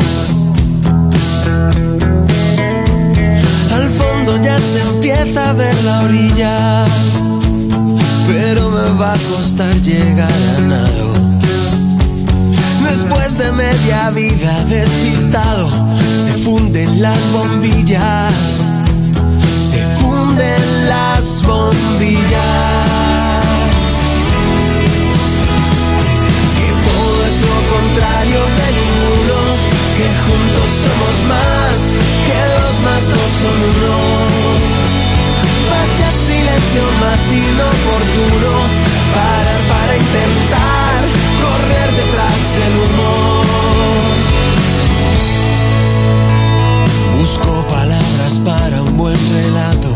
[3.73, 6.85] Al fondo ya se empieza a ver la orilla,
[8.27, 11.13] pero me va a costar llegar a nado.
[12.89, 15.69] Después de media vida despistado,
[16.25, 18.33] se funden las bombillas.
[19.71, 23.02] Se funden las bombillas.
[27.93, 29.37] Contrario de ninguno.
[29.97, 31.75] Que juntos somos más,
[32.27, 33.95] que dos más dos son uno.
[35.69, 38.51] Vaya silencio más inoportuno.
[39.13, 40.99] Parar para intentar
[41.43, 43.45] correr detrás del humor.
[47.19, 49.89] Busco palabras para un buen relato.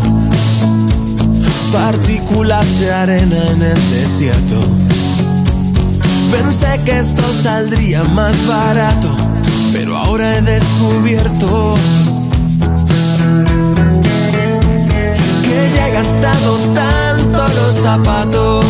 [1.71, 4.86] Partículas de arena en el desierto.
[6.31, 9.15] Pensé que esto saldría más barato,
[9.71, 11.75] pero ahora he descubierto
[15.43, 18.65] que ya he gastado tanto los zapatos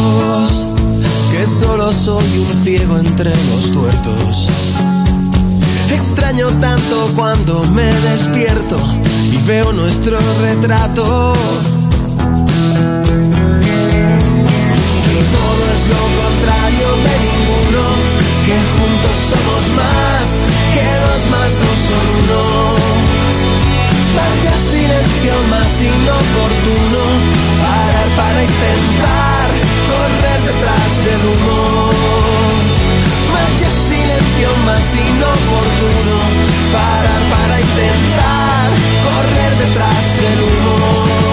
[1.31, 4.47] que solo soy un ciego entre los tuertos.
[5.91, 8.77] Extraño tanto cuando me despierto
[9.31, 11.33] y veo nuestro retrato.
[15.91, 17.83] Lo contrario de ninguno,
[18.45, 20.27] que juntos somos más,
[20.73, 22.41] que dos más dos son uno.
[24.17, 27.01] Vaya silencio más inoportuno,
[27.61, 29.47] parar para intentar
[29.91, 31.93] correr detrás del humor.
[33.35, 36.17] Vaya silencio más inoportuno,
[36.73, 38.67] parar para intentar
[39.07, 41.27] correr detrás del humor.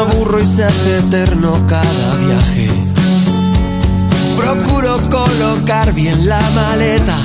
[0.00, 2.68] Aburro y se hace eterno cada viaje.
[4.36, 7.18] Procuro colocar bien la maleta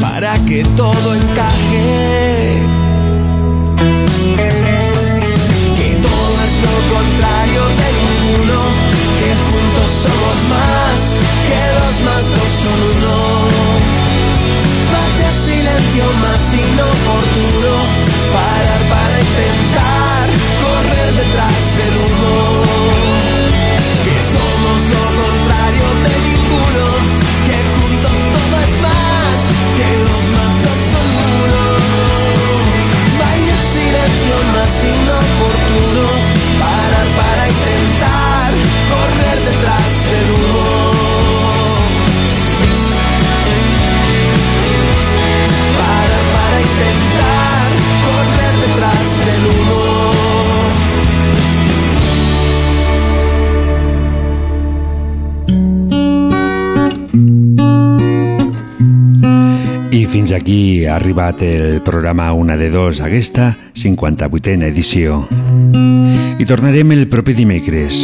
[0.00, 2.62] para que todo encaje.
[5.78, 8.58] Que todo es lo contrario de ninguno,
[9.20, 10.98] que juntos somos más,
[11.48, 13.16] que dos más dos son uno.
[14.94, 17.72] Vaya silencio más inoportuno,
[18.32, 20.24] parar para intentar
[20.84, 22.66] correr detrás del humor.
[24.04, 26.84] Que somos lo contrario de ninguno,
[27.46, 29.36] que juntos todo es más,
[29.78, 31.08] que dos más dos son
[31.40, 31.62] uno.
[33.20, 36.04] Vaya silencio más inoportuno,
[36.60, 38.50] parar para intentar
[38.92, 40.92] correr detrás del humor.
[45.80, 47.68] Para, para intentar
[48.04, 49.83] correr detrás del humor.
[60.14, 65.16] Fins aquí ha arribat el programa Una de Dos, aquesta 58a edició.
[66.38, 67.98] I tornarem el proper dimecres.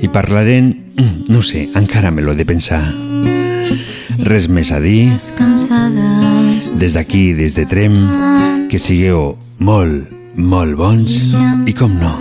[0.00, 0.72] I parlarem...
[1.24, 2.82] No sé, encara me l'ho de pensar.
[4.24, 5.08] Res més a dir.
[6.80, 7.96] Des d'aquí, des de Trem,
[8.68, 11.16] que sigueu molt, molt bons
[11.64, 12.12] i, com no,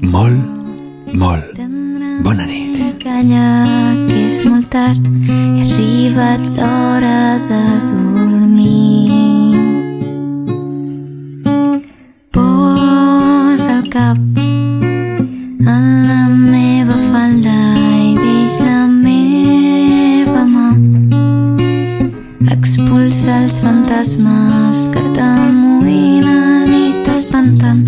[0.00, 1.60] molt, molt
[2.24, 2.87] bona nit.
[3.08, 3.64] Calla,
[4.04, 9.46] que és molt tard i ha arribat l'hora de dormir.
[12.36, 17.56] Posa el cap en la meva falda
[17.96, 20.68] i deix la meva mà.
[22.58, 27.87] Expulsa els fantasmes que t'amoïnen i t'espanten.